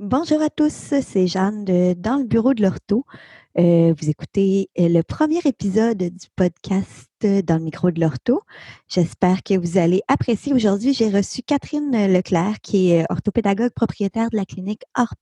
Bonjour 0.00 0.40
à 0.42 0.48
tous, 0.48 0.72
c'est 1.02 1.26
Jeanne 1.26 1.64
de 1.64 1.92
Dans 1.94 2.18
le 2.18 2.24
bureau 2.24 2.54
de 2.54 2.62
l'ortho. 2.62 3.04
Euh, 3.56 3.94
vous 3.98 4.08
écoutez 4.08 4.68
euh, 4.78 4.88
le 4.88 5.02
premier 5.02 5.40
épisode 5.44 5.96
du 5.98 6.26
podcast 6.36 7.08
euh, 7.24 7.42
Dans 7.42 7.56
le 7.56 7.64
micro 7.64 7.90
de 7.90 7.98
l'ortho. 7.98 8.42
J'espère 8.88 9.42
que 9.42 9.58
vous 9.58 9.78
allez 9.78 10.02
apprécier. 10.06 10.52
Aujourd'hui, 10.52 10.92
j'ai 10.92 11.08
reçu 11.08 11.42
Catherine 11.42 11.90
Leclerc, 12.12 12.60
qui 12.62 12.92
est 12.92 13.04
orthopédagogue 13.10 13.72
propriétaire 13.72 14.28
de 14.30 14.36
la 14.36 14.44
clinique 14.44 14.82
Hors 14.96 15.14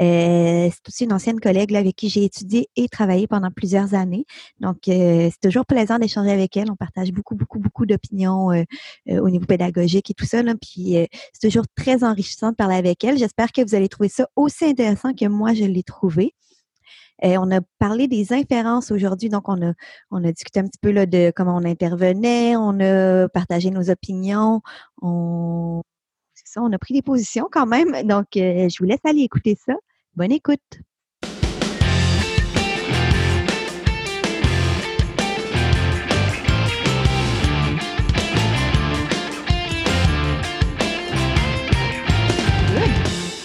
c'est 0.00 0.88
aussi 0.88 1.04
une 1.04 1.12
ancienne 1.12 1.38
collègue 1.38 1.76
avec 1.76 1.94
qui 1.94 2.08
j'ai 2.08 2.24
étudié 2.24 2.68
et 2.76 2.88
travaillé 2.88 3.28
pendant 3.28 3.50
plusieurs 3.50 3.94
années. 3.94 4.24
Donc, 4.58 4.78
c'est 4.86 5.40
toujours 5.40 5.66
plaisant 5.66 5.98
d'échanger 5.98 6.32
avec 6.32 6.56
elle. 6.56 6.70
On 6.70 6.76
partage 6.76 7.12
beaucoup, 7.12 7.36
beaucoup, 7.36 7.60
beaucoup 7.60 7.86
d'opinions 7.86 8.48
au 9.08 9.30
niveau 9.30 9.46
pédagogique 9.46 10.10
et 10.10 10.14
tout 10.14 10.26
ça. 10.26 10.42
Puis, 10.60 10.96
c'est 11.32 11.48
toujours 11.48 11.66
très 11.76 12.02
enrichissant 12.02 12.50
de 12.50 12.56
parler 12.56 12.76
avec 12.76 13.04
elle. 13.04 13.18
J'espère 13.18 13.52
que 13.52 13.62
vous 13.62 13.74
allez 13.76 13.88
trouver 13.88 14.08
ça 14.08 14.26
aussi 14.34 14.64
intéressant 14.64 15.12
que 15.12 15.26
moi, 15.26 15.54
je 15.54 15.64
l'ai 15.64 15.84
trouvé. 15.84 16.34
Et 17.22 17.38
on 17.38 17.50
a 17.50 17.60
parlé 17.78 18.08
des 18.08 18.32
inférences 18.32 18.90
aujourd'hui, 18.90 19.28
donc 19.28 19.48
on 19.48 19.62
a, 19.62 19.72
on 20.10 20.24
a 20.24 20.32
discuté 20.32 20.60
un 20.60 20.64
petit 20.64 20.80
peu 20.80 20.90
là, 20.90 21.06
de 21.06 21.32
comment 21.34 21.56
on 21.56 21.64
intervenait, 21.64 22.56
on 22.56 22.80
a 22.80 23.28
partagé 23.28 23.70
nos 23.70 23.88
opinions, 23.88 24.62
on, 25.00 25.82
c'est 26.34 26.48
ça, 26.48 26.62
on 26.62 26.72
a 26.72 26.78
pris 26.78 26.94
des 26.94 27.02
positions 27.02 27.48
quand 27.50 27.66
même. 27.66 28.06
Donc, 28.06 28.36
euh, 28.36 28.68
je 28.68 28.76
vous 28.78 28.84
laisse 28.84 29.04
aller 29.04 29.20
écouter 29.20 29.56
ça. 29.64 29.74
Bonne 30.14 30.32
écoute. 30.32 30.60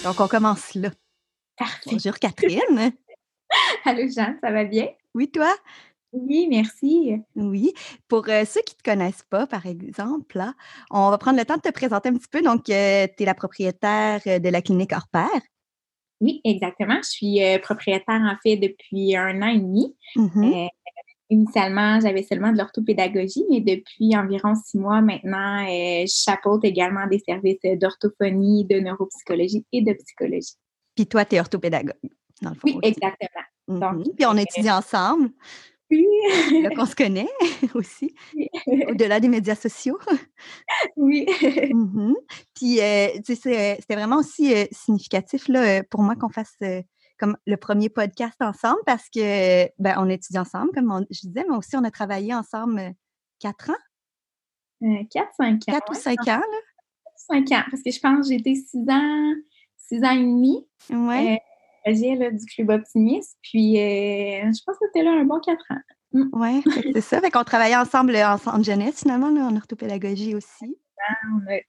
Donc, 0.02 0.18
on 0.18 0.28
commence 0.28 0.74
là. 0.74 0.90
Parfait. 1.56 1.90
Bonjour 1.92 2.18
Catherine. 2.18 2.92
Allô 3.84 4.08
Jeanne, 4.08 4.38
ça 4.42 4.50
va 4.50 4.64
bien? 4.64 4.88
Oui, 5.14 5.30
toi? 5.30 5.54
Oui, 6.12 6.48
merci. 6.48 7.14
Oui. 7.36 7.72
Pour 8.08 8.28
euh, 8.28 8.44
ceux 8.44 8.62
qui 8.62 8.74
ne 8.74 8.78
te 8.78 8.90
connaissent 8.90 9.24
pas, 9.30 9.46
par 9.46 9.66
exemple, 9.66 10.38
là, 10.38 10.54
on 10.90 11.10
va 11.10 11.18
prendre 11.18 11.38
le 11.38 11.44
temps 11.44 11.56
de 11.56 11.60
te 11.60 11.70
présenter 11.70 12.08
un 12.08 12.14
petit 12.14 12.28
peu. 12.28 12.42
Donc, 12.42 12.68
euh, 12.68 13.06
tu 13.16 13.22
es 13.22 13.26
la 13.26 13.34
propriétaire 13.34 14.20
euh, 14.26 14.38
de 14.38 14.48
la 14.48 14.60
clinique 14.60 14.92
Orpère. 14.92 15.40
Oui, 16.20 16.40
exactement. 16.44 16.98
Je 17.02 17.08
suis 17.08 17.40
propriétaire, 17.62 18.20
en 18.20 18.36
fait, 18.42 18.56
depuis 18.56 19.16
un 19.16 19.40
an 19.42 19.48
et 19.48 19.58
demi. 19.58 19.96
Mmh 20.16 20.68
initialement, 21.32 22.00
j'avais 22.00 22.24
seulement 22.24 22.50
de 22.50 22.58
l'orthopédagogie, 22.58 23.44
mais 23.48 23.60
depuis 23.60 24.16
environ 24.16 24.56
six 24.56 24.76
mois 24.76 25.00
maintenant, 25.00 25.64
je 25.64 26.12
chapeaute 26.12 26.64
également 26.64 27.06
des 27.06 27.20
services 27.20 27.60
d'orthophonie, 27.80 28.64
de 28.64 28.80
neuropsychologie 28.80 29.64
et 29.70 29.80
de 29.80 29.92
psychologie. 29.92 30.54
Puis 30.96 31.06
toi, 31.06 31.24
tu 31.24 31.36
es 31.36 31.40
orthopédagogue. 31.40 31.94
Oui, 32.64 32.78
exactement. 32.82 33.44
Donc, 33.68 34.04
Puis 34.16 34.26
on 34.26 34.36
étudie 34.36 34.70
ensemble. 34.70 35.30
Oui. 35.90 36.06
Là 36.62 36.70
qu'on 36.70 36.86
se 36.86 36.94
connaît 36.96 37.28
aussi, 37.74 38.14
au-delà 38.66 39.20
des 39.20 39.28
médias 39.28 39.56
sociaux. 39.56 39.98
Oui. 40.96 41.26
Mmh 41.72 42.14
Puis, 42.54 42.80
euh, 42.80 43.08
c'était 43.24 43.78
vraiment 43.90 44.18
aussi 44.18 44.54
euh, 44.54 44.66
significatif 44.70 45.48
là, 45.48 45.82
pour 45.84 46.02
moi 46.02 46.14
qu'on 46.14 46.28
fasse 46.28 46.54
euh, 46.62 46.82
comme 47.18 47.36
le 47.46 47.56
premier 47.56 47.88
podcast 47.88 48.36
ensemble 48.40 48.80
parce 48.86 49.08
que, 49.10 49.66
ben, 49.82 49.96
on 49.98 50.08
étudie 50.08 50.38
ensemble, 50.38 50.70
comme 50.72 51.04
je 51.10 51.26
disais, 51.26 51.44
mais 51.48 51.56
aussi 51.56 51.76
on 51.76 51.84
a 51.84 51.90
travaillé 51.90 52.34
ensemble 52.34 52.92
quatre 53.40 53.70
ans. 53.70 55.04
quatre, 55.10 55.34
cinq 55.36 55.54
ans. 55.68 55.72
Quatre 55.72 55.90
ou 55.90 55.94
cinq 55.94 56.20
ans, 56.28 56.40
là. 56.40 56.58
Cinq 57.16 57.52
ans, 57.52 57.62
parce 57.70 57.82
que 57.82 57.90
je 57.90 58.00
pense 58.00 58.28
que 58.28 58.34
j'étais 58.34 58.54
six 58.54 58.84
ans, 58.88 59.34
six 59.76 60.02
ans 60.02 60.12
et 60.12 60.22
demi. 60.22 60.66
Oui 60.88 61.38
là, 61.86 62.30
du 62.30 62.44
Club 62.46 62.70
Optimiste. 62.70 63.38
Puis, 63.42 63.78
euh, 63.78 64.50
je 64.52 64.62
pense 64.64 64.76
que 64.78 64.86
c'était 64.86 65.02
là 65.02 65.12
un 65.12 65.24
bon 65.24 65.40
quatre 65.40 65.64
ans. 65.70 65.80
Mm. 66.12 66.28
Oui, 66.32 66.62
c'est 66.94 67.00
ça. 67.00 67.20
Fait 67.20 67.30
qu'on 67.30 67.44
travaillait 67.44 67.76
ensemble 67.76 68.16
en 68.16 68.38
centre 68.38 68.64
jeunesse, 68.64 69.00
finalement, 69.00 69.30
là, 69.30 69.46
en 69.46 69.56
orthopédagogie 69.56 70.34
aussi. 70.34 70.76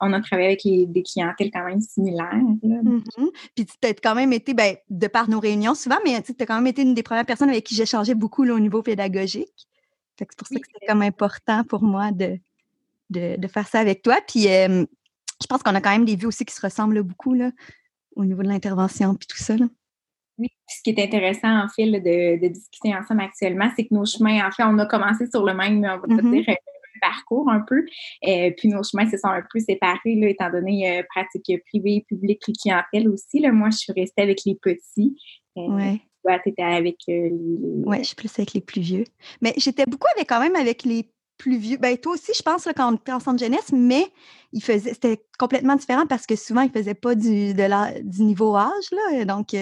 On 0.01 0.13
a, 0.13 0.21
travaillé 0.21 0.49
avec 0.49 0.91
des 0.91 1.03
clientèles 1.03 1.51
quand 1.51 1.63
même 1.63 1.79
similaires. 1.79 2.33
Mm-hmm. 2.33 3.29
Puis 3.55 3.65
tu 3.65 3.87
as 3.87 3.93
quand 3.93 4.13
même 4.13 4.33
été, 4.33 4.53
ben, 4.53 4.75
de 4.89 5.07
par 5.07 5.29
nos 5.29 5.39
réunions 5.39 5.73
souvent, 5.73 5.97
mais 6.05 6.21
tu 6.21 6.35
as 6.37 6.45
quand 6.45 6.55
même 6.55 6.67
été 6.67 6.81
une 6.81 6.93
des 6.93 7.01
premières 7.01 7.25
personnes 7.25 7.49
avec 7.49 7.63
qui 7.63 7.73
j'échangeais 7.73 8.13
beaucoup 8.13 8.43
au 8.43 8.59
niveau 8.59 8.83
pédagogique. 8.83 9.67
c'est 10.19 10.27
pour 10.37 10.47
ça 10.47 10.55
que 10.55 10.67
c'était 10.67 10.85
comme 10.85 11.01
important 11.01 11.63
pour 11.63 11.81
moi 11.81 12.11
de, 12.11 12.37
de, 13.09 13.47
faire 13.47 13.67
ça 13.67 13.79
avec 13.79 14.01
toi. 14.01 14.19
Puis 14.27 14.47
euh, 14.49 14.85
je 15.41 15.47
pense 15.47 15.63
qu'on 15.63 15.75
a 15.75 15.81
quand 15.81 15.91
même 15.91 16.05
des 16.05 16.17
vues 16.17 16.27
aussi 16.27 16.45
qui 16.45 16.53
se 16.53 16.61
ressemblent 16.61 17.01
beaucoup 17.01 17.33
là, 17.33 17.51
au 18.15 18.25
niveau 18.25 18.43
de 18.43 18.47
l'intervention 18.47 19.15
puis 19.15 19.27
tout 19.27 19.37
ça. 19.37 19.55
Là. 19.57 19.65
Oui, 20.37 20.47
ce 20.67 20.81
qui 20.83 20.89
est 20.91 21.03
intéressant, 21.03 21.63
en 21.63 21.67
fait, 21.67 21.85
de, 21.85 22.47
discuter 22.47 22.95
ensemble 22.95 23.21
actuellement, 23.21 23.69
c'est 23.75 23.85
que 23.85 23.93
nos 23.93 24.05
chemins, 24.05 24.47
en 24.47 24.51
fait, 24.51 24.63
on 24.63 24.77
a 24.79 24.85
commencé 24.85 25.25
sur 25.27 25.45
le 25.45 25.53
même, 25.53 25.77
on 25.77 25.81
va 25.81 25.97
mm-hmm. 25.97 26.31
dire, 26.31 26.45
euh, 26.49 26.55
parcours 27.01 27.49
un 27.49 27.61
peu. 27.61 27.83
Euh, 28.27 28.51
puis 28.57 28.69
nos 28.69 28.83
chemins 28.83 29.09
se 29.09 29.17
sont 29.17 29.27
un 29.27 29.43
peu 29.51 29.59
séparés, 29.59 30.15
là, 30.15 30.29
étant 30.29 30.49
donné 30.49 30.99
euh, 30.99 31.03
pratique 31.09 31.51
privée, 31.67 32.05
publique 32.07 32.47
et 32.47 32.53
clientèle 32.53 33.09
aussi. 33.09 33.39
Là. 33.39 33.51
Moi, 33.51 33.69
je 33.71 33.77
suis 33.77 33.93
restée 33.93 34.21
avec 34.21 34.39
les 34.45 34.55
petits. 34.55 35.17
oui. 35.55 36.01
Toi, 36.23 36.37
tu 36.43 36.49
étais 36.49 36.61
avec 36.61 36.97
les. 37.07 37.31
Oui, 37.33 37.97
je 37.99 38.03
suis 38.03 38.15
plus 38.15 38.31
avec 38.37 38.53
les 38.53 38.61
plus 38.61 38.81
vieux. 38.81 39.05
Mais 39.41 39.55
j'étais 39.57 39.85
beaucoup 39.87 40.05
avec 40.15 40.29
quand 40.29 40.39
même 40.39 40.55
avec 40.55 40.83
les 40.83 41.09
plus 41.39 41.57
vieux. 41.57 41.77
Ben, 41.77 41.97
toi 41.97 42.13
aussi, 42.13 42.31
je 42.37 42.43
pense, 42.43 42.67
là, 42.67 42.73
quand 42.75 42.93
on 42.93 42.95
était 42.95 43.11
en 43.11 43.19
centre 43.19 43.43
jeunesse, 43.43 43.71
mais 43.73 44.05
il 44.53 44.63
faisait, 44.63 44.93
c'était 44.93 45.19
complètement 45.39 45.75
différent 45.75 46.05
parce 46.05 46.27
que 46.27 46.35
souvent, 46.35 46.61
ils 46.61 46.67
ne 46.67 46.73
faisaient 46.73 46.93
pas 46.93 47.15
du, 47.15 47.55
de 47.55 47.63
la, 47.63 47.99
du 48.03 48.21
niveau 48.21 48.55
âge. 48.55 48.91
Là, 48.91 49.25
donc, 49.25 49.55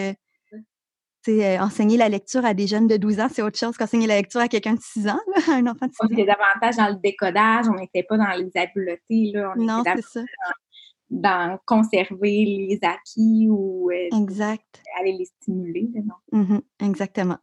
euh, 1.28 1.60
enseigner 1.60 1.98
la 1.98 2.10
lecture 2.10 2.46
à 2.46 2.54
des 2.54 2.68
jeunes 2.68 2.88
de 2.88 2.98
12 2.98 3.20
ans, 3.20 3.28
c'est 3.32 3.42
autre 3.42 3.58
chose 3.58 3.78
qu'enseigner 3.78 4.08
la 4.08 4.16
lecture 4.16 4.40
à 4.40 4.48
quelqu'un 4.48 4.74
de 4.74 4.82
6 4.82 5.08
ans, 5.10 5.20
un 5.50 5.68
enfant 5.68 5.88
de 5.88 5.92
6 5.92 6.04
ans. 6.04 6.08
On 6.10 6.14
était 6.14 6.26
davantage 6.26 6.78
dans 6.78 6.90
le 6.90 7.00
décodage, 7.02 7.66
on 7.68 7.76
n'était 7.76 8.04
pas 8.04 8.18
dans 8.18 8.32
les 8.38 8.52
habiletés, 8.56 9.32
là. 9.34 9.54
On 9.58 9.64
non, 9.64 9.84
c'est 9.86 10.02
ça. 10.02 10.22
Dans, 11.10 11.58
conserver 11.66 12.46
les 12.46 12.80
acquis 12.84 13.48
ou 13.50 13.90
euh, 13.90 14.16
exact. 14.22 14.84
aller 15.00 15.14
les 15.14 15.26
stimuler. 15.26 15.90
Mmh 16.32 16.60
exactement. 16.82 17.38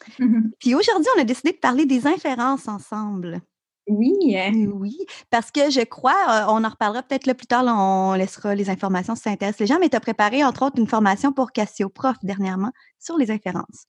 Puis 0.60 0.74
aujourd'hui, 0.74 1.08
on 1.16 1.20
a 1.20 1.24
décidé 1.24 1.52
de 1.52 1.58
parler 1.58 1.86
des 1.86 2.06
inférences 2.06 2.68
ensemble. 2.68 3.40
Oui. 3.86 4.36
Hein. 4.36 4.52
Oui, 4.72 4.96
parce 5.30 5.50
que 5.50 5.70
je 5.70 5.84
crois, 5.84 6.12
euh, 6.28 6.44
on 6.48 6.64
en 6.64 6.68
reparlera 6.68 7.02
peut-être 7.02 7.26
là 7.26 7.34
plus 7.34 7.46
tard, 7.46 7.64
on 7.66 8.14
laissera 8.14 8.54
les 8.54 8.70
informations 8.70 9.14
si 9.14 9.22
ça 9.22 9.30
intéresse 9.30 9.58
les 9.58 9.66
gens, 9.66 9.78
mais 9.80 9.88
tu 9.88 9.96
as 9.96 10.00
préparé 10.00 10.44
entre 10.44 10.64
autres 10.64 10.78
une 10.78 10.86
formation 10.86 11.32
pour 11.32 11.52
Cassio 11.52 11.88
Prof 11.88 12.16
dernièrement 12.22 12.72
sur 12.98 13.16
les 13.16 13.30
inférences. 13.30 13.86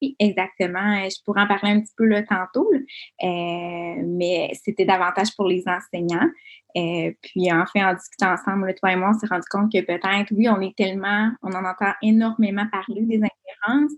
Oui, 0.00 0.14
exactement. 0.18 1.08
Je 1.08 1.22
pourrais 1.24 1.42
en 1.42 1.46
parler 1.48 1.72
un 1.72 1.80
petit 1.80 1.94
peu 1.96 2.04
là, 2.04 2.22
tantôt, 2.22 2.70
euh, 2.72 4.02
mais 4.04 4.50
c'était 4.64 4.84
davantage 4.84 5.34
pour 5.36 5.46
les 5.46 5.64
enseignants. 5.66 6.28
Euh, 6.76 7.12
puis 7.22 7.52
en 7.52 7.66
fait, 7.66 7.82
en 7.82 7.94
discutant 7.94 8.32
ensemble, 8.32 8.74
toi 8.74 8.92
et 8.92 8.96
moi, 8.96 9.10
on 9.14 9.18
s'est 9.18 9.26
rendu 9.26 9.46
compte 9.50 9.72
que 9.72 9.80
peut-être, 9.80 10.32
oui, 10.32 10.48
on 10.48 10.60
est 10.60 10.76
tellement, 10.76 11.30
on 11.42 11.52
en 11.52 11.64
entend 11.64 11.92
énormément 12.02 12.66
parler 12.70 13.02
des 13.02 13.16
inférences, 13.16 13.92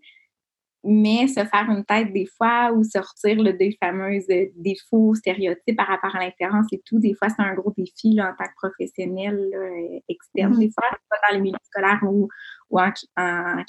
mais 0.83 1.29
se 1.29 1.45
faire 1.45 1.67
une 1.69 1.85
tête 1.85 2.13
des 2.13 2.27
fois 2.27 2.73
ou 2.73 2.85
sortir 2.85 3.43
le 3.43 3.53
des 3.53 3.77
fameuses 3.83 4.25
euh, 4.31 4.47
défauts, 4.57 5.15
stéréotypes 5.15 5.77
par 5.77 5.87
rapport 5.87 6.15
à 6.17 6.25
l'inférence 6.25 6.67
et 6.73 6.81
tout, 6.87 6.99
des 6.99 7.15
fois, 7.15 7.29
c'est 7.29 7.43
un 7.43 7.55
gros 7.55 7.73
défi 7.77 8.15
là, 8.15 8.33
en 8.33 8.37
tant 8.37 8.49
que 8.49 8.55
professionnel 8.57 9.39
euh, 9.55 9.99
externe. 10.09 10.59
Des 10.59 10.71
fois, 10.71 10.89
pas 11.11 11.17
dans 11.31 11.37
le 11.37 11.43
milieu 11.43 11.59
scolaire 11.65 12.01
ou, 12.05 12.29
ou 12.71 12.81
en, 12.81 12.91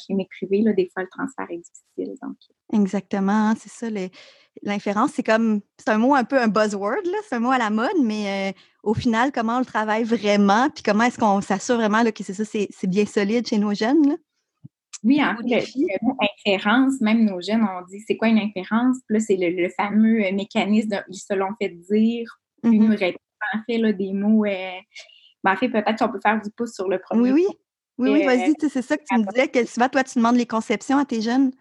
clinique 0.06 0.30
privée, 0.30 0.62
là, 0.62 0.72
des 0.72 0.90
fois, 0.94 1.04
le 1.04 1.10
transfert 1.10 1.48
est 1.50 1.58
difficile. 1.58 2.16
Donc. 2.22 2.38
Exactement, 2.72 3.50
hein, 3.50 3.56
c'est 3.58 3.72
ça. 3.72 3.88
L'inférence, 4.64 5.12
c'est 5.14 5.24
comme, 5.24 5.62
c'est 5.78 5.90
un 5.90 5.98
mot 5.98 6.16
un 6.16 6.24
peu 6.24 6.40
un 6.40 6.48
buzzword, 6.48 7.04
c'est 7.28 7.36
un 7.36 7.40
mot 7.40 7.52
à 7.52 7.58
la 7.58 7.70
mode, 7.70 8.02
mais 8.02 8.52
euh, 8.52 8.54
au 8.84 8.94
final, 8.94 9.32
comment 9.34 9.58
on 9.58 9.60
le 9.60 9.66
travaille 9.66 10.04
vraiment, 10.04 10.70
puis 10.70 10.84
comment 10.84 11.04
est-ce 11.04 11.18
qu'on 11.18 11.42
s'assure 11.42 11.76
vraiment 11.76 12.04
là, 12.04 12.12
que 12.14 12.24
c'est 12.24 12.34
ça, 12.34 12.46
c'est 12.46 12.88
bien 12.88 13.06
solide 13.06 13.47
chez 13.47 13.58
nos 13.58 13.74
jeunes? 13.74 14.18
Oui, 15.03 15.24
en 15.24 15.36
fait, 15.36 15.66
le, 15.76 16.06
mot 16.06 16.16
inférence, 16.22 17.02
même 17.02 17.26
nos 17.26 17.42
jeunes, 17.42 17.64
on 17.64 17.86
dit 17.86 18.03
c'est 18.06 18.18
quoi 18.18 18.28
une 18.28 18.38
inférence? 18.38 18.98
Puis 19.08 19.18
là, 19.18 19.20
c'est 19.20 19.38
le, 19.38 19.70
fameux 19.70 20.24
euh, 20.24 20.32
mécanisme, 20.32 20.90
de, 20.90 20.98
ils 21.09 21.16
se 21.16 21.34
l'ont 21.34 21.56
fait 21.59 21.70
dire, 21.70 22.40
puis 22.62 22.72
mm-hmm. 22.72 22.88
nous 22.88 22.96
répondent 22.96 23.18
en 23.53 23.59
fait 23.68 23.78
là, 23.80 23.94
des 23.94 24.14
mots. 24.14 24.46
Euh, 24.46 24.72
ben, 25.44 25.53
en 25.53 25.56
fait, 25.56 25.70
peut-être 25.70 25.98
qu'on 25.98 26.12
peut 26.12 26.20
faire 26.24 26.40
du 26.40 26.52
pouce 26.52 26.74
sur 26.74 26.88
le 26.88 27.00
premier. 27.00 27.32
Oui, 27.32 27.46
oui. 27.48 27.58
Oui, 27.98 28.09
oui, 28.09 28.26
vas-y, 28.26 28.53
c'est 28.68 28.82
ça 28.82 28.98
que 28.98 29.03
tu 29.08 29.16
me 29.16 29.26
disais, 29.32 29.48
que 29.48 29.64
souvent, 29.66 29.88
toi, 29.88 30.03
tu 30.03 30.18
demandes 30.18 30.38
les 30.38 30.48
conceptions 30.48 30.98
à 30.98 31.06
tes 31.06 31.22
jeunes. 31.22 31.52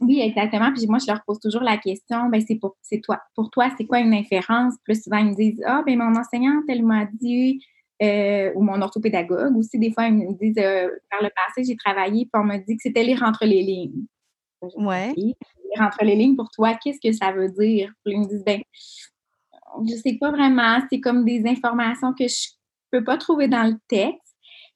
Oui, 0.00 0.20
exactement. 0.20 0.72
Puis 0.72 0.86
moi, 0.86 0.98
je 0.98 1.06
leur 1.06 1.22
pose 1.24 1.38
toujours 1.38 1.62
la 1.62 1.78
question, 1.78 2.28
ben 2.28 2.42
c'est 2.46 2.56
pour, 2.56 2.76
toi. 3.02 3.20
Pour 3.34 3.50
toi, 3.50 3.70
c'est 3.78 3.86
quoi 3.86 4.00
une 4.00 4.12
inférence? 4.12 4.74
Puis 4.84 4.96
souvent, 4.96 5.18
ils 5.18 5.30
me 5.30 5.34
disent, 5.34 5.62
ah, 5.64 5.82
ben 5.86 5.96
mon 5.96 6.18
enseignante, 6.18 6.64
elle 6.68 6.82
m'a 6.82 7.06
dit 7.06 7.64
euh, 8.02 8.52
ou 8.54 8.62
mon 8.62 8.80
orthopédagogue 8.82 9.56
aussi, 9.56 9.78
des 9.78 9.92
fois, 9.92 10.06
ils 10.06 10.14
me 10.14 10.32
disent 10.38 10.58
euh, 10.58 10.88
par 11.10 11.22
le 11.22 11.30
passé, 11.30 11.64
j'ai 11.64 11.76
travaillé, 11.76 12.24
puis 12.24 12.40
on 12.40 12.44
m'a 12.44 12.58
dit 12.58 12.76
que 12.76 12.82
c'était 12.82 13.02
lire 13.02 13.22
entre 13.22 13.44
les 13.44 13.62
lignes. 13.62 14.06
Ouais. 14.76 15.12
Lire 15.16 15.36
entre 15.80 16.04
les 16.04 16.16
lignes, 16.16 16.36
pour 16.36 16.50
toi, 16.50 16.74
qu'est-ce 16.82 17.00
que 17.00 17.14
ça 17.14 17.32
veut 17.32 17.50
dire? 17.50 17.92
Puis 18.04 18.14
ils 18.14 18.20
me 18.20 18.28
disent, 18.28 18.44
ben, 18.44 18.60
je 19.88 19.94
sais 19.94 20.16
pas 20.20 20.30
vraiment, 20.30 20.78
c'est 20.90 21.00
comme 21.00 21.24
des 21.24 21.46
informations 21.46 22.12
que 22.12 22.26
je 22.26 22.48
peux 22.90 23.04
pas 23.04 23.16
trouver 23.16 23.48
dans 23.48 23.64
le 23.64 23.76
texte, 23.88 24.32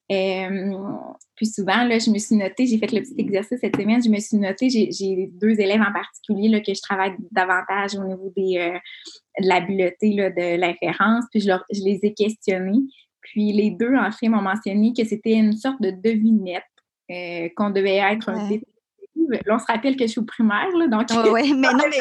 puis 0.09 1.47
souvent, 1.47 1.85
là, 1.85 1.99
je 1.99 2.11
me 2.11 2.19
suis 2.19 2.37
notée, 2.37 2.67
j'ai 2.67 2.79
fait 2.79 2.93
le 2.93 3.01
petit 3.01 3.15
exercice 3.19 3.59
cette 3.61 3.77
semaine, 3.77 4.03
je 4.03 4.09
me 4.09 4.19
suis 4.21 4.37
notée, 4.37 4.69
j'ai 4.71 5.31
deux 5.33 5.61
élèves 5.61 5.81
en 5.81 5.93
particulier 5.93 6.49
là, 6.49 6.61
que 6.61 6.73
je 6.73 6.81
travaille 6.81 7.15
davantage 7.33 7.97
au 7.97 8.05
niveau 8.05 8.33
des, 8.37 8.59
euh, 8.59 8.79
de 9.41 9.49
l'habileté 9.49 10.15
de 10.15 10.57
l'inférence, 10.61 11.25
puis 11.31 11.41
je, 11.41 11.51
je, 11.73 11.83
les 11.85 11.99
ai 12.05 12.15
questionnés. 12.15 12.81
Puis 13.27 13.53
les 13.53 13.71
deux, 13.71 13.95
en 13.95 14.11
fait, 14.13 14.29
m'ont 14.29 14.43
mentionné 14.43 14.93
que 14.97 15.05
c'était 15.05 15.35
une 15.35 15.57
sorte 15.57 15.81
de 15.81 15.91
devinette, 15.91 16.63
euh, 17.11 17.49
qu'on 17.57 17.71
devait 17.71 17.97
être 17.97 18.29
un 18.29 18.49
détective. 18.49 18.67
Là, 19.47 19.57
on 19.57 19.59
se 19.59 19.67
rappelle 19.67 19.97
que 19.97 20.07
je 20.07 20.13
suis 20.13 20.21
au 20.21 20.25
primaire, 20.25 20.71
là, 20.77 20.87
donc... 20.87 21.09
Oui, 21.33 21.53
mais 21.55 21.73
non, 21.73 21.85
mais 21.91 21.99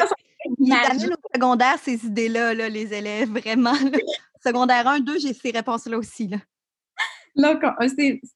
ils 0.60 0.72
amènent 0.72 1.12
au 1.12 1.34
secondaire 1.34 1.78
ces 1.80 2.06
idées-là, 2.06 2.54
là, 2.54 2.68
les 2.68 2.94
élèves, 2.94 3.30
vraiment. 3.30 3.74
Secondaire 4.44 4.86
1, 4.86 5.00
2, 5.00 5.18
j'ai 5.18 5.32
ces 5.32 5.50
réponses-là 5.50 5.98
aussi. 5.98 6.28
Là. 6.28 6.36
Donc, 7.34 7.62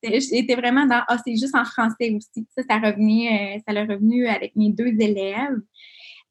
j'étais 0.03 0.55
vraiment 0.57 0.87
dans 0.87 1.03
Ah, 1.07 1.19
c'est 1.25 1.37
juste 1.37 1.55
en 1.55 1.65
français 1.65 2.17
aussi. 2.17 2.47
Ça, 2.57 2.63
ça, 2.69 2.79
revenait, 2.79 3.57
euh, 3.57 3.61
ça 3.67 3.73
l'a 3.73 3.83
revenu 3.83 4.27
avec 4.27 4.57
mes 4.57 4.71
deux 4.71 4.95
élèves. 4.99 5.61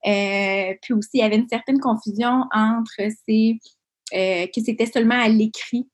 Euh, 0.06 0.74
puis 0.82 0.94
aussi, 0.94 1.10
il 1.14 1.20
y 1.20 1.24
avait 1.24 1.38
une 1.38 1.48
certaine 1.48 1.80
confusion 1.80 2.46
entre 2.52 3.02
ces 3.26 3.58
euh, 4.14 4.48
que 4.48 4.62
c'était 4.62 4.86
seulement 4.86 5.20
à 5.20 5.30
l'écrit. 5.30 5.88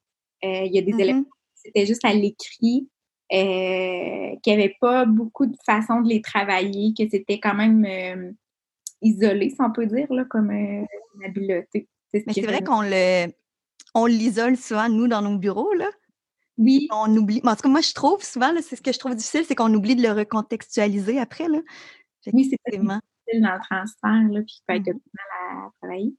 Il 0.65 0.73
y 0.73 0.79
a 0.79 0.81
des 0.81 0.91
mm-hmm. 0.91 1.01
élèves 1.01 1.23
c'était 1.65 1.85
juste 1.85 2.05
à 2.05 2.13
l'écrit, 2.13 2.87
qu'il 3.31 4.39
n'y 4.45 4.53
avait 4.53 4.75
pas 4.79 5.05
beaucoup 5.05 5.47
de 5.47 5.57
façons 5.65 6.01
de 6.01 6.07
les 6.09 6.21
travailler, 6.21 6.93
que 6.97 7.09
c'était 7.09 7.39
quand 7.39 7.55
même 7.55 8.35
isolé, 9.01 9.49
si 9.49 9.57
on 9.59 9.71
peut 9.71 9.87
dire, 9.87 10.11
là, 10.13 10.25
comme 10.25 10.51
une 10.51 10.87
habileté. 11.25 11.87
Mais 12.13 12.33
c'est 12.33 12.41
vrai 12.41 12.63
qu'on 12.63 12.81
le 12.81 13.27
on 13.95 14.05
l'isole 14.05 14.57
souvent, 14.57 14.89
nous, 14.89 15.07
dans 15.07 15.21
nos 15.21 15.37
bureaux, 15.37 15.73
là. 15.73 15.89
Oui. 16.57 16.87
On 16.91 17.15
oublie. 17.15 17.41
En 17.45 17.55
tout 17.55 17.63
cas, 17.63 17.69
moi, 17.69 17.81
je 17.81 17.93
trouve 17.93 18.23
souvent, 18.23 18.53
c'est 18.61 18.75
ce 18.75 18.81
que 18.81 18.91
je 18.91 18.99
trouve 18.99 19.15
difficile, 19.15 19.43
c'est 19.45 19.55
qu'on 19.55 19.73
oublie 19.73 19.95
de 19.95 20.01
le 20.01 20.11
recontextualiser 20.11 21.17
après. 21.19 21.47
Là. 21.47 21.59
Oui, 22.33 22.49
c'est 22.49 22.59
vraiment 22.71 22.99
difficile 22.99 23.41
dans 23.41 23.53
le 23.53 23.61
transfert, 23.61 24.33
là, 24.33 24.41
puis 24.41 24.59
il 24.59 24.63
peut 24.67 24.75
être 24.75 24.95
mmh. 24.95 24.99
mal 25.13 25.65
à 25.65 25.71
travailler. 25.81 26.13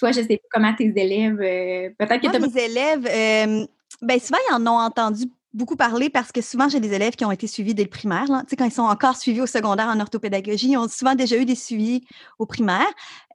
Toi, 0.00 0.12
je 0.12 0.20
ne 0.20 0.26
sais 0.26 0.38
pas 0.38 0.48
comment 0.50 0.74
tes 0.74 0.86
élèves. 0.96 1.40
Euh, 1.42 1.90
peut-être 1.98 2.22
que 2.22 2.34
tu 2.34 2.40
Mes 2.40 2.62
élèves, 2.62 3.06
euh, 3.06 3.66
ben, 4.00 4.18
souvent, 4.18 4.38
ils 4.48 4.54
en 4.54 4.66
ont 4.66 4.78
entendu 4.78 5.26
beaucoup 5.52 5.76
parler 5.76 6.08
parce 6.08 6.32
que 6.32 6.40
souvent, 6.40 6.70
j'ai 6.70 6.80
des 6.80 6.94
élèves 6.94 7.16
qui 7.16 7.24
ont 7.26 7.30
été 7.30 7.46
suivis 7.46 7.74
dès 7.74 7.82
le 7.82 7.90
primaire. 7.90 8.24
Là. 8.26 8.40
Tu 8.44 8.48
sais, 8.48 8.56
quand 8.56 8.64
ils 8.64 8.72
sont 8.72 8.80
encore 8.80 9.16
suivis 9.16 9.42
au 9.42 9.46
secondaire 9.46 9.88
en 9.88 10.00
orthopédagogie, 10.00 10.70
ils 10.70 10.78
ont 10.78 10.88
souvent 10.88 11.14
déjà 11.14 11.36
eu 11.36 11.44
des 11.44 11.54
suivis 11.54 12.00
au 12.38 12.46
primaire. 12.46 12.88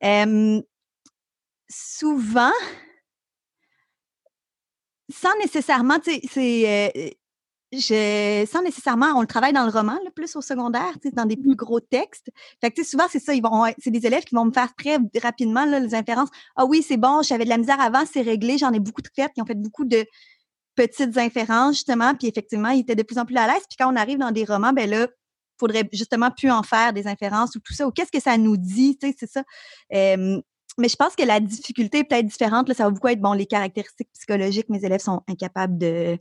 Euh, 0.04 0.60
souvent, 1.70 2.54
sans 5.14 5.38
nécessairement, 5.38 6.00
tu 6.00 6.14
sais, 6.14 6.22
c'est. 6.28 7.18
Je, 7.72 8.46
sans 8.50 8.62
nécessairement, 8.62 9.08
on 9.16 9.22
le 9.22 9.28
travaille 9.28 9.52
dans 9.52 9.66
le 9.66 9.72
roman, 9.72 9.98
le 10.06 10.12
plus 10.12 10.36
au 10.36 10.42
secondaire, 10.42 10.94
dans 11.14 11.26
des 11.26 11.36
plus 11.36 11.52
mmh. 11.52 11.56
gros 11.56 11.80
textes. 11.80 12.30
Fait 12.62 12.70
que, 12.70 12.76
tu 12.76 12.84
sais, 12.84 12.92
souvent, 12.92 13.06
c'est 13.10 13.20
ça, 13.20 13.34
ils 13.34 13.42
vont, 13.42 13.66
c'est 13.80 13.92
des 13.92 14.06
élèves 14.06 14.24
qui 14.24 14.36
vont 14.36 14.46
me 14.46 14.52
faire 14.52 14.74
très 14.76 14.98
rapidement, 15.22 15.66
là, 15.66 15.80
les 15.80 15.96
inférences. 15.96 16.30
Ah 16.56 16.66
oui, 16.66 16.84
c'est 16.88 16.98
bon, 16.98 17.22
j'avais 17.22 17.44
de 17.44 17.50
la 17.50 17.58
misère 17.58 17.82
avant, 17.82 18.04
c'est 18.06 18.22
réglé, 18.22 18.58
j'en 18.58 18.72
ai 18.72 18.80
beaucoup 18.80 19.02
de 19.02 19.10
faites, 19.14 19.34
qui 19.34 19.42
ont 19.42 19.46
fait 19.46 19.60
beaucoup 19.60 19.86
de 19.86 20.06
petites 20.76 21.18
inférences, 21.18 21.76
justement, 21.76 22.14
puis 22.16 22.28
effectivement, 22.28 22.70
ils 22.70 22.82
étaient 22.82 22.96
de 22.96 23.04
plus 23.04 23.18
en 23.18 23.26
plus 23.26 23.38
à 23.38 23.48
l'aise. 23.48 23.64
Puis 23.68 23.78
quand 23.80 23.92
on 23.92 23.96
arrive 23.96 24.20
dans 24.20 24.32
des 24.32 24.46
romans, 24.46 24.74
ben 24.74 24.90
là, 24.90 25.08
faudrait 25.60 25.88
justement 25.92 26.32
plus 26.32 26.52
en 26.52 26.64
faire 26.64 26.94
des 26.94 27.08
inférences 27.08 27.56
ou 27.56 27.60
tout 27.60 27.74
ça, 27.74 27.88
ou 27.88 27.92
qu'est-ce 27.92 28.12
que 28.12 28.22
ça 28.22 28.38
nous 28.38 28.58
dit, 28.58 28.98
tu 28.98 29.08
sais, 29.08 29.16
c'est 29.18 29.32
ça 29.32 29.44
mais 30.78 30.90
je 30.90 30.96
pense 30.96 31.16
que 31.16 31.24
la 31.24 31.40
difficulté 31.40 32.00
est 32.00 32.04
peut-être 32.04 32.26
différente. 32.26 32.68
Là, 32.68 32.76
ça 32.76 32.84
va 32.84 32.90
beaucoup 32.90 33.08
être, 33.08 33.22
bon, 33.22 33.34
les 33.34 33.46
caractéristiques 33.46 34.10
psychologiques, 34.14 34.70
mes 34.70 34.84
élèves 34.84 35.02
sont 35.02 35.22
incapables 35.28 35.78
de. 35.78 36.18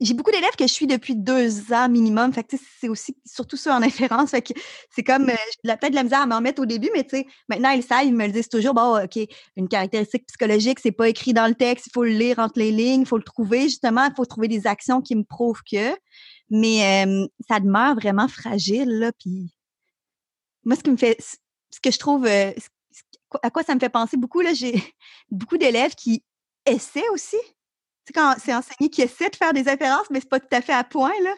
J'ai 0.00 0.14
beaucoup 0.14 0.30
d'élèves 0.30 0.54
que 0.56 0.66
je 0.66 0.72
suis 0.72 0.86
depuis 0.86 1.16
deux 1.16 1.72
ans 1.72 1.88
minimum. 1.88 2.32
Fait 2.32 2.44
que 2.44 2.56
c'est 2.80 2.88
aussi 2.88 3.16
surtout 3.24 3.56
ça 3.56 3.76
en 3.76 3.82
inférence. 3.82 4.30
Fait 4.30 4.42
que 4.42 4.52
c'est 4.90 5.02
comme 5.02 5.28
euh, 5.28 5.36
j'ai 5.64 5.76
peut-être 5.76 5.90
de 5.90 5.96
la 5.96 6.04
misère 6.04 6.20
à 6.20 6.26
m'en 6.26 6.40
mettre 6.40 6.62
au 6.62 6.66
début, 6.66 6.90
mais 6.94 7.06
maintenant 7.48 7.70
ils 7.70 7.82
savent, 7.82 8.04
ils 8.04 8.14
me 8.14 8.26
le 8.26 8.32
disent 8.32 8.48
toujours, 8.48 8.74
bon, 8.74 9.02
OK, 9.02 9.18
une 9.56 9.68
caractéristique 9.68 10.26
psychologique, 10.26 10.78
c'est 10.80 10.92
pas 10.92 11.08
écrit 11.08 11.32
dans 11.32 11.48
le 11.48 11.54
texte, 11.54 11.86
il 11.88 11.92
faut 11.92 12.04
le 12.04 12.10
lire 12.10 12.38
entre 12.38 12.58
les 12.58 12.70
lignes, 12.70 13.02
il 13.02 13.06
faut 13.06 13.18
le 13.18 13.24
trouver, 13.24 13.62
justement, 13.62 14.04
il 14.04 14.14
faut 14.14 14.24
trouver 14.24 14.48
des 14.48 14.66
actions 14.66 15.00
qui 15.00 15.16
me 15.16 15.24
prouvent 15.24 15.62
que. 15.70 15.96
Mais 16.48 17.04
ça 17.48 17.58
demeure 17.58 17.96
vraiment 17.96 18.28
fragile, 18.28 18.88
là. 18.88 19.10
Puis 19.18 19.52
moi, 20.64 20.76
ce 20.76 20.82
qui 20.82 20.90
me 20.90 20.96
fait 20.96 21.16
ce 21.70 21.80
que 21.80 21.90
je 21.90 21.98
trouve, 21.98 22.26
euh, 22.26 22.52
à 23.42 23.50
quoi 23.50 23.62
ça 23.62 23.74
me 23.74 23.80
fait 23.80 23.88
penser 23.88 24.16
beaucoup, 24.16 24.40
là, 24.40 24.54
j'ai 24.54 24.74
beaucoup 25.30 25.58
d'élèves 25.58 25.94
qui 25.94 26.22
essaient 26.64 27.08
aussi. 27.12 27.36
Quand 28.16 28.34
c'est 28.38 28.54
enseigné 28.54 28.90
qui 28.90 29.02
essaient 29.02 29.30
de 29.30 29.36
faire 29.36 29.52
des 29.52 29.68
inférences, 29.68 30.10
mais 30.10 30.20
c'est 30.20 30.28
pas 30.28 30.40
tout 30.40 30.46
à 30.52 30.60
fait 30.60 30.72
à 30.72 30.84
point, 30.84 31.12
là. 31.22 31.34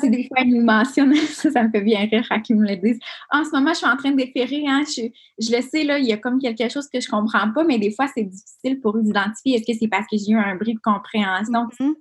C'est 0.00 0.08
des 0.08 0.26
fois, 0.28 0.40
ils 0.40 0.54
nous 0.54 0.64
mentionnent, 0.64 1.14
ça, 1.28 1.50
ça 1.50 1.62
me 1.62 1.70
fait 1.70 1.82
bien 1.82 2.00
rire 2.00 2.26
quand 2.28 2.40
ils 2.48 2.56
me 2.56 2.66
le 2.66 2.76
disent. 2.76 2.98
En 3.30 3.44
ce 3.44 3.50
moment, 3.50 3.72
je 3.72 3.78
suis 3.78 3.86
en 3.86 3.96
train 3.96 4.10
de 4.10 4.16
déférer, 4.16 4.64
hein, 4.66 4.82
je, 4.86 5.02
je, 5.38 5.54
le 5.54 5.62
sais, 5.62 5.84
là, 5.84 5.98
il 5.98 6.06
y 6.06 6.12
a 6.12 6.16
comme 6.16 6.38
quelque 6.38 6.68
chose 6.70 6.88
que 6.88 7.00
je 7.00 7.08
comprends 7.08 7.52
pas, 7.52 7.64
mais 7.64 7.78
des 7.78 7.90
fois, 7.90 8.06
c'est 8.14 8.24
difficile 8.24 8.80
pour 8.80 8.96
eux 8.96 9.02
d'identifier. 9.02 9.56
Est-ce 9.56 9.70
que 9.70 9.78
c'est 9.78 9.88
parce 9.88 10.06
que 10.10 10.16
j'ai 10.16 10.32
eu 10.32 10.38
un 10.38 10.54
bris 10.56 10.74
de 10.74 10.80
compréhension? 10.80 11.68
Mm 11.78 11.92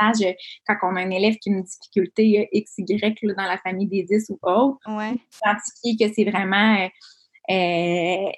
davantage 0.00 0.26
euh, 0.26 0.32
quand 0.66 0.90
on 0.90 0.96
a 0.96 1.00
un 1.00 1.10
élève 1.10 1.36
qui 1.36 1.50
a 1.50 1.52
une 1.52 1.62
difficulté 1.62 2.48
euh, 2.54 2.60
XY 2.60 2.98
dans 3.36 3.44
la 3.44 3.58
famille 3.58 3.86
des 3.86 4.02
10 4.02 4.30
ou 4.30 4.38
autre. 4.42 4.78
Ouais. 4.86 5.14
Identifier 5.44 5.96
que 5.98 6.14
c'est 6.14 6.24
vraiment. 6.24 6.76
Euh, 6.84 6.88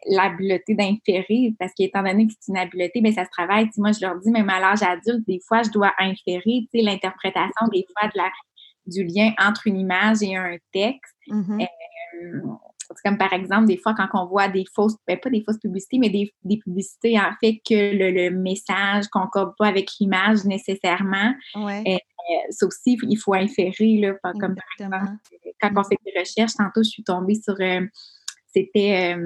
l'habileté 0.06 0.74
d'inférer, 0.74 1.54
parce 1.58 1.72
qu'étant 1.74 2.02
donné 2.02 2.26
que 2.26 2.32
c'est 2.40 2.52
une 2.52 2.58
habileté, 2.58 3.00
bien, 3.00 3.12
ça 3.12 3.24
se 3.24 3.30
travaille. 3.30 3.68
moi, 3.76 3.92
je 3.92 4.00
leur 4.00 4.18
dis, 4.20 4.30
même 4.30 4.48
à 4.48 4.60
l'âge 4.60 4.82
adulte, 4.82 5.26
des 5.26 5.40
fois, 5.46 5.62
je 5.62 5.70
dois 5.70 5.92
inférer 5.98 6.66
l'interprétation 6.72 7.68
des 7.72 7.86
fois 7.92 8.08
de 8.08 8.18
la 8.18 8.30
du 8.84 9.04
lien 9.04 9.32
entre 9.38 9.68
une 9.68 9.78
image 9.78 10.22
et 10.22 10.34
un 10.34 10.56
texte. 10.72 11.14
Mm-hmm. 11.28 11.62
Euh, 11.62 12.40
c'est 12.88 13.08
comme 13.08 13.16
par 13.16 13.32
exemple, 13.32 13.66
des 13.66 13.78
fois, 13.78 13.94
quand 13.94 14.08
on 14.14 14.26
voit 14.26 14.48
des 14.48 14.64
fausses, 14.74 14.96
ben, 15.06 15.18
pas 15.18 15.30
des 15.30 15.42
fausses 15.42 15.58
publicités, 15.58 15.98
mais 15.98 16.10
des, 16.10 16.58
publicités, 16.58 17.18
en 17.18 17.30
fait, 17.40 17.60
que 17.66 17.96
le, 17.96 18.10
le 18.10 18.30
message 18.30 19.06
concorde 19.08 19.54
pas 19.56 19.68
avec 19.68 19.90
l'image 20.00 20.44
nécessairement. 20.44 21.32
Ouais. 21.54 21.82
Euh, 21.86 21.96
ça 22.50 22.66
aussi, 22.66 22.98
il 23.08 23.16
faut 23.16 23.34
inférer, 23.34 23.98
là, 23.98 24.14
comme 24.38 24.54
par 24.54 24.64
exemple, 24.78 25.12
quand 25.60 25.70
on 25.76 25.84
fait 25.84 25.98
des 26.04 26.18
recherches, 26.18 26.54
tantôt, 26.54 26.82
je 26.82 26.90
suis 26.90 27.04
tombée 27.04 27.34
sur, 27.34 27.54
euh, 27.60 27.80
c'était, 28.54 29.16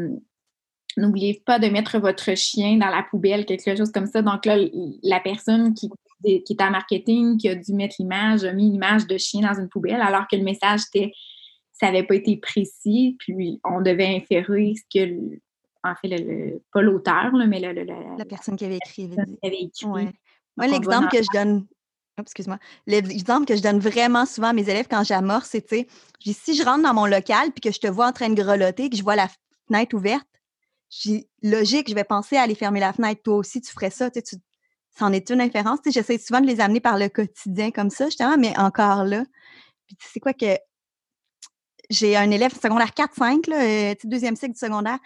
n'oubliez 0.97 1.43
pas 1.45 1.59
de 1.59 1.69
mettre 1.69 1.99
votre 1.99 2.37
chien 2.37 2.77
dans 2.77 2.89
la 2.89 3.03
poubelle, 3.03 3.45
quelque 3.45 3.77
chose 3.77 3.93
comme 3.93 4.07
ça. 4.07 4.23
Donc 4.23 4.47
là, 4.47 4.57
la 5.03 5.21
personne 5.21 5.75
qui 5.75 5.91
qui 6.23 6.45
est 6.51 6.63
en 6.63 6.71
marketing, 6.71 7.37
qui 7.39 7.49
a 7.49 7.55
dû 7.55 7.73
mettre 7.73 7.97
l'image, 7.99 8.45
a 8.45 8.53
mis 8.53 8.69
une 8.69 8.75
image 8.75 9.07
de 9.07 9.17
chien 9.19 9.43
dans 9.43 9.59
une 9.59 9.69
poubelle, 9.69 10.01
alors 10.01 10.27
que 10.31 10.37
le 10.37 10.43
message 10.43 10.81
était, 10.93 11.13
ça 11.73 11.87
n'avait 11.87 12.05
pas 12.05 12.15
été 12.15 12.37
précis, 12.37 13.17
puis 13.19 13.61
on 13.65 13.81
devait 13.81 14.17
inférer 14.17 14.75
ce 14.77 14.83
que, 14.93 15.39
en 15.85 15.95
fait, 15.95 16.09
le, 16.09 16.63
pas 16.73 16.83
l'auteur, 16.83 17.33
mais 17.35 17.61
le, 17.61 17.85
la, 17.85 18.25
personne 18.25 18.57
qui 18.57 18.65
avait 18.65 18.77
écrit. 18.77 19.11
Avait 19.43 19.61
écrit. 19.61 19.87
Moi, 19.87 20.67
l'exemple 20.69 21.09
que 21.09 21.19
je 21.19 21.39
donne, 21.39 21.67
excuse-moi, 22.23 22.59
l'exemple 22.87 23.47
que 23.47 23.57
je 23.57 23.63
donne 23.63 23.79
vraiment 23.79 24.27
souvent 24.27 24.49
à 24.49 24.53
mes 24.53 24.69
élèves 24.69 24.87
quand 24.89 25.05
j'amorce, 25.05 25.51
c'est, 25.51 25.67
tu 25.67 25.87
sais, 26.23 26.33
si 26.33 26.57
je 26.57 26.65
rentre 26.65 26.83
dans 26.83 26.95
mon 26.95 27.07
local 27.07 27.51
puis 27.53 27.61
que 27.61 27.73
je 27.73 27.81
te 27.81 27.87
vois 27.87 28.07
en 28.07 28.13
train 28.13 28.29
de 28.29 28.35
grelotter, 28.35 28.89
que 28.89 28.97
je 28.97 29.03
vois 29.03 29.17
la 29.17 29.29
fenêtre 29.69 29.95
ouverte, 29.95 30.27
j'ai 30.89 31.29
logique, 31.43 31.89
je 31.91 31.95
vais 31.95 32.05
penser 32.05 32.37
à 32.37 32.43
aller 32.43 32.55
fermer 32.55 32.81
la 32.81 32.93
fenêtre. 32.93 33.23
Toi 33.23 33.37
aussi, 33.37 33.61
tu 33.61 33.73
ferais 33.73 33.91
ça. 33.91 34.11
Tu, 34.11 34.23
tu 34.23 34.37
c'en 34.99 35.13
est 35.13 35.29
une 35.31 35.41
inférence. 35.41 35.81
J'essaie 35.85 36.19
souvent 36.19 36.41
de 36.41 36.47
les 36.47 36.61
amener 36.61 36.81
par 36.81 36.97
le 36.97 37.09
quotidien 37.09 37.71
comme 37.71 37.91
ça, 37.91 38.07
justement, 38.07 38.37
mais 38.39 38.57
encore 38.59 39.05
là. 39.05 39.25
Puis 39.87 39.97
tu 39.97 40.09
sais 40.09 40.21
quoi 40.21 40.33
que 40.33 40.57
j'ai 41.91 42.17
un 42.17 42.31
élève 42.31 42.53
secondaire 42.59 42.93
4-5, 42.97 43.53
euh, 43.53 43.95
deuxième 44.05 44.37
cycle 44.37 44.53
du 44.53 44.59
secondaire. 44.59 44.99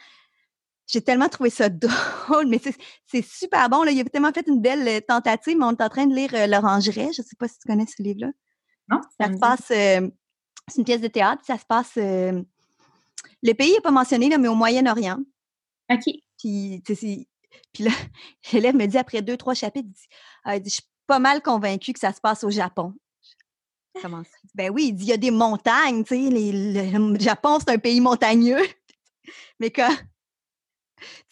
J'ai 0.90 1.02
tellement 1.02 1.28
trouvé 1.28 1.50
ça 1.50 1.68
drôle, 1.68 2.46
mais 2.48 2.60
c'est 3.06 3.22
super 3.22 3.68
bon. 3.68 3.82
Là. 3.82 3.92
Il 3.92 4.00
a 4.00 4.04
tellement 4.04 4.32
fait 4.32 4.46
une 4.46 4.60
belle 4.60 4.86
euh, 4.88 5.00
tentative, 5.00 5.56
mais 5.56 5.64
on 5.64 5.72
est 5.72 5.82
en 5.82 5.88
train 5.88 6.06
de 6.06 6.14
lire 6.14 6.30
euh, 6.34 6.46
L'Orangerie. 6.46 7.12
Je 7.12 7.22
ne 7.22 7.26
sais 7.26 7.36
pas 7.38 7.48
si 7.48 7.58
tu 7.58 7.68
connais 7.68 7.86
ce 7.86 8.02
livre-là. 8.02 8.30
Non. 8.88 9.00
Ça 9.18 9.32
se 9.32 9.38
passe, 9.38 9.66
c'est 9.66 10.78
une 10.78 10.84
pièce 10.84 11.00
de 11.00 11.08
théâtre, 11.08 11.42
ça 11.46 11.56
se 11.58 11.64
passe. 11.64 11.92
le 11.94 12.44
pays 13.54 13.72
n'est 13.72 13.80
pas 13.80 13.92
mentionné, 13.92 14.28
là, 14.28 14.36
mais 14.36 14.48
au 14.48 14.56
Moyen-Orient. 14.56 15.18
OK. 15.90 16.04
Puis, 16.38 16.82
puis 17.72 17.84
là, 17.84 17.90
l'élève 18.52 18.74
me 18.74 18.86
dit 18.86 18.98
après 18.98 19.22
deux, 19.22 19.36
trois 19.36 19.54
chapitres, 19.54 19.88
il 19.88 19.92
dit, 19.92 20.08
ah, 20.44 20.58
Je 20.58 20.68
suis 20.68 20.82
pas 21.06 21.18
mal 21.18 21.42
convaincue 21.42 21.92
que 21.92 22.00
ça 22.00 22.12
se 22.12 22.20
passe 22.20 22.44
au 22.44 22.50
Japon. 22.50 22.94
Comment 24.00 24.22
ça? 24.22 24.30
Ben 24.54 24.70
oui, 24.70 24.86
il 24.88 24.92
dit 24.94 25.04
Il 25.04 25.08
y 25.08 25.12
a 25.12 25.16
des 25.16 25.30
montagnes, 25.30 26.04
tu 26.04 26.14
sais, 26.14 26.30
le 26.30 27.18
Japon, 27.18 27.58
c'est 27.60 27.70
un 27.70 27.78
pays 27.78 28.00
montagneux. 28.00 28.62
mais 29.60 29.70
quand. 29.70 29.94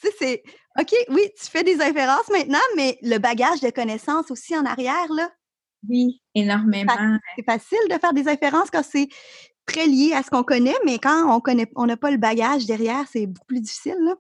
Tu 0.01 0.09
sais, 0.09 0.15
c'est. 0.19 0.43
OK, 0.79 0.95
oui, 1.11 1.23
tu 1.41 1.51
fais 1.51 1.65
des 1.65 1.81
inférences 1.81 2.29
maintenant, 2.31 2.59
mais 2.77 2.99
le 3.03 3.19
bagage 3.19 3.61
de 3.61 3.71
connaissances 3.71 4.31
aussi 4.31 4.57
en 4.57 4.65
arrière, 4.65 5.13
là. 5.13 5.31
Oui, 5.89 6.21
énormément. 6.35 6.93
C'est 7.37 7.45
facile 7.45 7.79
de 7.91 7.99
faire 7.99 8.13
des 8.13 8.29
inférences 8.29 8.71
quand 8.71 8.85
c'est 8.85 9.09
très 9.67 9.87
lié 9.87 10.13
à 10.15 10.23
ce 10.23 10.31
qu'on 10.31 10.43
connaît, 10.43 10.75
mais 10.85 10.99
quand 10.99 11.35
on 11.35 11.41
connaît, 11.41 11.71
on 11.77 11.87
n'a 11.87 11.97
pas 11.97 12.11
le 12.11 12.17
bagage 12.17 12.67
derrière, 12.67 13.07
c'est 13.11 13.27
beaucoup 13.27 13.47
plus 13.47 13.61
difficile, 13.61 13.97
là. 14.01 14.15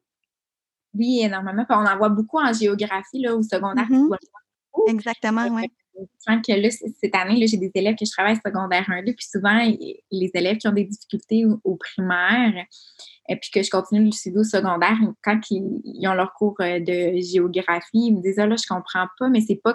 Oui, 0.94 1.20
énormément. 1.22 1.64
on 1.68 1.86
en 1.86 1.96
voit 1.96 2.08
beaucoup 2.08 2.38
en 2.38 2.52
géographie, 2.52 3.20
là, 3.20 3.34
au 3.34 3.42
secondaire. 3.42 3.88
Mm-hmm. 3.88 4.16
Exactement, 4.88 5.48
oui. 5.50 5.70
Que 6.26 6.60
là, 6.60 6.70
cette 6.70 7.14
année, 7.14 7.46
j'ai 7.46 7.56
des 7.56 7.70
élèves 7.74 7.96
que 7.96 8.04
je 8.04 8.10
travaille 8.10 8.36
secondaire 8.44 8.84
1 8.88 9.02
2, 9.02 9.12
puis 9.12 9.26
souvent, 9.26 9.58
les 10.10 10.30
élèves 10.34 10.58
qui 10.58 10.68
ont 10.68 10.72
des 10.72 10.84
difficultés 10.84 11.44
au, 11.64 11.76
primaire, 11.76 12.64
et 13.28 13.36
puis 13.36 13.50
que 13.50 13.62
je 13.62 13.70
continue 13.70 14.06
le 14.06 14.12
suivi 14.12 14.38
au 14.38 14.44
secondaire, 14.44 14.96
quand 15.22 15.40
ils, 15.50 16.08
ont 16.08 16.14
leur 16.14 16.32
cours 16.34 16.56
euh, 16.60 16.80
de 16.80 17.20
géographie, 17.20 17.90
ils 17.94 18.16
me 18.16 18.22
disent 18.22 18.38
Ah 18.38 18.46
là, 18.46 18.56
je 18.56 18.66
comprends 18.66 19.06
pas, 19.18 19.28
mais 19.28 19.40
c'est 19.40 19.60
pas 19.62 19.74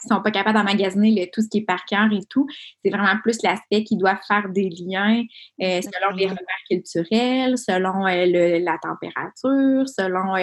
qu'ils 0.00 0.14
sont 0.14 0.22
pas 0.22 0.30
capables 0.30 0.56
d'emmagasiner 0.56 1.28
tout 1.32 1.42
ce 1.42 1.48
qui 1.48 1.58
est 1.58 1.64
par 1.64 1.84
cœur 1.84 2.06
et 2.12 2.24
tout. 2.30 2.46
C'est 2.84 2.90
vraiment 2.90 3.18
plus 3.20 3.42
l'aspect 3.42 3.82
qu'ils 3.82 3.98
doivent 3.98 4.20
faire 4.28 4.48
des 4.48 4.70
liens 4.70 5.24
euh, 5.60 5.80
selon 5.82 6.14
les 6.16 6.26
repères 6.26 6.64
culturels, 6.70 7.58
selon 7.58 8.06
euh, 8.06 8.60
la 8.60 8.78
température, 8.78 9.88
selon 9.88 10.34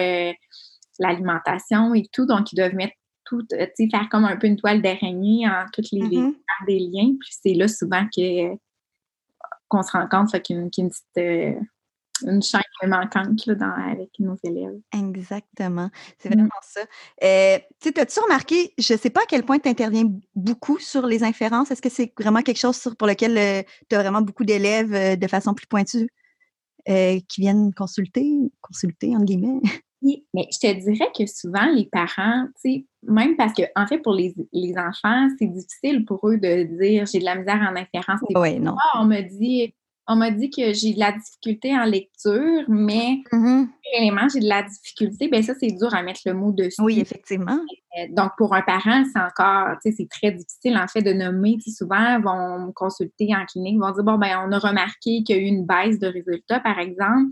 l'alimentation 0.98 1.94
et 1.94 2.06
tout. 2.12 2.26
Donc, 2.26 2.52
ils 2.52 2.56
doivent 2.56 2.74
mettre 2.74 2.94
tout, 3.26 3.46
faire 3.50 4.08
comme 4.10 4.24
un 4.24 4.36
peu 4.36 4.46
une 4.46 4.56
toile 4.56 4.82
d'araignée 4.82 5.46
en 5.46 5.66
toutes 5.72 5.90
les, 5.92 6.02
mm 6.02 6.34
des 6.66 6.78
liens. 6.78 7.14
Puis 7.20 7.34
c'est 7.42 7.52
là 7.52 7.68
souvent 7.68 8.06
que 8.06 8.56
qu'on 9.68 9.82
se 9.82 9.92
rend 9.92 10.08
compte 10.08 10.40
qu'il 10.42 10.56
y 10.56 10.58
a 10.58 10.62
une, 10.62 10.70
petite 10.70 11.50
une 12.24 12.42
chaîne 12.42 12.62
manquante 12.86 13.46
là, 13.46 13.74
avec 13.90 14.10
nos 14.18 14.36
élèves. 14.42 14.78
Exactement. 14.92 15.90
C'est 16.18 16.28
vraiment 16.28 16.44
mmh. 16.44 16.62
ça. 16.62 16.80
Euh, 17.22 17.58
tu 17.80 18.00
as-tu 18.00 18.20
remarqué, 18.20 18.74
je 18.78 18.94
ne 18.94 18.98
sais 18.98 19.10
pas 19.10 19.20
à 19.22 19.26
quel 19.28 19.44
point 19.44 19.58
tu 19.58 19.68
interviens 19.68 20.04
beaucoup 20.34 20.78
sur 20.78 21.06
les 21.06 21.24
inférences. 21.24 21.70
Est-ce 21.70 21.82
que 21.82 21.88
c'est 21.88 22.12
vraiment 22.18 22.42
quelque 22.42 22.58
chose 22.60 22.94
pour 22.98 23.06
lequel 23.06 23.36
euh, 23.36 23.62
tu 23.88 23.96
as 23.96 24.00
vraiment 24.00 24.22
beaucoup 24.22 24.44
d'élèves 24.44 24.94
euh, 24.94 25.16
de 25.16 25.26
façon 25.26 25.54
plus 25.54 25.66
pointue 25.66 26.08
qui 26.86 27.40
viennent 27.40 27.74
consulter, 27.74 28.32
consulter, 28.60 29.16
entre 29.16 29.24
guillemets? 29.24 29.60
Mais 30.34 30.46
je 30.52 30.58
te 30.58 30.72
dirais 30.72 31.10
que 31.16 31.26
souvent, 31.26 31.66
les 31.72 31.86
parents, 31.86 32.46
même 33.02 33.36
parce 33.36 33.52
que, 33.52 33.62
en 33.74 33.86
fait, 33.86 33.98
pour 33.98 34.14
les, 34.14 34.34
enfants, 34.76 35.28
c'est 35.38 35.46
difficile 35.46 36.04
pour 36.04 36.28
eux 36.28 36.38
de 36.38 36.64
dire 36.78 37.06
j'ai 37.06 37.18
de 37.18 37.24
la 37.24 37.36
misère 37.36 37.60
en 37.60 37.76
inférence. 37.76 38.20
Oui, 38.34 38.58
non. 38.58 38.76
on 38.94 39.04
me 39.04 39.20
dit 39.20 39.72
on 40.08 40.16
m'a 40.16 40.30
dit 40.30 40.50
que 40.50 40.72
j'ai 40.72 40.94
de 40.94 41.00
la 41.00 41.12
difficulté 41.12 41.76
en 41.76 41.84
lecture, 41.84 42.64
mais 42.68 43.22
mm 43.32 43.64
j'ai 44.32 44.40
de 44.40 44.48
la 44.48 44.62
difficulté, 44.62 45.28
bien 45.28 45.42
ça, 45.42 45.54
c'est 45.58 45.70
dur 45.70 45.94
à 45.94 46.02
mettre 46.02 46.20
le 46.26 46.34
mot 46.34 46.52
dessus. 46.52 46.82
Oui, 46.82 47.00
effectivement. 47.00 47.58
Euh, 47.98 48.06
donc, 48.10 48.32
pour 48.36 48.54
un 48.54 48.62
parent, 48.62 49.04
c'est 49.04 49.20
encore, 49.20 49.76
tu 49.82 49.90
sais, 49.90 49.96
c'est 49.96 50.08
très 50.08 50.32
difficile, 50.32 50.76
en 50.76 50.86
fait, 50.88 51.02
de 51.02 51.12
nommer. 51.12 51.56
souvent, 51.66 52.18
ils 52.18 52.22
vont 52.22 52.66
me 52.66 52.72
consulter 52.72 53.34
en 53.34 53.44
clinique, 53.46 53.78
vont 53.78 53.92
dire, 53.92 54.04
bon, 54.04 54.18
ben 54.18 54.44
on 54.46 54.52
a 54.52 54.58
remarqué 54.58 55.22
qu'il 55.22 55.30
y 55.30 55.32
a 55.34 55.36
eu 55.36 55.46
une 55.46 55.66
baisse 55.66 55.98
de 55.98 56.08
résultats, 56.08 56.60
par 56.60 56.78
exemple, 56.78 57.30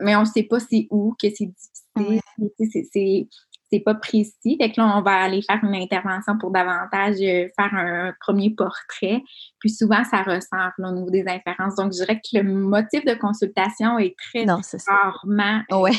mais 0.00 0.16
on 0.16 0.20
ne 0.20 0.26
sait 0.26 0.42
pas 0.42 0.60
c'est 0.60 0.86
où, 0.90 1.14
que 1.20 1.28
c'est 1.28 1.46
difficile. 1.46 1.79
C'est 1.96 3.28
c'est 3.72 3.80
pas 3.80 3.94
précis. 3.94 4.56
Fait 4.60 4.70
que 4.72 4.80
là, 4.80 4.96
on 4.96 5.02
va 5.02 5.22
aller 5.22 5.42
faire 5.42 5.60
une 5.62 5.74
intervention 5.74 6.36
pour 6.38 6.50
davantage 6.50 7.16
euh, 7.20 7.48
faire 7.56 7.72
un 7.72 8.12
premier 8.20 8.50
portrait. 8.50 9.22
Puis 9.60 9.70
souvent, 9.70 10.02
ça 10.04 10.22
ressort 10.22 10.72
au 10.78 10.92
niveau 10.92 11.10
des 11.10 11.24
inférences. 11.26 11.76
Donc, 11.76 11.92
je 11.92 11.98
dirais 11.98 12.16
que 12.16 12.38
le 12.38 12.42
motif 12.42 13.04
de 13.04 13.14
consultation 13.14 13.98
est 13.98 14.16
très 14.18 14.44
rarement. 14.44 15.62
Ouais. 15.70 15.92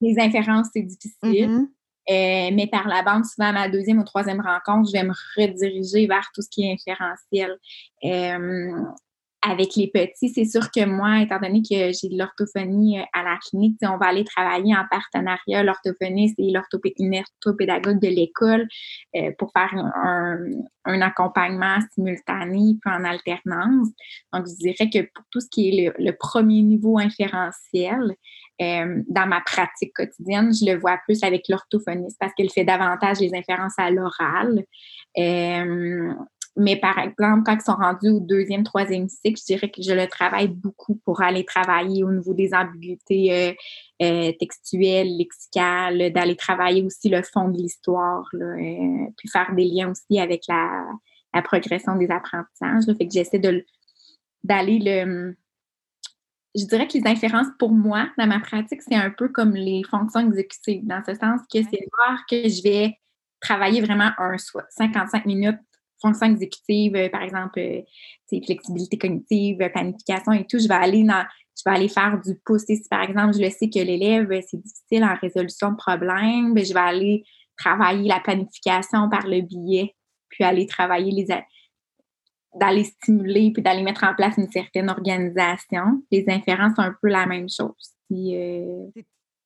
Les 0.00 0.16
inférences, 0.18 0.68
c'est 0.74 0.82
difficile. 0.82 1.48
Mm-hmm. 1.50 1.66
Euh, 2.10 2.50
mais 2.52 2.66
par 2.66 2.86
la 2.86 3.02
bande, 3.02 3.24
souvent 3.24 3.48
à 3.48 3.52
ma 3.52 3.68
deuxième 3.70 3.98
ou 3.98 4.04
troisième 4.04 4.42
rencontre, 4.42 4.90
je 4.90 4.92
vais 4.92 5.04
me 5.04 5.14
rediriger 5.38 6.06
vers 6.06 6.28
tout 6.34 6.42
ce 6.42 6.50
qui 6.50 6.66
est 6.66 6.74
inférentiel. 6.74 7.58
Euh, 8.04 8.84
avec 9.46 9.76
les 9.76 9.88
petits, 9.88 10.30
c'est 10.30 10.46
sûr 10.46 10.70
que 10.70 10.86
moi, 10.86 11.20
étant 11.20 11.38
donné 11.38 11.60
que 11.60 11.92
j'ai 11.92 12.08
de 12.08 12.16
l'orthophonie 12.18 12.98
euh, 12.98 13.04
à 13.12 13.22
la 13.22 13.36
clinique, 13.36 13.76
on 13.82 13.98
va 13.98 14.06
aller 14.06 14.24
travailler 14.24 14.74
en 14.74 14.84
partenariat, 14.90 15.62
l'orthophoniste 15.62 16.36
et 16.38 16.50
l'orthopédagogue 16.50 18.00
de 18.00 18.08
l'école 18.08 18.66
euh, 19.16 19.32
pour 19.38 19.52
faire 19.52 19.74
un, 19.74 21.00
accompagnement 21.02 21.76
simultané 21.92 22.76
puis 22.80 22.94
en 22.94 23.04
alternance. 23.04 23.88
Donc, 24.32 24.46
je 24.46 24.56
dirais 24.56 24.88
que 24.88 25.00
pour 25.14 25.24
tout 25.30 25.40
ce 25.40 25.48
qui 25.50 25.68
est 25.68 25.92
le, 25.98 26.12
premier 26.12 26.62
niveau 26.62 26.98
inférentiel, 26.98 28.14
euh, 28.62 29.02
dans 29.08 29.26
ma 29.26 29.42
pratique 29.42 29.92
quotidienne, 29.94 30.54
je 30.54 30.72
le 30.72 30.78
vois 30.78 30.98
plus 31.04 31.22
avec 31.22 31.48
l'orthophoniste 31.48 32.16
parce 32.18 32.32
qu'elle 32.34 32.50
fait 32.50 32.64
davantage 32.64 33.18
les 33.20 33.34
inférences 33.34 33.78
à 33.78 33.90
l'oral. 33.90 34.64
Mais 36.56 36.76
par 36.76 36.98
exemple, 36.98 37.42
quand 37.44 37.54
ils 37.54 37.62
sont 37.62 37.74
rendus 37.74 38.10
au 38.10 38.20
deuxième, 38.20 38.62
troisième 38.62 39.08
cycle, 39.08 39.40
je 39.40 39.44
dirais 39.44 39.70
que 39.70 39.82
je 39.82 39.92
le 39.92 40.06
travaille 40.06 40.48
beaucoup 40.48 40.94
pour 41.04 41.20
aller 41.20 41.44
travailler 41.44 42.04
au 42.04 42.12
niveau 42.12 42.32
des 42.32 42.54
ambiguïtés 42.54 43.32
euh, 43.32 43.52
euh, 44.02 44.32
textuelles, 44.38 45.16
lexicales, 45.16 46.12
d'aller 46.12 46.36
travailler 46.36 46.84
aussi 46.84 47.08
le 47.08 47.22
fond 47.22 47.48
de 47.48 47.58
l'histoire, 47.58 48.24
euh, 48.34 49.06
puis 49.16 49.28
faire 49.28 49.52
des 49.54 49.64
liens 49.64 49.90
aussi 49.90 50.20
avec 50.20 50.42
la, 50.48 50.86
progression 51.42 51.96
des 51.96 52.08
apprentissages. 52.08 52.84
Fait 52.96 53.08
que 53.08 53.12
j'essaie 53.12 53.40
d'aller 54.44 54.78
le. 54.78 55.36
Je 56.54 56.64
dirais 56.66 56.86
que 56.86 56.96
les 56.96 57.06
inférences, 57.08 57.48
pour 57.58 57.72
moi, 57.72 58.08
dans 58.16 58.28
ma 58.28 58.38
pratique, 58.38 58.80
c'est 58.82 58.94
un 58.94 59.10
peu 59.10 59.28
comme 59.28 59.54
les 59.54 59.82
fonctions 59.82 60.20
exécutives, 60.20 60.86
dans 60.86 61.02
ce 61.04 61.14
sens 61.14 61.40
que 61.52 61.60
c'est 61.64 61.88
voir 61.98 62.24
que 62.30 62.48
je 62.48 62.62
vais 62.62 62.96
travailler 63.40 63.80
vraiment 63.80 64.10
un 64.18 64.36
55 64.38 65.26
minutes 65.26 65.58
exécutive, 66.08 66.96
euh, 66.96 67.08
par 67.08 67.22
exemple, 67.22 67.58
euh, 67.58 67.80
flexibilité 68.44 68.98
cognitive, 68.98 69.60
euh, 69.60 69.68
planification 69.68 70.32
et 70.32 70.46
tout, 70.46 70.58
je 70.58 70.68
vais 70.68 70.74
aller 70.74 71.04
dans, 71.04 71.24
je 71.56 71.62
vais 71.64 71.76
aller 71.76 71.88
faire 71.88 72.20
du 72.24 72.34
pouce. 72.44 72.64
Si 72.66 72.80
par 72.90 73.02
exemple, 73.02 73.34
je 73.34 73.40
le 73.40 73.50
sais 73.50 73.68
que 73.68 73.78
l'élève, 73.78 74.28
c'est 74.48 74.60
difficile 74.60 75.04
en 75.04 75.16
résolution 75.20 75.72
de 75.72 75.76
problèmes, 75.76 76.54
ben, 76.54 76.64
je 76.64 76.72
vais 76.72 76.80
aller 76.80 77.24
travailler 77.56 78.08
la 78.08 78.20
planification 78.20 79.08
par 79.08 79.26
le 79.26 79.40
biais, 79.40 79.94
puis 80.28 80.44
aller 80.44 80.66
travailler 80.66 81.12
les 81.12 81.26
d'aller 82.56 82.84
stimuler 82.84 83.50
puis 83.52 83.64
d'aller 83.64 83.82
mettre 83.82 84.04
en 84.04 84.14
place 84.14 84.36
une 84.38 84.50
certaine 84.50 84.88
organisation. 84.88 86.04
Les 86.12 86.24
inférences 86.28 86.76
sont 86.76 86.82
un 86.82 86.94
peu 87.02 87.08
la 87.08 87.26
même 87.26 87.48
chose. 87.48 87.94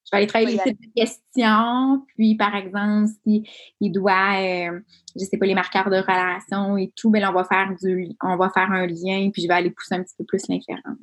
Je 0.08 0.16
vais 0.16 0.22
aller 0.22 0.26
travailler 0.26 0.56
les 0.56 0.62
types 0.62 0.80
de 0.80 1.02
questions. 1.02 2.06
Puis, 2.16 2.34
par 2.34 2.54
exemple, 2.54 3.10
s'il 3.22 3.46
il 3.80 3.92
doit, 3.92 4.40
euh, 4.40 4.80
je 5.14 5.24
sais 5.24 5.36
pas, 5.36 5.44
les 5.44 5.54
marqueurs 5.54 5.90
de 5.90 5.96
relation 5.96 6.78
et 6.78 6.90
tout, 6.96 7.10
ben 7.10 7.22
on 7.28 7.32
va 7.32 7.44
faire 7.44 7.74
du, 7.82 8.16
on 8.22 8.36
va 8.36 8.48
faire 8.48 8.72
un 8.72 8.86
lien, 8.86 9.28
puis 9.30 9.42
je 9.42 9.48
vais 9.48 9.54
aller 9.54 9.70
pousser 9.70 9.96
un 9.96 10.02
petit 10.02 10.14
peu 10.16 10.24
plus 10.24 10.48
l'inférence. 10.48 10.96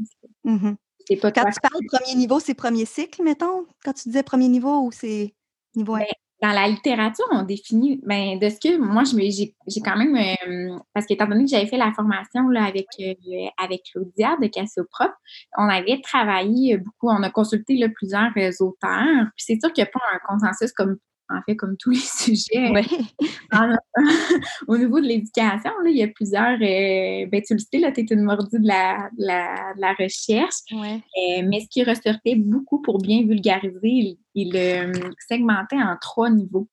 Mm-hmm. 0.43 0.75
Quand 1.21 1.31
tu 1.31 1.59
parles 1.61 1.85
premier 1.91 2.15
niveau, 2.15 2.39
c'est 2.39 2.55
premier 2.55 2.85
cycle, 2.85 3.21
mettons? 3.21 3.67
Quand 3.83 3.93
tu 3.93 4.09
disais 4.09 4.23
premier 4.23 4.47
niveau 4.47 4.81
ou 4.81 4.91
c'est 4.91 5.35
niveau 5.75 5.97
ben, 5.97 6.05
dans 6.45 6.51
la 6.51 6.67
littérature, 6.67 7.25
on 7.31 7.41
définit, 7.41 7.99
ben, 8.03 8.37
de 8.37 8.49
ce 8.49 8.59
que 8.59 8.77
moi, 8.77 9.01
j'ai 9.03 9.81
quand 9.81 9.97
même, 9.97 10.15
euh, 10.15 10.77
parce 10.93 11.07
qu'étant 11.07 11.25
donné 11.25 11.45
que 11.45 11.49
j'avais 11.49 11.65
fait 11.65 11.77
la 11.77 11.91
formation 11.91 12.47
là, 12.49 12.65
avec, 12.65 12.85
euh, 12.99 13.13
avec 13.57 13.81
Claudia 13.91 14.37
de 14.39 14.45
Cassioprop, 14.45 15.11
on 15.57 15.67
avait 15.67 15.99
travaillé 16.01 16.77
beaucoup, 16.77 17.09
on 17.09 17.23
a 17.23 17.31
consulté 17.31 17.77
là, 17.77 17.87
plusieurs 17.89 18.31
euh, 18.37 18.51
auteurs. 18.59 19.25
Puis 19.35 19.45
c'est 19.45 19.59
sûr 19.59 19.73
qu'il 19.73 19.83
n'y 19.83 19.89
a 19.89 19.91
pas 19.91 19.99
un 20.13 20.19
consensus 20.27 20.71
comme 20.71 20.97
en 21.29 21.41
fait, 21.41 21.55
comme 21.55 21.75
tous 21.77 21.89
les 21.91 21.97
sujets. 21.97 22.71
au 24.67 24.77
niveau 24.77 24.99
de 24.99 25.05
l'éducation, 25.05 25.71
il 25.85 25.97
y 25.97 26.03
a 26.03 26.07
plusieurs. 26.07 26.55
Euh, 26.55 27.25
ben, 27.27 27.41
tu 27.45 27.53
le 27.53 27.59
sais, 27.59 27.93
tu 27.93 28.01
es 28.01 28.05
une 28.11 28.23
mordue 28.23 28.59
de 28.59 28.67
la, 28.67 29.09
la, 29.17 29.93
recherche. 29.93 30.61
Euh, 30.71 31.41
mais 31.43 31.61
ce 31.61 31.67
qui 31.69 31.83
ressortait 31.83 32.35
beaucoup 32.35 32.81
pour 32.81 32.99
bien 32.99 33.23
vulgariser, 33.23 34.17
il, 34.35 34.51
le 34.51 34.87
euh, 34.87 35.11
segmentait 35.27 35.77
en 35.77 35.95
trois 35.99 36.29
niveaux. 36.29 36.67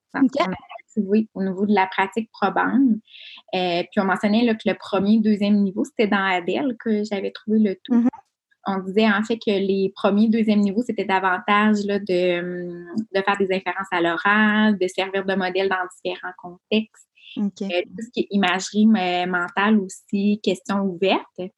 Oui, 0.97 1.27
au 1.33 1.43
niveau 1.43 1.65
de 1.65 1.75
la 1.75 1.87
pratique 1.87 2.31
probante. 2.31 2.99
puis 3.53 3.99
on 3.99 4.05
mentionnait 4.05 4.45
là, 4.45 4.55
que 4.55 4.69
le 4.69 4.75
premier, 4.75 5.21
deuxième 5.21 5.63
niveau, 5.63 5.85
c'était 5.85 6.07
dans 6.07 6.23
Adèle 6.23 6.77
que 6.79 7.03
j'avais 7.05 7.31
trouvé 7.31 7.59
le 7.59 7.77
tout. 7.83 7.95
Mm-hmm 7.95 8.09
on 8.67 8.79
disait 8.79 9.07
en 9.07 9.23
fait 9.23 9.37
que 9.37 9.51
les 9.51 9.93
premiers, 9.95 10.29
deuxième 10.29 10.61
niveaux, 10.61 10.83
c'était 10.83 11.05
davantage 11.05 11.85
là, 11.85 11.99
de, 11.99 12.41
hum, 12.41 12.87
de, 13.15 13.21
faire 13.23 13.37
des 13.39 13.55
inférences 13.55 13.89
à 13.91 14.01
l'oral, 14.01 14.79
de 14.79 14.87
servir 14.89 15.25
de 15.25 15.35
modèle 15.35 15.69
dans 15.69 15.77
différents 15.97 16.33
contextes. 16.39 17.09
Euh, 17.39 17.49
tout 17.59 18.05
ce 18.05 18.11
qui 18.13 18.21
est 18.21 18.27
imagerie 18.31 18.87
mentale 18.87 19.79
aussi, 19.81 20.39
questions 20.43 20.83
ouvertes. 20.83 21.51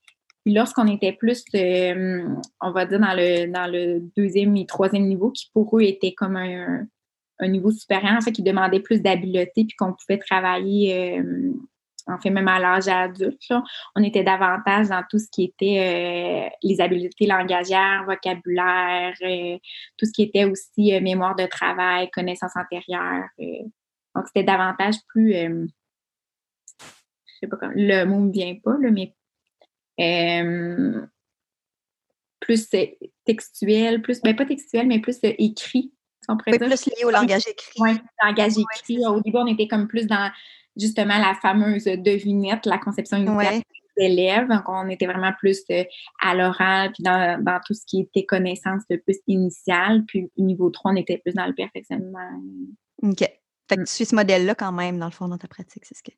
Puis 0.45 0.55
lorsqu'on 0.55 0.87
était 0.87 1.13
plus, 1.13 1.43
euh, 1.55 2.29
on 2.61 2.71
va 2.71 2.87
dire, 2.87 3.01
dans 3.01 3.15
le, 3.15 3.51
dans 3.51 3.71
le 3.71 4.01
deuxième 4.17 4.57
et 4.57 4.67
troisième 4.67 5.07
niveau, 5.07 5.31
qui 5.31 5.51
pour 5.53 5.77
eux 5.77 5.83
était 5.83 6.13
comme 6.13 6.37
un, 6.37 6.87
un 7.41 7.49
niveau 7.49 7.71
supérieur, 7.71 8.13
en 8.13 8.21
fait, 8.21 8.33
qui 8.33 8.43
demandait 8.43 8.81
plus 8.81 9.01
d'habileté, 9.01 9.65
puis 9.65 9.75
qu'on 9.77 9.95
pouvait 9.95 10.19
travailler 10.19 11.19
euh, 11.19 11.53
en 12.07 12.19
fait, 12.19 12.31
même 12.31 12.49
à 12.49 12.59
l'âge 12.59 12.89
adulte, 12.89 13.53
on 13.97 14.03
était 14.03 14.25
davantage 14.25 14.89
dans 14.89 15.03
tout 15.09 15.19
ce 15.19 15.29
qui 15.31 15.45
était 15.45 16.49
euh, 16.49 16.57
les 16.63 16.81
habiletés 16.81 17.27
langagières, 17.27 18.05
vocabulaire, 18.07 19.15
euh, 19.23 19.59
tout 19.97 20.07
ce 20.07 20.13
qui 20.13 20.23
était 20.23 20.45
aussi 20.45 20.95
euh, 20.95 21.01
mémoire 21.01 21.35
de 21.35 21.47
travail, 21.47 22.11
connaissances 22.11 22.57
antérieures. 22.57 23.29
donc, 23.39 24.27
c'était 24.27 24.45
davantage 24.45 24.97
plus, 25.09 25.33
je 25.33 25.67
sais 27.41 27.47
pas 27.47 27.57
comment, 27.57 27.73
le 27.75 28.05
mot 28.05 28.21
ne 28.21 28.33
vient 28.33 28.57
pas, 28.63 28.77
mais 28.79 29.15
plus 32.41 32.69
textuel, 33.25 34.03
plus, 34.03 34.21
ben 34.21 34.37
pas 34.37 34.45
textuel, 34.45 34.87
mais 34.87 35.01
plus 35.01 35.19
écrit 35.23 35.95
On 36.29 36.37
pourrait 36.37 36.59
plus 36.59 36.87
lié 36.87 37.05
au 37.05 37.11
langage 37.11 37.43
écrit. 37.49 37.73
Oui, 37.79 37.91
langage 38.23 38.53
écrit. 38.59 39.07
au 39.07 39.21
début, 39.21 39.39
on 39.39 39.47
était 39.47 39.69
comme 39.69 39.89
plus 39.89 40.07
dans 40.07 40.31
justement 40.77 41.19
la 41.19 41.35
fameuse 41.35 41.85
devinette, 41.85 42.67
la 42.67 42.79
conception 42.79 43.17
initiale 43.17 43.63
des 43.97 44.05
élèves. 44.05 44.49
Donc, 44.49 44.63
on 44.69 44.89
était 44.89 45.07
vraiment 45.07 45.33
plus 45.39 45.63
euh, 45.71 45.85
à 46.21 46.35
l'oral, 46.35 46.93
puis 46.93 47.03
dans, 47.03 47.43
dans, 47.43 47.61
tout 47.65 47.75
ce 47.75 47.85
qui 47.87 48.01
était 48.01 48.25
connaissance 48.25 48.83
de 48.91 48.97
plus 48.97 49.19
initiale. 49.27 50.05
Puis, 50.07 50.31
niveau 50.37 50.71
3, 50.71 50.93
on 50.93 50.97
était 50.97 51.19
plus 51.19 51.35
dans 51.35 51.47
le 51.47 51.55
perfectionnement. 51.55 52.19
OK. 53.03 53.19
Fait 53.19 53.77
que 53.77 53.81
mm. 53.81 53.85
tu 53.85 53.93
suis 53.93 54.05
ce 54.05 54.15
modèle-là 54.15 54.55
quand 54.55 54.73
même, 54.73 54.99
dans 54.99 55.07
le 55.07 55.13
fond, 55.13 55.29
dans 55.29 55.39
ta 55.39 55.49
pratique, 55.49 55.85
c'est 55.85 55.97
ce 55.97 56.03
que. 56.03 56.13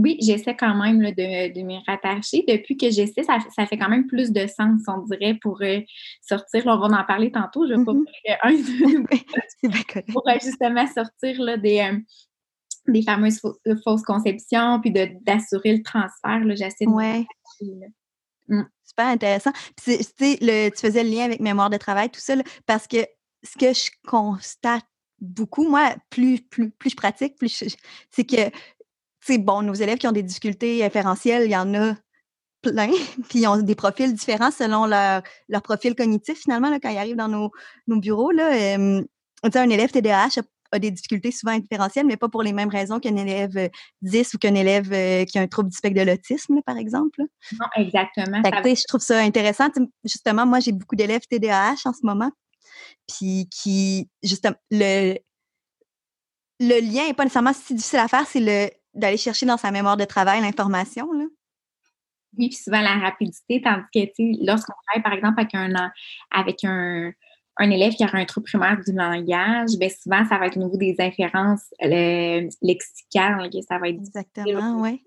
Oui, 0.00 0.16
j'essaie 0.20 0.56
quand 0.56 0.74
même 0.74 1.02
là, 1.02 1.10
de, 1.12 1.52
de 1.52 1.60
m'y 1.62 1.78
rattacher. 1.86 2.42
Depuis 2.48 2.76
que 2.76 2.90
j'essaie, 2.90 3.22
ça, 3.22 3.38
ça, 3.54 3.66
fait 3.66 3.76
quand 3.76 3.88
même 3.88 4.06
plus 4.06 4.32
de 4.32 4.46
sens, 4.46 4.80
on 4.88 5.02
dirait, 5.02 5.34
pour 5.34 5.60
euh, 5.60 5.80
sortir. 6.22 6.62
on 6.66 6.78
va 6.78 7.00
en 7.00 7.04
parler 7.04 7.30
tantôt. 7.30 7.66
Je 7.66 7.74
vais 7.74 7.84
pas 7.84 7.92
mm-hmm. 7.92 9.04
un 10.02 10.02
pour 10.12 10.26
euh, 10.26 10.38
justement 10.42 10.86
sortir 10.86 11.40
là, 11.42 11.56
des, 11.58 11.80
euh, 11.80 11.98
des 12.88 13.02
fameuses 13.02 13.40
fausses 13.84 14.02
conceptions, 14.02 14.80
puis 14.80 14.90
d'assurer 14.90 15.76
le 15.76 15.82
transfert. 15.82 16.42
J'essaie 16.56 16.86
de 16.86 16.90
ouais. 16.90 17.26
Mm. 18.48 18.62
Super 18.84 19.06
intéressant. 19.06 19.52
Puis, 19.84 20.38
le, 20.40 20.70
tu 20.70 20.80
faisais 20.80 21.04
le 21.04 21.10
lien 21.10 21.24
avec 21.24 21.40
mémoire 21.40 21.68
de 21.68 21.76
travail, 21.76 22.08
tout 22.08 22.20
ça, 22.20 22.34
parce 22.66 22.86
que 22.86 22.98
ce 23.42 23.58
que 23.58 23.72
je 23.74 23.90
constate 24.08 24.84
beaucoup, 25.20 25.68
moi, 25.68 25.94
plus, 26.08 26.40
plus, 26.40 26.70
plus 26.70 26.90
je 26.90 26.96
pratique, 26.96 27.36
plus 27.36 27.64
c'est 28.10 28.24
que 28.24 28.50
c'est 29.20 29.38
bon, 29.38 29.62
nos 29.62 29.74
élèves 29.74 29.98
qui 29.98 30.06
ont 30.06 30.12
des 30.12 30.22
difficultés 30.22 30.84
inférentielles, 30.84 31.44
il 31.44 31.50
y 31.50 31.56
en 31.56 31.74
a 31.74 31.94
plein, 32.62 32.90
puis 33.28 33.40
ils 33.40 33.46
ont 33.46 33.58
des 33.58 33.74
profils 33.74 34.12
différents 34.12 34.50
selon 34.50 34.86
leur, 34.86 35.22
leur 35.48 35.62
profil 35.62 35.94
cognitif, 35.94 36.40
finalement, 36.40 36.70
là, 36.70 36.78
quand 36.80 36.90
ils 36.90 36.98
arrivent 36.98 37.16
dans 37.16 37.28
nos, 37.28 37.50
nos 37.86 37.98
bureaux. 37.98 38.30
Là, 38.30 38.76
euh, 38.76 39.02
un 39.42 39.70
élève 39.70 39.90
TDAH 39.90 40.40
a, 40.72 40.78
des 40.78 40.90
difficultés 40.90 41.32
souvent 41.32 41.58
différentielles, 41.58 42.06
mais 42.06 42.16
pas 42.16 42.28
pour 42.28 42.42
les 42.44 42.52
mêmes 42.52 42.68
raisons 42.68 43.00
qu'un 43.00 43.16
élève 43.16 43.70
10 44.02 44.34
ou 44.34 44.38
qu'un 44.38 44.54
élève 44.54 45.24
qui 45.26 45.36
a 45.36 45.42
un 45.42 45.48
trouble 45.48 45.70
du 45.70 45.76
spectre 45.76 45.98
de 45.98 46.06
l'autisme, 46.06 46.60
par 46.64 46.76
exemple. 46.76 47.22
Non, 47.58 47.66
exactement. 47.74 48.40
je 48.44 48.84
trouve 48.86 49.00
ça 49.00 49.18
intéressant. 49.18 49.68
Justement, 50.04 50.46
moi, 50.46 50.60
j'ai 50.60 50.70
beaucoup 50.70 50.94
d'élèves 50.94 51.26
TDAH 51.28 51.76
en 51.86 51.92
ce 51.92 52.04
moment, 52.04 52.30
puis 53.08 53.48
qui, 53.50 54.08
justement, 54.22 54.54
le, 54.70 55.16
le 56.60 56.80
lien 56.80 57.08
n'est 57.08 57.14
pas 57.14 57.24
nécessairement 57.24 57.52
si 57.52 57.74
difficile 57.74 57.98
à 57.98 58.06
faire, 58.06 58.26
c'est 58.28 58.38
le 58.38 58.70
d'aller 58.94 59.16
chercher 59.16 59.46
dans 59.46 59.56
sa 59.56 59.70
mémoire 59.70 59.96
de 59.96 60.04
travail 60.04 60.40
l'information. 60.40 61.12
Là. 61.12 61.24
Oui, 62.38 62.48
puis 62.48 62.56
souvent 62.56 62.80
la 62.80 62.94
rapidité, 62.98 63.60
tandis 63.60 63.84
que 63.92 64.46
lorsqu'on 64.46 64.72
travaille, 64.86 65.02
par 65.02 65.12
exemple, 65.12 65.40
avec 65.40 65.54
un 65.54 65.90
avec 66.30 66.64
un, 66.64 67.12
un 67.56 67.70
élève 67.70 67.92
qui 67.94 68.04
a 68.04 68.10
un 68.12 68.24
trouble 68.24 68.46
primaire 68.46 68.78
du 68.86 68.92
langage, 68.92 69.70
bien 69.78 69.88
souvent, 69.88 70.24
ça 70.26 70.38
va 70.38 70.46
être 70.46 70.56
au 70.56 70.60
niveau 70.60 70.76
des 70.76 70.96
inférences 70.98 71.68
lexicales, 71.80 73.50
ça 73.68 73.78
va 73.78 73.88
être 73.88 73.98
Exactement, 73.98 74.80
oui. 74.80 75.02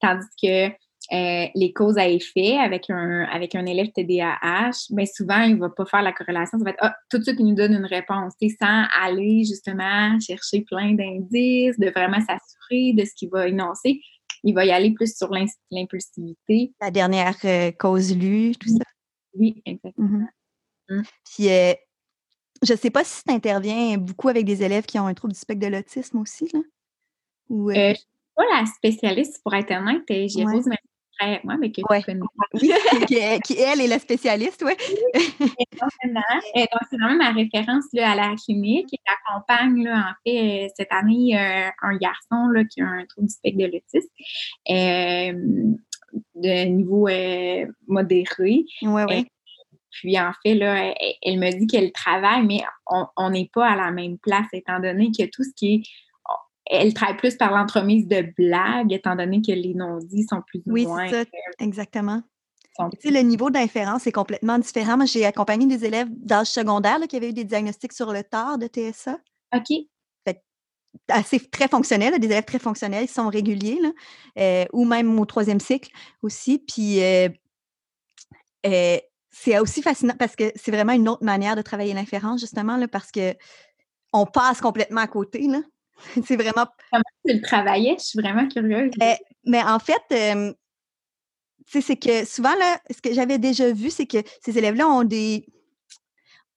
Tandis 0.00 0.26
que 0.42 0.68
euh, 1.12 1.46
les 1.54 1.72
causes 1.72 1.98
à 1.98 2.08
effet 2.08 2.56
avec 2.56 2.90
un, 2.90 3.22
avec 3.30 3.54
un 3.54 3.64
élève 3.64 3.92
TDAH, 3.92 4.88
bien 4.90 5.06
souvent, 5.06 5.42
il 5.42 5.54
ne 5.54 5.60
va 5.60 5.68
pas 5.68 5.86
faire 5.86 6.02
la 6.02 6.12
corrélation. 6.12 6.58
Ça 6.58 6.64
va 6.64 6.70
être 6.70 6.78
ah, 6.80 6.96
tout 7.08 7.18
de 7.18 7.22
suite, 7.22 7.36
il 7.38 7.46
nous 7.46 7.54
donne 7.54 7.74
une 7.74 7.86
réponse, 7.86 8.32
sans 8.60 8.84
aller 9.00 9.44
justement 9.44 10.18
chercher 10.18 10.62
plein 10.62 10.94
d'indices, 10.94 11.78
de 11.78 11.90
vraiment 11.90 12.20
s'assurer 12.20 12.92
de 12.94 13.04
ce 13.04 13.14
qu'il 13.14 13.30
va 13.30 13.46
énoncer. 13.46 14.00
Il 14.42 14.54
va 14.54 14.64
y 14.64 14.72
aller 14.72 14.92
plus 14.92 15.16
sur 15.16 15.30
l'impulsivité. 15.70 16.72
La 16.80 16.90
dernière 16.90 17.36
euh, 17.44 17.70
cause 17.70 18.16
lue, 18.16 18.52
tout 18.56 18.68
ça. 18.68 18.84
Oui, 19.34 19.62
exactement. 19.64 20.08
Mm-hmm. 20.08 20.98
Mm. 20.98 21.02
Puis, 21.24 21.48
euh, 21.50 21.72
je 22.62 22.72
ne 22.72 22.78
sais 22.78 22.90
pas 22.90 23.04
si 23.04 23.22
tu 23.22 23.32
interviens 23.32 23.96
beaucoup 23.96 24.28
avec 24.28 24.44
des 24.44 24.62
élèves 24.62 24.86
qui 24.86 24.98
ont 24.98 25.06
un 25.06 25.14
trouble 25.14 25.34
du 25.34 25.38
spectre 25.38 25.66
de 25.66 25.72
l'autisme 25.72 26.18
aussi. 26.18 26.48
Là? 26.52 26.60
Ou, 27.48 27.70
je 27.70 27.78
ne 27.78 27.94
suis 27.94 28.06
pas 28.34 28.44
la 28.52 28.66
spécialiste, 28.66 29.40
pour 29.44 29.54
être 29.54 29.70
honnête. 29.70 30.02
J'ai 30.08 30.44
ouais 30.44 30.60
moi, 31.44 31.56
mais 31.58 31.70
que 31.70 31.80
tu 31.80 31.82
connais. 31.82 32.20
qui, 33.44 33.58
elle, 33.58 33.80
est 33.80 33.86
la 33.86 33.98
spécialiste, 33.98 34.64
oui. 34.64 34.72
donc, 35.40 35.90
c'est 36.90 36.96
vraiment 36.98 37.16
ma 37.16 37.32
référence 37.32 37.84
là, 37.92 38.12
à 38.12 38.14
la 38.14 38.34
clinique. 38.36 38.88
Et 38.92 39.00
j'accompagne, 39.06 39.88
en 39.88 40.12
fait, 40.24 40.66
euh, 40.66 40.68
cette 40.76 40.92
année, 40.92 41.38
euh, 41.38 41.70
un 41.82 41.96
garçon 41.96 42.48
là, 42.48 42.64
qui 42.64 42.80
a 42.80 42.86
un 42.86 43.04
trouble 43.06 43.28
du 43.28 43.32
spectre 43.32 43.58
de 43.58 43.64
l'autisme 43.64 44.08
euh, 44.70 45.74
de 46.34 46.64
niveau 46.66 47.08
modéré. 47.86 48.64
Oui, 48.82 49.02
oui. 49.08 49.26
Puis 49.90 50.20
en 50.20 50.32
fait, 50.42 50.54
là, 50.54 50.94
elle, 51.22 51.38
me 51.38 51.50
dit 51.58 51.66
qu'elle 51.66 51.90
travaille, 51.90 52.44
mais 52.44 52.60
on 53.16 53.30
n'est 53.30 53.50
pas 53.52 53.70
à 53.70 53.76
la 53.76 53.90
même 53.90 54.18
place, 54.18 54.46
étant 54.52 54.78
donné 54.78 55.10
que 55.10 55.24
tout 55.24 55.42
ce 55.42 55.54
qui 55.56 55.74
est 55.74 55.82
elle 56.68 56.94
travaille 56.94 57.16
plus 57.16 57.36
par 57.36 57.52
l'entremise 57.52 58.06
de 58.08 58.26
blagues, 58.36 58.92
étant 58.92 59.14
donné 59.14 59.40
que 59.40 59.52
les 59.52 59.74
non-dits 59.74 60.26
sont 60.28 60.42
plus 60.46 60.60
ou 60.66 60.72
oui, 60.72 60.86
c'est 61.08 61.24
ça, 61.24 61.30
exactement. 61.60 62.22
Tu 62.78 63.08
sais, 63.08 63.10
le 63.10 63.20
niveau 63.20 63.50
d'inférence 63.50 64.06
est 64.06 64.12
complètement 64.12 64.58
différent. 64.58 64.96
Moi, 64.96 65.06
j'ai 65.06 65.24
accompagné 65.24 65.66
des 65.66 65.84
élèves 65.84 66.08
d'âge 66.10 66.48
secondaire 66.48 66.98
qui 67.08 67.16
avaient 67.16 67.30
eu 67.30 67.32
des 67.32 67.44
diagnostics 67.44 67.92
sur 67.92 68.12
le 68.12 68.22
tard 68.22 68.58
de 68.58 68.66
TSA. 68.66 69.18
OK. 69.54 70.34
assez 71.08 71.40
très 71.40 71.68
fonctionnels, 71.68 72.18
des 72.18 72.26
élèves 72.26 72.44
très 72.44 72.58
fonctionnels, 72.58 73.04
ils 73.04 73.10
sont 73.10 73.28
réguliers, 73.28 73.78
là, 73.80 73.90
euh, 74.38 74.64
ou 74.72 74.84
même 74.84 75.18
au 75.18 75.24
troisième 75.24 75.60
cycle 75.60 75.90
aussi. 76.22 76.58
Puis, 76.58 77.02
euh, 77.02 77.28
euh, 78.66 78.98
c'est 79.30 79.58
aussi 79.58 79.82
fascinant 79.82 80.14
parce 80.18 80.36
que 80.36 80.52
c'est 80.54 80.70
vraiment 80.70 80.92
une 80.92 81.08
autre 81.08 81.24
manière 81.24 81.56
de 81.56 81.62
travailler 81.62 81.94
l'inférence, 81.94 82.40
justement, 82.40 82.76
là, 82.76 82.88
parce 82.88 83.10
que 83.10 83.34
on 84.12 84.26
passe 84.26 84.60
complètement 84.60 85.02
à 85.02 85.06
côté. 85.06 85.46
Là. 85.46 85.60
c'est 86.24 86.36
vraiment. 86.36 86.66
Comment 86.90 87.02
tu 87.26 87.34
le 87.34 87.40
travaillais? 87.40 87.96
Je 87.98 88.04
suis 88.04 88.20
vraiment 88.20 88.48
curieuse. 88.48 88.90
Eh, 89.00 89.16
mais 89.44 89.62
en 89.62 89.78
fait, 89.78 90.02
c'est 91.66 91.96
que 91.96 92.24
souvent, 92.24 92.54
là, 92.54 92.80
ce 92.90 93.00
que 93.00 93.12
j'avais 93.12 93.38
déjà 93.38 93.72
vu, 93.72 93.90
c'est 93.90 94.06
que 94.06 94.18
ces 94.44 94.56
élèves-là 94.56 94.88
ont 94.88 95.04
des. 95.04 95.46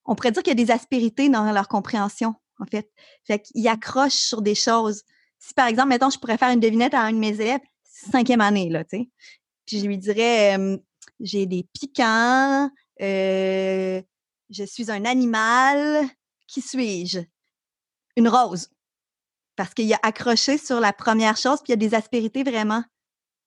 On 0.05 0.15
pourrait 0.15 0.31
dire 0.31 0.43
qu'il 0.43 0.57
y 0.57 0.61
a 0.61 0.65
des 0.65 0.71
aspérités 0.71 1.29
dans 1.29 1.51
leur 1.51 1.67
compréhension, 1.67 2.35
en 2.59 2.65
fait. 2.65 2.89
Fait 3.25 3.39
qu'ils 3.39 3.67
accrochent 3.67 4.13
sur 4.13 4.41
des 4.41 4.55
choses. 4.55 5.03
Si, 5.37 5.53
par 5.53 5.67
exemple, 5.67 5.89
mettons, 5.89 6.09
je 6.09 6.17
pourrais 6.17 6.37
faire 6.37 6.49
une 6.49 6.59
devinette 6.59 6.93
à 6.93 7.01
un 7.01 7.13
de 7.13 7.17
mes 7.17 7.39
élèves, 7.39 7.61
cinquième 7.83 8.41
année, 8.41 8.69
là, 8.69 8.83
tu 8.83 8.97
sais. 8.97 9.09
Puis 9.65 9.79
je 9.79 9.85
lui 9.85 9.97
dirais 9.97 10.57
j'ai 11.19 11.45
des 11.45 11.65
piquants, 11.73 12.69
euh, 13.01 14.01
je 14.49 14.63
suis 14.63 14.91
un 14.91 15.05
animal, 15.05 16.07
qui 16.47 16.61
suis-je? 16.61 17.19
Une 18.15 18.27
rose 18.27 18.69
parce 19.59 19.73
qu'il 19.73 19.93
a 19.93 19.99
accroché 20.03 20.57
sur 20.57 20.79
la 20.79 20.93
première 20.93 21.35
chose, 21.35 21.57
puis 21.57 21.65
il 21.67 21.71
y 21.71 21.73
a 21.73 21.89
des 21.89 21.93
aspérités 21.93 22.43
vraiment 22.43 22.81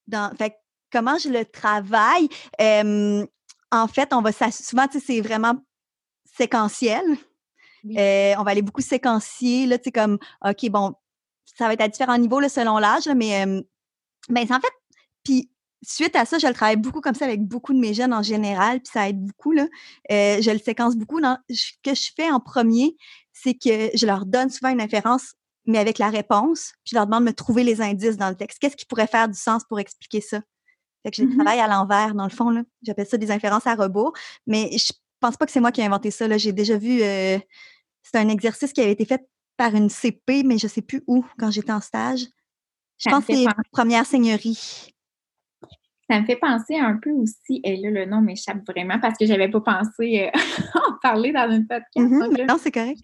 dans. 0.09 0.31
Fait 0.37 0.59
comment 0.93 1.17
je 1.17 1.31
le 1.31 1.47
travaille? 1.47 2.29
en 2.61 3.89
fait, 3.89 4.13
on 4.13 4.21
va 4.21 4.31
souvent, 4.51 4.85
c'est 4.93 5.23
vraiment 5.23 5.55
séquentiel. 6.37 7.03
Euh, 7.97 8.35
on 8.39 8.43
va 8.43 8.51
aller 8.51 8.61
beaucoup 8.61 8.83
séquencier, 8.83 9.65
là, 9.65 9.79
tu 9.79 9.85
sais, 9.85 9.91
comme, 9.91 10.19
OK, 10.45 10.69
bon, 10.69 10.93
ça 11.47 11.67
va 11.67 11.73
être 11.73 11.81
à 11.81 11.89
différents 11.89 12.19
niveaux 12.19 12.41
là, 12.41 12.51
selon 12.51 12.77
l'âge, 12.77 13.09
mais, 13.17 13.47
mais 14.29 14.43
en 14.53 14.61
fait, 14.61 14.73
puis 15.25 15.51
suite 15.83 16.15
à 16.15 16.27
ça, 16.27 16.37
je 16.37 16.47
le 16.47 16.53
travaille 16.53 16.77
beaucoup 16.77 17.01
comme 17.01 17.15
ça 17.15 17.25
avec 17.25 17.41
beaucoup 17.41 17.73
de 17.73 17.79
mes 17.79 17.95
jeunes 17.95 18.13
en 18.13 18.23
général, 18.23 18.83
puis 18.83 18.93
ça 18.93 19.09
aide 19.09 19.25
beaucoup. 19.25 19.53
Là. 19.53 19.67
Euh, 20.11 20.43
je 20.43 20.51
le 20.51 20.59
séquence 20.59 20.95
beaucoup. 20.95 21.21
Ce 21.49 21.73
que 21.83 21.95
je 21.95 22.11
fais 22.15 22.31
en 22.31 22.39
premier, 22.39 22.97
c'est 23.33 23.55
que 23.55 23.89
je 23.97 24.05
leur 24.05 24.27
donne 24.27 24.51
souvent 24.51 24.69
une 24.69 24.83
inférence 24.83 25.33
mais 25.67 25.79
avec 25.79 25.99
la 25.99 26.11
réponse, 26.11 26.73
puis 26.85 26.91
je 26.93 26.97
leur 26.97 27.07
demande 27.07 27.25
de 27.25 27.29
me 27.31 27.35
trouver 27.35 27.63
les 27.63 27.81
indices 27.81 28.17
dans 28.17 28.29
le 28.29 28.35
texte. 28.35 28.59
Qu'est-ce 28.59 28.77
qui 28.77 28.87
pourrait 28.87 29.07
faire 29.07 29.29
du 29.29 29.39
sens 29.39 29.63
pour 29.65 29.79
expliquer 29.79 30.21
ça? 30.21 30.41
Fait 31.03 31.11
que 31.11 31.17
je 31.17 31.35
travaille 31.35 31.61
à 31.61 31.67
l'envers, 31.67 32.15
dans 32.15 32.25
le 32.25 32.31
fond, 32.31 32.51
là. 32.51 32.63
J'appelle 32.83 33.07
ça 33.07 33.17
des 33.17 33.31
inférences 33.31 33.67
à 33.67 33.75
rebours. 33.75 34.13
Mais 34.47 34.71
je 34.77 34.93
pense 35.21 35.37
pas 35.37 35.47
que 35.47 35.53
c'est 35.53 35.61
moi 35.61 35.73
qui 35.73 35.81
ai 35.81 35.85
inventé 35.85 36.11
ça, 36.11 36.29
là. 36.29 36.39
J'ai 36.39 36.53
déjà 36.53 36.77
vu, 36.77 37.03
euh, 37.03 37.39
c'est 38.03 38.19
un 38.19 38.29
exercice 38.29 38.73
qui 38.73 38.81
avait 38.81 38.93
été 38.93 39.05
fait 39.05 39.21
par 39.57 39.75
une 39.75 39.89
CP, 39.89 40.43
mais 40.45 40.59
je 40.59 40.67
sais 40.67 40.83
plus 40.83 41.03
où, 41.07 41.25
quand 41.39 41.51
j'étais 41.51 41.73
en 41.73 41.81
stage. 41.81 42.27
Je 42.99 43.11
pense 43.11 43.25
que 43.25 43.35
c'est 43.35 43.47
première 43.73 44.07
seigneurie. 44.07 44.95
Ça 46.09 46.21
me 46.21 46.27
fait 46.27 46.37
penser 46.37 46.77
un 46.77 46.99
peu 47.03 47.11
aussi, 47.11 47.61
et 47.65 47.77
là, 47.77 47.91
le 47.91 48.05
nom 48.05 48.21
m'échappe 48.21 48.65
vraiment 48.69 49.01
parce 49.01 49.17
que 49.19 49.27
j'avais 49.27 49.49
pas 49.49 49.61
pensé 49.61 50.31
euh, 50.35 50.39
en 50.89 50.99
parler 51.03 51.33
dans 51.33 51.51
une 51.51 51.67
podcast. 51.67 51.87
Mmh 51.97 52.47
non, 52.47 52.59
c'est 52.61 52.71
correct 52.71 53.03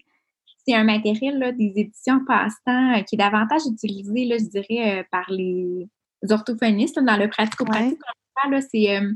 c'est 0.69 0.75
un 0.75 0.83
matériel 0.83 1.39
là, 1.39 1.51
des 1.51 1.73
éditions 1.75 2.23
passe-temps 2.25 2.97
euh, 2.97 3.01
qui 3.01 3.15
est 3.15 3.17
davantage 3.17 3.61
utilisé, 3.65 4.25
là, 4.25 4.37
je 4.37 4.45
dirais, 4.45 4.99
euh, 4.99 5.03
par 5.11 5.25
les 5.29 5.87
orthophonistes 6.29 6.99
dans 6.99 7.17
le 7.17 7.27
pratico-pratique. 7.27 7.99
Euh, 8.51 9.13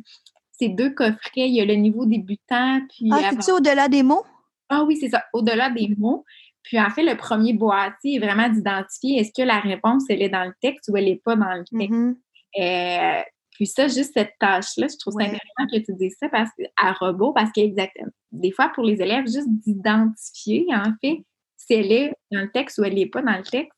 c'est 0.51 0.69
deux 0.69 0.89
coffrets. 0.89 1.19
Il 1.35 1.53
y 1.53 1.61
a 1.61 1.65
le 1.65 1.75
niveau 1.75 2.05
débutant. 2.05 2.81
Puis 2.89 3.09
ah, 3.11 3.29
c'est-tu 3.29 3.51
au-delà 3.51 3.87
des 3.87 4.03
mots? 4.03 4.23
Ah 4.69 4.83
oui, 4.83 4.97
c'est 4.99 5.09
ça, 5.09 5.23
au-delà 5.33 5.69
des 5.69 5.93
mots. 5.97 6.25
Puis 6.63 6.79
en 6.79 6.89
fait, 6.89 7.03
le 7.03 7.15
premier 7.15 7.53
boîtier 7.53 8.15
est 8.15 8.19
vraiment 8.19 8.49
d'identifier 8.49 9.19
est-ce 9.19 9.31
que 9.35 9.45
la 9.45 9.59
réponse, 9.59 10.05
elle 10.09 10.21
est 10.21 10.29
dans 10.29 10.45
le 10.45 10.53
texte 10.61 10.89
ou 10.89 10.97
elle 10.97 11.05
n'est 11.05 11.21
pas 11.23 11.35
dans 11.35 11.53
le 11.53 11.63
texte? 11.65 11.93
Mm-hmm. 11.93 13.23
Puis 13.51 13.67
ça, 13.67 13.87
juste 13.87 14.13
cette 14.13 14.33
tâche-là, 14.39 14.87
je 14.89 14.97
trouve 14.97 15.13
ça 15.13 15.25
intéressant 15.25 15.67
que 15.71 15.77
tu 15.77 15.93
dises 15.93 16.15
ça 16.19 16.27
parce 16.29 16.49
que, 16.57 16.63
à 16.75 16.93
robot, 16.93 17.33
parce 17.33 17.51
qu'exactement, 17.51 18.07
des 18.31 18.51
fois, 18.51 18.71
pour 18.73 18.83
les 18.83 19.01
élèves, 19.01 19.25
juste 19.25 19.47
d'identifier, 19.47 20.65
en 20.73 20.91
fait, 21.01 21.23
si 21.65 21.73
elle 21.73 21.91
est 21.91 22.13
dans 22.31 22.41
le 22.41 22.51
texte 22.51 22.77
ou 22.77 22.83
elle 22.83 22.95
n'est 22.95 23.07
pas 23.07 23.21
dans 23.21 23.37
le 23.37 23.43
texte, 23.43 23.77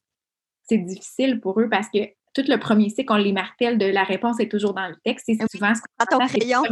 c'est 0.63 0.77
difficile 0.77 1.39
pour 1.39 1.59
eux 1.59 1.69
parce 1.69 1.89
que 1.89 1.99
tout 2.33 2.43
le 2.47 2.57
premier 2.57 2.89
cycle, 2.89 3.11
on 3.13 3.17
les 3.17 3.31
martèle 3.31 3.77
de 3.77 3.85
la 3.85 4.03
réponse 4.03 4.39
est 4.39 4.49
toujours 4.49 4.73
dans 4.73 4.87
le 4.87 4.95
texte. 5.05 5.25
C'est 5.27 5.37
souvent 5.49 5.73
ce 5.73 5.81
qu'on 5.81 6.17
entend, 6.17 6.27
crayon. 6.27 6.63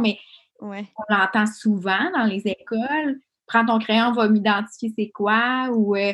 mais 0.00 0.18
on 0.60 0.74
l'entend 1.08 1.46
souvent 1.46 2.10
dans 2.14 2.24
les 2.24 2.42
écoles. 2.44 3.18
Prends 3.46 3.64
ton 3.64 3.78
crayon, 3.78 4.08
on 4.08 4.12
va 4.12 4.28
m'identifier 4.28 4.92
c'est 4.96 5.10
quoi, 5.10 5.68
ou 5.72 5.96
euh, 5.96 6.12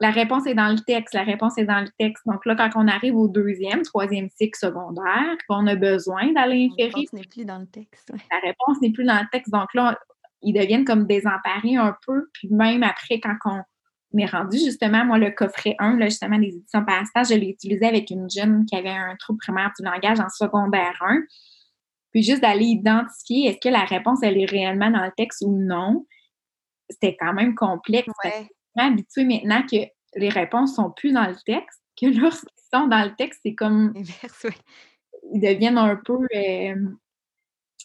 la 0.00 0.10
réponse 0.10 0.46
est 0.46 0.54
dans 0.54 0.70
le 0.70 0.78
texte, 0.78 1.12
la 1.12 1.24
réponse 1.24 1.58
est 1.58 1.64
dans 1.64 1.80
le 1.80 1.88
texte. 1.98 2.22
Donc 2.26 2.46
là, 2.46 2.54
quand 2.54 2.70
on 2.76 2.86
arrive 2.86 3.16
au 3.16 3.26
deuxième, 3.28 3.82
troisième 3.82 4.28
cycle 4.30 4.58
secondaire, 4.58 5.36
on 5.48 5.66
a 5.66 5.74
besoin 5.74 6.32
d'aller 6.32 6.70
inférer. 6.70 6.90
La 6.90 6.96
réponse 6.96 7.12
n'est 7.12 7.24
plus 7.24 7.44
dans 7.44 7.58
le 7.58 7.66
texte. 7.66 8.12
La 8.30 8.38
réponse 8.40 8.80
n'est 8.80 8.92
plus 8.92 9.04
dans 9.04 9.20
le 9.20 9.28
texte. 9.32 9.52
Donc 9.52 9.74
là, 9.74 9.98
ils 10.42 10.52
deviennent 10.52 10.84
comme 10.84 11.06
désemparés 11.06 11.76
un 11.76 11.96
peu. 12.06 12.28
Puis 12.32 12.48
même 12.50 12.82
après, 12.82 13.20
quand 13.20 13.36
on 13.44 14.18
est 14.18 14.26
rendu, 14.26 14.58
justement, 14.58 15.04
moi, 15.04 15.18
le 15.18 15.30
coffret 15.30 15.74
1, 15.78 15.96
là, 15.98 16.06
justement, 16.06 16.38
des 16.38 16.48
éditions 16.48 16.84
Passage, 16.84 17.28
je 17.28 17.34
l'ai 17.34 17.50
utilisé 17.50 17.86
avec 17.86 18.10
une 18.10 18.28
jeune 18.30 18.64
qui 18.66 18.76
avait 18.76 18.88
un 18.88 19.16
trouble 19.16 19.38
primaire 19.38 19.72
du 19.78 19.84
langage 19.84 20.20
en 20.20 20.28
secondaire 20.28 20.96
1. 21.00 21.22
Puis 22.10 22.22
juste 22.22 22.42
d'aller 22.42 22.64
identifier 22.64 23.48
est-ce 23.48 23.58
que 23.60 23.68
la 23.68 23.84
réponse, 23.84 24.20
elle 24.22 24.38
est 24.38 24.50
réellement 24.50 24.90
dans 24.90 25.04
le 25.04 25.12
texte 25.16 25.42
ou 25.46 25.52
non. 25.52 26.06
C'était 26.88 27.16
quand 27.18 27.34
même 27.34 27.54
complexe. 27.54 28.08
Ouais. 28.24 28.48
habitué 28.76 29.24
maintenant 29.24 29.62
que 29.62 29.76
les 30.16 30.28
réponses 30.30 30.76
sont 30.76 30.90
plus 30.90 31.12
dans 31.12 31.26
le 31.26 31.36
texte, 31.44 31.82
que 32.00 32.06
lorsqu'ils 32.20 32.48
sont 32.72 32.86
dans 32.86 33.04
le 33.04 33.14
texte, 33.16 33.40
c'est 33.44 33.54
comme. 33.54 33.92
Ils 35.30 35.42
deviennent 35.42 35.76
un 35.76 35.96
peu 35.96 36.16
euh, 36.34 36.74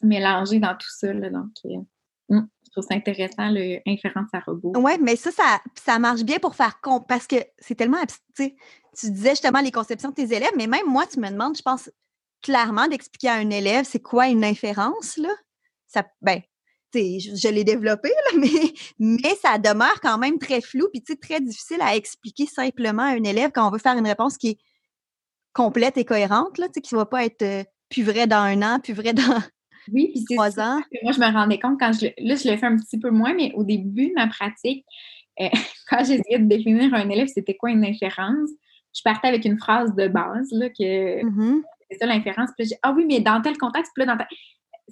mélangés 0.02 0.60
dans 0.60 0.76
tout 0.76 0.90
ça. 0.90 1.12
Là, 1.12 1.30
donc, 1.30 1.52
euh, 1.66 1.82
hum, 2.30 2.48
je 2.66 2.72
trouve 2.72 2.84
ça 2.90 2.96
intéressant, 2.96 3.50
le 3.50 3.80
inférence 3.88 4.30
à 4.34 4.40
robot. 4.40 4.74
Oui, 4.78 4.94
mais 5.00 5.16
ça, 5.16 5.32
ça, 5.32 5.60
ça, 5.76 6.00
marche 6.00 6.24
bien 6.24 6.40
pour 6.40 6.56
faire 6.56 6.82
compte 6.82 7.08
parce 7.08 7.28
que 7.28 7.36
c'est 7.60 7.76
tellement 7.76 7.98
Tu 8.36 8.52
disais 9.12 9.32
justement 9.32 9.62
les 9.62 9.72
conceptions 9.72 10.10
de 10.10 10.16
tes 10.16 10.34
élèves, 10.36 10.54
mais 10.58 10.68
même 10.68 10.88
moi, 10.88 11.06
tu 11.06 11.20
me 11.20 11.30
demandes, 11.30 11.58
je 11.58 11.62
pense, 11.62 11.90
clairement 12.42 12.88
d'expliquer 12.88 13.30
à 13.30 13.36
un 13.36 13.50
élève 13.50 13.86
c'est 13.86 14.02
quoi 14.02 14.28
une 14.28 14.44
inférence, 14.44 15.18
là. 15.18 15.30
Ça, 15.88 16.04
ben, 16.22 16.42
je, 16.94 17.36
je 17.36 17.48
l'ai 17.48 17.64
développé, 17.64 18.12
mais, 18.38 18.74
mais 19.00 19.36
ça 19.42 19.58
demeure 19.58 20.00
quand 20.02 20.18
même 20.18 20.40
très 20.40 20.62
flou, 20.62 20.88
puis 20.92 21.02
très 21.18 21.42
difficile 21.42 21.82
à 21.82 21.96
expliquer 21.96 22.46
simplement 22.46 23.04
à 23.04 23.12
un 23.12 23.24
élève 23.24 23.52
quand 23.54 23.68
on 23.68 23.72
veut 23.72 23.80
faire 23.80 23.98
une 23.98 24.08
réponse 24.08 24.38
qui 24.38 24.50
est 24.50 24.58
complète 25.54 25.98
et 25.98 26.06
cohérente, 26.06 26.58
là, 26.58 26.68
qui 26.70 26.94
ne 26.94 27.00
va 27.00 27.06
pas 27.06 27.26
être 27.26 27.42
euh, 27.44 27.64
plus 27.90 28.04
vrai 28.04 28.28
dans 28.28 28.38
un 28.38 28.62
an, 28.62 28.80
plus 28.80 28.94
vrai 28.94 29.14
dans 29.14 29.42
oui, 29.92 30.12
puis 30.14 30.36
trois 30.36 30.60
ans. 30.60 30.82
moi, 31.04 31.12
je 31.12 31.20
me 31.20 31.32
rendais 31.32 31.60
compte 31.60 31.80
quand 31.80 31.92
je 31.92 32.08
là, 32.18 32.36
je 32.36 32.50
le 32.50 32.58
fais 32.58 32.66
un 32.66 32.78
petit 32.78 33.00
peu 33.00 33.10
moins, 33.10 33.34
mais 33.34 33.52
au 33.56 33.64
début 33.64 34.10
de 34.10 34.14
ma 34.14 34.28
pratique, 34.28 34.86
euh, 35.42 35.50
quand 35.90 36.00
j'essayais 36.00 36.40
de 36.40 36.48
définir 36.48 36.94
un 36.94 37.10
élève, 37.10 37.28
c'était 37.28 37.56
quoi 37.56 37.72
une 37.72 37.86
inférence, 37.86 38.50
je 38.96 39.02
partais 39.04 39.28
avec 39.28 39.46
une 39.46 39.58
phrase 39.58 39.94
de 39.96 40.08
base, 40.08 40.50
là, 40.52 40.70
que 40.70 41.24
mmh 41.24 41.64
c'est 41.92 42.00
ça 42.00 42.06
l'inférence. 42.08 42.50
Puis 42.58 42.68
j'ai 42.70 42.76
ah 42.82 42.92
oui, 42.96 43.06
mais 43.06 43.20
dans 43.20 43.42
tel 43.42 43.58
contexte, 43.58 43.92
puis 43.94 44.06
là, 44.06 44.16
dans 44.16 44.26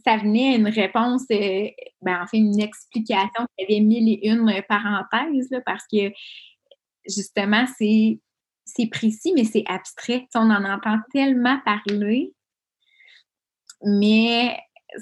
ça 0.06 0.18
venait 0.18 0.56
une 0.56 0.68
réponse, 0.68 1.24
euh, 1.32 1.68
ben, 2.02 2.22
en 2.22 2.28
fait, 2.28 2.38
une 2.38 2.60
explication 2.60 3.46
qui 3.58 3.66
avait 3.66 3.82
mille 3.82 4.10
et 4.10 4.28
une 4.30 4.62
parenthèses, 4.68 5.50
là, 5.52 5.62
parce 5.66 5.86
que 5.92 6.12
justement, 7.08 7.66
c'est, 7.78 8.20
c'est 8.66 8.88
précis, 8.88 9.34
mais 9.36 9.44
c'est 9.44 9.64
abstrait. 9.68 10.28
on 10.36 10.50
en 10.50 10.64
entend 10.64 10.98
tellement 11.12 11.60
parler, 11.66 12.34
mais 13.84 14.58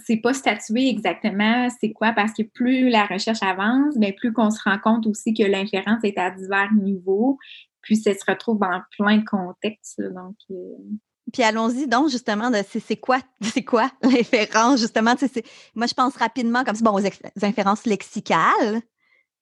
c'est 0.06 0.17
pas 0.17 0.34
statué 0.34 0.88
exactement 0.89 1.67
c'est 1.80 1.91
quoi, 1.91 2.13
parce 2.13 2.34
que 2.34 2.43
plus 2.43 2.89
la 2.89 3.06
recherche 3.06 3.41
avance, 3.41 3.95
mais 3.97 4.12
ben, 4.12 4.15
plus 4.15 4.34
qu'on 4.34 4.52
se 4.52 4.62
rend 4.63 4.78
compte 4.80 5.08
aussi 5.08 5.34
que 5.34 5.43
l'inférence 5.43 6.04
est 6.04 6.17
à 6.17 6.32
divers 6.32 6.73
niveaux, 6.73 7.38
puis 7.82 7.95
ça 7.95 8.13
se 8.13 8.23
retrouve 8.28 8.60
dans 8.60 8.82
plein 8.97 9.17
de 9.17 9.25
contextes. 9.25 10.02
donc, 10.02 10.36
euh, 10.52 10.56
puis 11.32 11.43
allons-y 11.43 11.88
donc 11.88 12.10
justement 12.10 12.49
de 12.49 12.58
c'est 12.67 12.95
quoi 12.95 13.19
c'est 13.41 13.63
quoi 13.63 13.91
l'inférence 14.02 14.80
justement 14.80 15.13
moi 15.75 15.88
je 15.88 15.93
pense 15.93 16.15
rapidement 16.15 16.63
comme 16.63 16.75
ça 16.75 16.84
bon 16.84 16.99
aux, 16.99 17.45
inférences 17.45 17.86
lexicales 17.86 18.82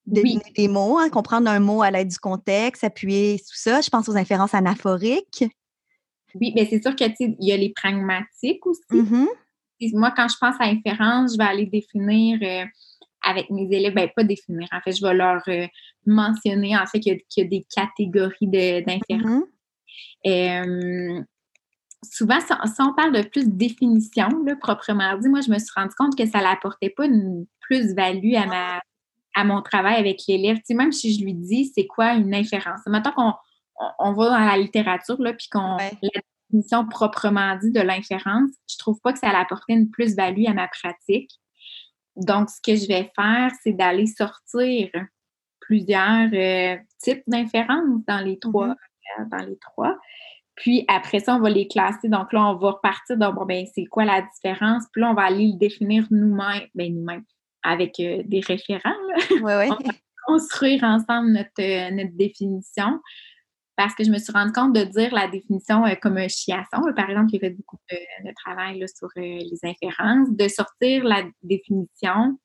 deviner 0.06 0.52
des 0.56 0.68
mots 0.68 0.98
hein, 0.98 1.08
comprendre 1.08 1.50
un 1.50 1.60
mot 1.60 1.82
à 1.82 1.90
l'aide 1.90 2.08
du 2.08 2.18
contexte 2.18 2.84
appuyer 2.84 3.38
tout 3.38 3.54
ça 3.54 3.80
je 3.80 3.88
pense 3.88 4.08
aux 4.08 4.16
inférences 4.16 4.54
anaphoriques 4.54 5.44
oui 6.34 6.52
mais 6.54 6.66
c'est 6.68 6.82
sûr 6.82 6.94
que 6.94 7.04
il 7.18 7.36
y 7.40 7.52
a 7.52 7.56
les 7.56 7.70
pragmatiques 7.70 8.66
aussi 8.66 8.80
mm-hmm. 8.90 9.26
Moi 9.94 10.12
quand 10.16 10.28
je 10.28 10.36
pense 10.40 10.56
à 10.60 10.64
inférence 10.64 11.32
je 11.32 11.38
vais 11.38 11.44
aller 11.44 11.66
définir 11.66 12.38
euh, 12.42 12.64
avec 13.22 13.50
mes 13.50 13.68
élèves, 13.70 13.94
ben 13.94 14.08
pas 14.14 14.24
définir, 14.24 14.68
en 14.72 14.80
fait, 14.80 14.92
je 14.92 15.04
vais 15.04 15.12
leur 15.12 15.42
euh, 15.48 15.66
mentionner 16.06 16.76
en 16.76 16.86
fait 16.86 17.00
qu'il 17.00 17.20
y, 17.36 17.40
a 17.40 17.44
des 17.44 17.66
catégories 17.74 18.46
d'inférence. 18.46 19.44
Mm-hmm 20.24 21.24
souvent, 22.04 22.38
si 22.40 22.80
on 22.80 22.94
parle 22.94 23.12
de 23.12 23.22
plus 23.22 23.48
de 23.48 23.56
définition, 23.56 24.28
là, 24.44 24.56
proprement 24.56 25.16
dit, 25.18 25.28
moi, 25.28 25.40
je 25.40 25.50
me 25.50 25.58
suis 25.58 25.70
rendu 25.74 25.94
compte 25.96 26.16
que 26.16 26.26
ça 26.26 26.40
n'apportait 26.40 26.90
pas 26.90 27.06
une 27.06 27.46
plus-value 27.60 28.34
à 28.34 28.46
ma 28.46 28.80
à 29.34 29.44
mon 29.44 29.62
travail 29.62 29.96
avec 29.96 30.22
l'élève. 30.26 30.56
Tu 30.56 30.62
sais, 30.66 30.74
même 30.74 30.90
si 30.90 31.16
je 31.16 31.22
lui 31.22 31.32
dis 31.32 31.70
c'est 31.72 31.86
quoi 31.86 32.14
une 32.14 32.34
inférence? 32.34 32.80
Maintenant 32.86 33.12
qu'on 33.12 33.32
on, 34.00 34.12
va 34.12 34.30
dans 34.30 34.44
la 34.44 34.56
littérature, 34.56 35.20
là, 35.20 35.32
puis 35.32 35.48
qu'on 35.48 35.76
la 35.76 36.20
définition 36.50 36.86
proprement 36.86 37.56
dit 37.56 37.70
de 37.70 37.80
l'inférence, 37.80 38.50
je 38.70 38.76
trouve 38.78 39.00
pas 39.00 39.12
que 39.12 39.18
ça 39.18 39.28
apporté 39.30 39.72
une 39.72 39.90
plus-value 39.90 40.46
à 40.46 40.54
ma 40.54 40.68
pratique. 40.68 41.30
Donc, 42.16 42.50
ce 42.50 42.60
que 42.60 42.76
je 42.76 42.88
vais 42.88 43.10
faire, 43.14 43.50
c'est 43.62 43.72
d'aller 43.72 44.06
sortir 44.06 44.90
plusieurs 45.60 46.30
euh, 46.32 46.76
types 46.98 47.22
d'inférences 47.26 48.04
dans 48.06 48.24
les 48.24 48.38
trois. 48.38 48.68
Mm-hmm. 48.68 49.28
Dans 49.30 49.44
les 49.44 49.58
trois. 49.58 49.96
Puis 50.58 50.84
après 50.88 51.20
ça, 51.20 51.36
on 51.36 51.40
va 51.40 51.50
les 51.50 51.68
classer. 51.68 52.08
Donc 52.08 52.32
là, 52.32 52.44
on 52.44 52.56
va 52.56 52.72
repartir 52.72 53.16
de 53.16 53.32
bon, 53.32 53.44
ben, 53.44 53.64
c'est 53.74 53.84
quoi 53.84 54.04
la 54.04 54.22
différence? 54.22 54.84
Puis 54.92 55.00
là, 55.00 55.10
on 55.10 55.14
va 55.14 55.22
aller 55.22 55.52
le 55.52 55.58
définir 55.58 56.06
nous-mêmes, 56.10 56.66
ben, 56.74 56.92
nous-mêmes, 56.92 57.24
avec 57.62 58.00
euh, 58.00 58.22
des 58.24 58.40
référents. 58.40 58.96
Oui, 59.30 59.40
oui. 59.40 59.68
on 59.70 59.84
va 59.84 59.92
construire 60.26 60.82
ensemble 60.82 61.30
notre, 61.30 61.60
euh, 61.60 61.90
notre 61.92 62.16
définition. 62.16 63.00
Parce 63.78 63.94
que 63.94 64.02
je 64.02 64.10
me 64.10 64.18
suis 64.18 64.32
rendu 64.32 64.50
compte 64.50 64.74
de 64.74 64.82
dire 64.82 65.14
la 65.14 65.28
définition 65.28 65.86
euh, 65.86 65.94
comme 65.94 66.16
un 66.16 66.26
chiasson, 66.26 66.82
par 66.96 67.08
exemple, 67.08 67.30
qui 67.30 67.38
fait 67.38 67.50
beaucoup 67.50 67.76
de, 67.88 68.32
travail 68.34 68.84
sur 68.92 69.08
les 69.14 69.60
inférences, 69.62 70.28
de 70.30 70.48
sortir 70.48 71.04
la 71.04 71.22
définition. 71.44 72.36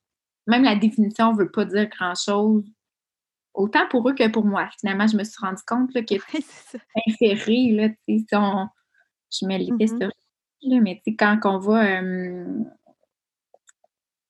Même 0.46 0.62
la 0.62 0.76
définition 0.76 1.32
ne 1.32 1.38
veut 1.38 1.50
pas 1.50 1.64
dire 1.64 1.88
grand-chose 1.88 2.64
autant 3.52 3.88
pour 3.88 4.08
eux 4.08 4.14
que 4.14 4.28
pour 4.28 4.44
moi. 4.44 4.68
Finalement, 4.78 5.08
je 5.08 5.16
me 5.16 5.24
suis 5.24 5.36
rendu 5.40 5.60
compte 5.66 5.92
là, 5.92 6.02
que 6.02 6.14
c'est 6.70 6.80
inféré, 7.08 7.72
là, 7.72 7.88
si 8.06 8.24
on, 8.32 8.68
je 9.32 9.44
mets 9.46 9.58
les 9.58 9.72
mm 9.72 10.10
là, 10.66 10.80
mais 10.80 11.02
quand 11.18 11.38
on 11.44 11.58
va. 11.58 11.98
Euh, 11.98 12.44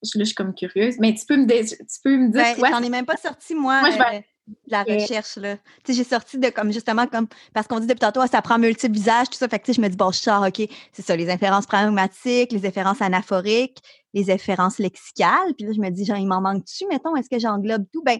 je, 0.02 0.18
là, 0.18 0.24
je 0.24 0.24
suis 0.24 0.34
comme 0.34 0.54
curieuse. 0.54 0.98
Mais 0.98 1.14
tu 1.14 1.26
peux 1.26 1.36
me, 1.36 1.46
tu 1.46 2.00
peux 2.02 2.16
me 2.16 2.32
dire. 2.32 2.56
Ben, 2.60 2.70
J'en 2.70 2.82
ai 2.82 2.88
même 2.88 3.04
pas 3.04 3.18
sorti, 3.18 3.54
moi. 3.54 3.80
moi 3.80 3.90
je 3.90 3.98
vais... 3.98 4.26
De 4.46 4.54
la 4.68 4.82
recherche, 4.82 5.36
là. 5.36 5.56
Tu 5.56 5.62
sais, 5.86 5.94
j'ai 5.94 6.04
sorti 6.04 6.38
de 6.38 6.50
comme 6.50 6.70
justement 6.70 7.06
comme 7.06 7.26
parce 7.54 7.66
qu'on 7.66 7.80
dit 7.80 7.86
depuis 7.86 8.00
tantôt, 8.00 8.26
ça 8.26 8.42
prend 8.42 8.58
multiples 8.58 8.92
visages, 8.92 9.30
tout 9.30 9.38
ça. 9.38 9.48
Fait 9.48 9.58
que 9.58 9.64
tu 9.64 9.72
sais, 9.72 9.76
je 9.76 9.80
me 9.80 9.88
dis, 9.88 9.96
bon, 9.96 10.10
je 10.10 10.18
sors, 10.18 10.46
OK, 10.46 10.68
c'est 10.92 11.02
ça, 11.02 11.16
les 11.16 11.30
inférences 11.30 11.66
pragmatiques, 11.66 12.52
les 12.52 12.66
inférences 12.66 13.00
anaphoriques, 13.00 13.78
les 14.12 14.30
inférences 14.30 14.78
lexicales. 14.78 15.54
Puis 15.56 15.66
là, 15.66 15.72
je 15.72 15.80
me 15.80 15.88
dis, 15.88 16.04
genre, 16.04 16.18
il 16.18 16.26
m'en 16.26 16.42
manque-tu, 16.42 16.86
mettons, 16.88 17.16
est-ce 17.16 17.30
que 17.30 17.38
j'englobe 17.38 17.86
tout? 17.90 18.02
Ben, 18.02 18.18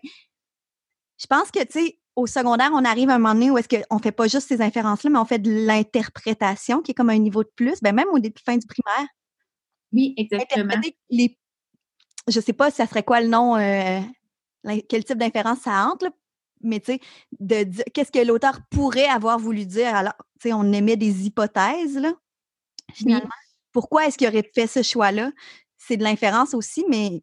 je 1.18 1.26
pense 1.26 1.50
que, 1.50 1.62
tu 1.64 1.80
sais, 1.80 1.98
au 2.16 2.26
secondaire, 2.26 2.70
on 2.72 2.84
arrive 2.84 3.10
à 3.10 3.16
un 3.16 3.18
moment 3.18 3.34
donné 3.34 3.50
où 3.50 3.58
est-ce 3.58 3.68
qu'on 3.68 3.96
ne 3.96 4.02
fait 4.02 4.12
pas 4.12 4.26
juste 4.26 4.48
ces 4.48 4.62
inférences-là, 4.62 5.10
mais 5.10 5.18
on 5.18 5.24
fait 5.24 5.38
de 5.38 5.66
l'interprétation 5.66 6.80
qui 6.80 6.92
est 6.92 6.94
comme 6.94 7.10
un 7.10 7.18
niveau 7.18 7.42
de 7.42 7.50
plus, 7.54 7.80
ben 7.82 7.94
même 7.94 8.08
au 8.12 8.18
début 8.18 8.40
fin 8.44 8.56
du 8.56 8.66
primaire. 8.66 9.08
Oui, 9.92 10.14
exactement. 10.16 10.74
Les, 11.10 11.38
je 12.28 12.38
ne 12.38 12.42
sais 12.42 12.52
pas 12.52 12.70
si 12.70 12.76
ça 12.76 12.86
serait 12.86 13.02
quoi 13.02 13.20
le 13.20 13.28
nom, 13.28 13.56
euh, 13.56 14.00
quel 14.88 15.04
type 15.04 15.18
d'inférence 15.18 15.60
ça 15.60 15.88
entre, 15.92 16.10
mais 16.62 16.80
tu 16.80 16.92
sais, 16.92 17.00
de 17.38 17.82
qu'est-ce 17.92 18.10
que 18.10 18.24
l'auteur 18.24 18.60
pourrait 18.70 19.06
avoir 19.06 19.38
voulu 19.38 19.66
dire? 19.66 19.94
Alors, 19.94 20.14
tu 20.40 20.48
sais, 20.48 20.52
on 20.52 20.72
émet 20.72 20.96
des 20.96 21.26
hypothèses, 21.26 21.98
là. 21.98 22.12
Finalement, 22.92 23.28
pourquoi 23.72 24.06
est-ce 24.06 24.18
qu'il 24.18 24.28
aurait 24.28 24.50
fait 24.54 24.66
ce 24.66 24.82
choix-là? 24.82 25.32
C'est 25.76 25.96
de 25.96 26.02
l'inférence 26.02 26.54
aussi, 26.54 26.84
mais 26.88 27.22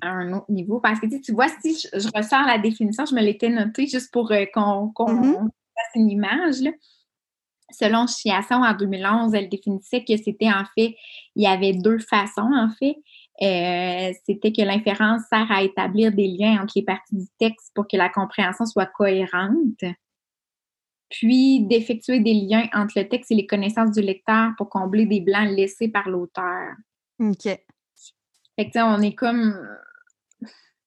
à 0.00 0.08
un 0.08 0.32
autre 0.32 0.50
niveau. 0.50 0.80
Parce 0.80 1.00
que 1.00 1.06
tu 1.20 1.32
vois, 1.32 1.48
si 1.60 1.74
je, 1.74 2.08
ressors 2.14 2.46
la 2.46 2.58
définition, 2.58 3.06
je 3.06 3.14
me 3.14 3.22
l'étais 3.22 3.48
notée 3.48 3.86
juste 3.86 4.12
pour 4.12 4.30
euh, 4.32 4.44
qu'on 4.52 4.92
mm-hmm. 4.94 5.34
fasse 5.34 5.94
une 5.94 6.10
image. 6.10 6.56
Selon 7.70 8.06
Chiasson, 8.06 8.62
en 8.62 8.74
2011, 8.74 9.34
elle 9.34 9.48
définissait 9.48 10.04
que 10.04 10.16
c'était 10.16 10.50
en 10.50 10.64
fait, 10.76 10.96
il 11.34 11.42
y 11.42 11.46
avait 11.46 11.72
deux 11.72 11.98
façons 11.98 12.50
en 12.54 12.70
fait. 12.78 12.96
Euh, 13.42 14.12
c'était 14.24 14.52
que 14.52 14.62
l'inférence 14.62 15.22
sert 15.30 15.50
à 15.50 15.62
établir 15.62 16.10
des 16.10 16.26
liens 16.26 16.62
entre 16.62 16.72
les 16.76 16.84
parties 16.84 17.16
du 17.16 17.26
texte 17.38 17.70
pour 17.74 17.86
que 17.86 17.96
la 17.96 18.08
compréhension 18.08 18.64
soit 18.64 18.86
cohérente. 18.86 19.84
puis 21.08 21.60
d'effectuer 21.60 22.18
des 22.18 22.34
liens 22.34 22.66
entre 22.72 22.94
le 22.96 23.08
texte 23.08 23.30
et 23.30 23.36
les 23.36 23.46
connaissances 23.46 23.92
du 23.92 24.00
lecteur 24.00 24.50
pour 24.56 24.68
combler 24.68 25.06
des 25.06 25.20
blancs 25.20 25.48
laissés 25.50 25.88
par 25.88 26.08
l'auteur. 26.08 26.72
OK. 27.20 27.44
Fait 27.44 28.70
que, 28.70 28.82
on 28.82 29.00
est 29.02 29.14
comme. 29.14 29.54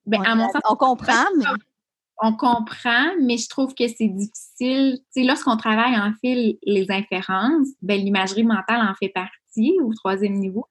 Ben, 0.05 0.21
à 0.23 0.35
mon 0.35 0.49
sens, 0.49 0.61
on 0.69 0.75
comprend, 0.75 1.25
mais. 1.37 1.45
On 2.21 2.33
comprend, 2.33 3.15
mais 3.21 3.37
je 3.37 3.47
trouve 3.47 3.73
que 3.73 3.87
c'est 3.87 4.09
difficile. 4.09 4.97
Tu 4.97 5.21
sais, 5.21 5.23
lorsqu'on 5.23 5.55
travaille 5.55 5.97
en 5.97 6.11
fil 6.19 6.57
les 6.63 6.91
inférences, 6.91 7.69
ben, 7.81 7.97
l'imagerie 7.97 8.43
mentale 8.43 8.81
en 8.81 8.93
fait 8.95 9.07
partie 9.07 9.77
au 9.81 9.93
troisième 9.93 10.33
niveau. 10.33 10.67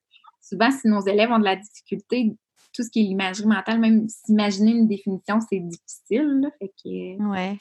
Souvent, 0.49 0.71
si 0.71 0.89
nos 0.89 1.05
élèves 1.07 1.31
ont 1.31 1.39
de 1.39 1.45
la 1.45 1.57
difficulté, 1.57 2.37
tout 2.73 2.83
ce 2.83 2.91
qui 2.91 3.01
est 3.01 3.05
l'imagerie 3.05 3.47
mentale, 3.47 3.81
même 3.81 4.09
s'imaginer 4.09 4.71
une 4.71 4.89
définition, 4.89 5.41
c'est 5.49 5.61
difficile. 5.61 6.41
Là, 6.41 6.49
fait 6.59 6.73
que, 6.83 7.31
ouais. 7.31 7.59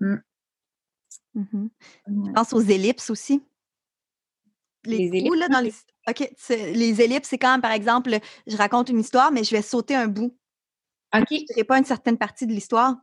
Mm. 0.00 0.16
Mm-hmm. 1.36 1.68
Je 2.26 2.32
pense 2.32 2.52
aux 2.52 2.60
ellipses 2.60 3.08
aussi. 3.08 3.42
Les, 4.84 5.06
ellipses, 5.06 5.38
là, 5.38 5.48
dans 5.48 5.60
les... 5.60 5.72
OK. 6.08 6.30
Les 6.48 7.00
ellipses, 7.00 7.28
c'est 7.28 7.38
quand, 7.38 7.60
par 7.60 7.72
exemple, 7.72 8.10
je 8.46 8.56
raconte 8.56 8.90
une 8.90 9.00
histoire, 9.00 9.30
mais 9.32 9.44
je 9.44 9.54
vais 9.54 9.62
sauter 9.62 9.94
un 9.94 10.08
bout. 10.08 10.36
OK. 11.14 11.26
Je 11.30 11.58
ne 11.58 11.62
pas 11.62 11.78
une 11.78 11.84
certaine 11.84 12.18
partie 12.18 12.46
de 12.46 12.52
l'histoire. 12.52 12.96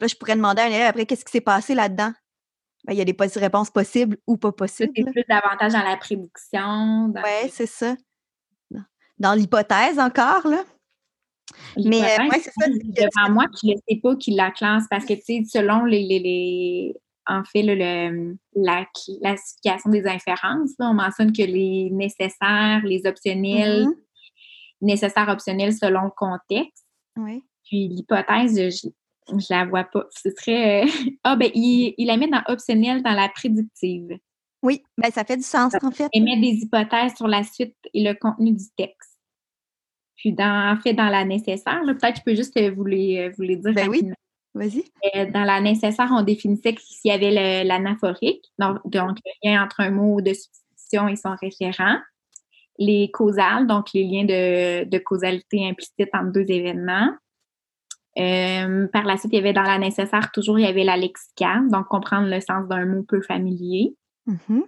Là, 0.00 0.06
je 0.06 0.14
pourrais 0.14 0.36
demander 0.36 0.62
à 0.62 0.66
un 0.66 0.68
élève 0.68 0.88
après 0.88 1.06
qu'est-ce 1.06 1.24
qui 1.24 1.32
s'est 1.32 1.40
passé 1.40 1.74
là-dedans? 1.74 2.12
Ben, 2.84 2.92
il 2.92 2.98
y 2.98 3.00
a 3.00 3.04
des 3.04 3.16
réponses 3.36 3.70
possibles 3.70 4.18
ou 4.26 4.36
pas 4.36 4.52
possibles. 4.52 4.92
C'est 4.94 5.10
plus 5.10 5.24
davantage 5.28 5.72
dans 5.72 5.82
la 5.82 5.96
prédiction. 5.96 7.12
Oui, 7.14 7.50
c'est 7.50 7.66
ça. 7.66 7.96
Dans 9.18 9.34
l'hypothèse 9.34 9.98
encore, 9.98 10.46
là. 10.46 10.64
Mais 11.76 12.02
euh, 12.02 12.28
c'est 12.32 12.50
ça. 12.50 12.68
Devant 12.68 13.32
moi, 13.32 13.44
je 13.62 13.68
ne 13.68 13.76
sais 13.88 14.00
pas 14.02 14.16
qui 14.16 14.32
la 14.32 14.50
classe 14.50 14.84
parce 14.90 15.04
que, 15.04 15.14
tu 15.14 15.22
sais, 15.22 15.42
selon 15.48 15.84
les, 15.84 16.02
les, 16.02 16.94
en 17.26 17.44
fait, 17.44 17.62
le, 17.62 18.36
la 18.54 18.86
classification 18.94 19.90
des 19.90 20.06
inférences, 20.06 20.72
on 20.78 20.94
mentionne 20.94 21.32
que 21.32 21.42
les 21.42 21.90
nécessaires, 21.90 22.80
les 22.84 23.06
optionnels, 23.06 23.86
mm-hmm. 23.86 23.96
nécessaires, 24.82 25.28
optionnels 25.28 25.74
selon 25.74 26.04
le 26.04 26.10
contexte. 26.10 26.86
Oui. 27.16 27.42
Puis 27.64 27.88
l'hypothèse, 27.88 28.56
je, 28.56 28.88
ne 29.34 29.40
la 29.50 29.66
vois 29.66 29.84
pas. 29.84 30.06
Ce 30.10 30.30
serait. 30.30 30.84
Euh, 30.84 30.90
ah, 31.24 31.36
ben, 31.36 31.50
il, 31.54 31.94
la 31.98 32.16
met 32.16 32.28
dans 32.28 32.42
optionnel 32.48 33.02
dans 33.02 33.12
la 33.12 33.28
prédictive. 33.28 34.18
Oui, 34.62 34.82
ben, 34.96 35.10
ça 35.12 35.24
fait 35.24 35.36
du 35.36 35.44
sens, 35.44 35.72
en 35.82 35.90
fait. 35.90 36.08
Il 36.12 36.24
met 36.24 36.40
des 36.40 36.62
hypothèses 36.62 37.14
sur 37.14 37.28
la 37.28 37.44
suite 37.44 37.76
et 37.94 38.02
le 38.02 38.14
contenu 38.14 38.52
du 38.52 38.64
texte. 38.76 39.07
Puis, 40.18 40.32
dans, 40.32 40.72
en 40.72 40.80
fait, 40.80 40.92
dans 40.92 41.08
la 41.08 41.24
nécessaire, 41.24 41.80
peut-être 41.86 42.14
que 42.14 42.18
je 42.18 42.24
peux 42.24 42.34
juste 42.34 42.60
vous 42.74 42.84
les, 42.84 43.30
vous 43.30 43.42
les 43.42 43.56
dire. 43.56 43.72
Ben 43.72 43.88
oui. 43.88 44.10
Vas-y. 44.54 44.84
Euh, 45.14 45.30
dans 45.30 45.44
la 45.44 45.60
nécessaire, 45.60 46.10
on 46.10 46.22
définissait 46.22 46.74
s'il 46.80 47.10
y 47.10 47.14
avait 47.14 47.64
l'anaphorique, 47.64 48.44
donc, 48.58 48.78
donc, 48.84 49.18
le 49.24 49.48
lien 49.48 49.62
entre 49.62 49.80
un 49.80 49.90
mot 49.90 50.20
de 50.20 50.34
substitution 50.34 51.08
et 51.08 51.16
son 51.16 51.36
référent. 51.40 51.98
Les 52.78 53.10
causales, 53.12 53.66
donc 53.66 53.92
les 53.94 54.04
liens 54.04 54.24
de, 54.24 54.98
causalité 54.98 55.68
implicite 55.68 56.08
entre 56.12 56.32
deux 56.32 56.50
événements. 56.50 57.10
Euh, 58.18 58.88
par 58.88 59.04
la 59.04 59.16
suite, 59.16 59.32
il 59.32 59.36
y 59.36 59.38
avait 59.38 59.52
dans 59.52 59.62
la 59.62 59.78
nécessaire, 59.78 60.30
toujours, 60.32 60.58
il 60.58 60.64
y 60.64 60.68
avait 60.68 60.84
la 60.84 60.96
lexicale, 60.96 61.68
donc 61.70 61.86
comprendre 61.86 62.28
le 62.28 62.40
sens 62.40 62.66
d'un 62.68 62.86
mot 62.86 63.04
peu 63.04 63.20
familier. 63.20 63.94
Mm-hmm. 64.26 64.62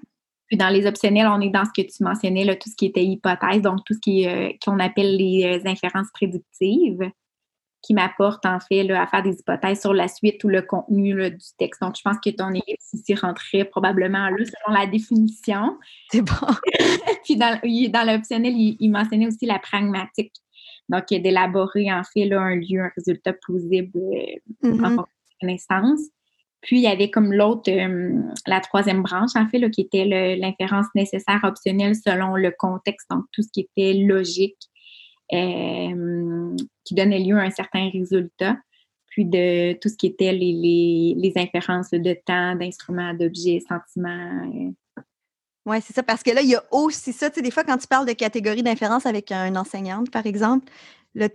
Puis 0.51 0.59
dans 0.59 0.69
les 0.69 0.87
optionnels, 0.87 1.29
on 1.29 1.41
est 1.41 1.49
dans 1.49 1.65
ce 1.65 1.71
que 1.81 1.87
tu 1.87 2.03
mentionnais, 2.03 2.45
là, 2.45 2.57
tout 2.57 2.69
ce 2.69 2.77
qui 2.77 2.87
était 2.87 3.05
hypothèse, 3.05 3.63
donc 3.63 3.79
tout 3.87 3.95
ce 3.95 4.01
qui 4.01 4.27
euh, 4.29 4.51
qu'on 4.63 4.79
appelle 4.81 5.17
les 5.17 5.63
inférences 5.65 6.09
prédictives 6.13 7.11
qui 7.83 7.95
m'apporte 7.95 8.45
en 8.45 8.61
fait 8.61 8.83
là, 8.83 9.03
à 9.03 9.07
faire 9.07 9.23
des 9.23 9.39
hypothèses 9.39 9.81
sur 9.81 9.95
la 9.95 10.09
suite 10.09 10.43
ou 10.45 10.49
le 10.49 10.63
contenu 10.63 11.15
là, 11.15 11.31
du 11.31 11.47
texte. 11.59 11.81
Donc, 11.81 11.97
je 11.97 12.03
pense 12.03 12.17
que 12.23 12.31
ton 12.31 12.51
ellipse 12.51 12.93
ici 12.93 13.15
rentrait 13.15 13.65
probablement 13.65 14.29
là 14.29 14.45
selon 14.45 14.79
la 14.79 14.87
définition. 14.87 15.79
C'est 16.11 16.23
bon. 16.23 16.47
Puis 17.25 17.37
dans, 17.37 17.59
dans 17.63 18.13
l'optionnel, 18.13 18.53
il, 18.55 18.91
mentionnait 18.91 19.27
aussi 19.27 19.47
la 19.47 19.59
pragmatique. 19.59 20.35
Donc, 20.89 21.07
d'élaborer 21.09 21.93
en 21.93 22.03
fait 22.05 22.27
là, 22.27 22.41
un 22.41 22.57
lieu, 22.57 22.81
un 22.81 22.91
résultat 22.97 23.33
plausible 23.33 23.99
euh, 23.99 24.69
en 24.69 24.69
mm-hmm. 24.69 25.05
connaissance. 25.41 26.01
Puis, 26.61 26.77
il 26.77 26.83
y 26.83 26.87
avait 26.87 27.11
comme 27.11 27.33
l'autre, 27.33 27.71
euh, 27.71 28.13
la 28.47 28.61
troisième 28.61 29.03
branche, 29.03 29.31
en 29.35 29.49
fait, 29.49 29.59
là, 29.59 29.71
qui 29.71 29.81
était 29.81 30.05
l'inférence 30.37 30.87
nécessaire 30.95 31.41
optionnelle 31.43 31.95
selon 31.95 32.37
le 32.37 32.53
contexte, 32.57 33.09
donc 33.11 33.25
tout 33.33 33.43
ce 33.43 33.49
qui 33.51 33.61
était 33.61 33.95
logique, 33.95 34.59
euh, 35.33 36.57
qui 36.85 36.95
donnait 36.95 37.21
lieu 37.21 37.39
à 37.39 37.43
un 37.43 37.51
certain 37.51 37.89
résultat, 37.91 38.57
puis 39.07 39.25
de 39.25 39.73
tout 39.75 39.89
ce 39.89 39.97
qui 39.97 40.07
était 40.07 40.33
les, 40.33 41.15
les, 41.17 41.33
inférences 41.37 41.91
de 41.91 42.17
temps, 42.27 42.55
d'instruments, 42.57 43.15
d'objets, 43.15 43.61
sentiments. 43.67 44.51
Euh. 44.55 45.03
Oui, 45.67 45.77
c'est 45.83 45.95
ça, 45.95 46.03
parce 46.03 46.23
que 46.23 46.31
là, 46.31 46.43
il 46.43 46.49
y 46.49 46.55
a 46.55 46.65
aussi 46.71 47.13
ça, 47.13 47.31
tu 47.31 47.37
sais, 47.37 47.43
des 47.43 47.51
fois, 47.51 47.65
quand 47.65 47.77
tu 47.79 47.87
parles 47.87 48.07
de 48.07 48.13
catégorie 48.13 48.63
d'inférence 48.63 49.07
avec 49.07 49.31
un 49.33 49.57
enseignante, 49.57 50.11
par 50.11 50.27
exemple, 50.27 50.71
là, 51.15 51.29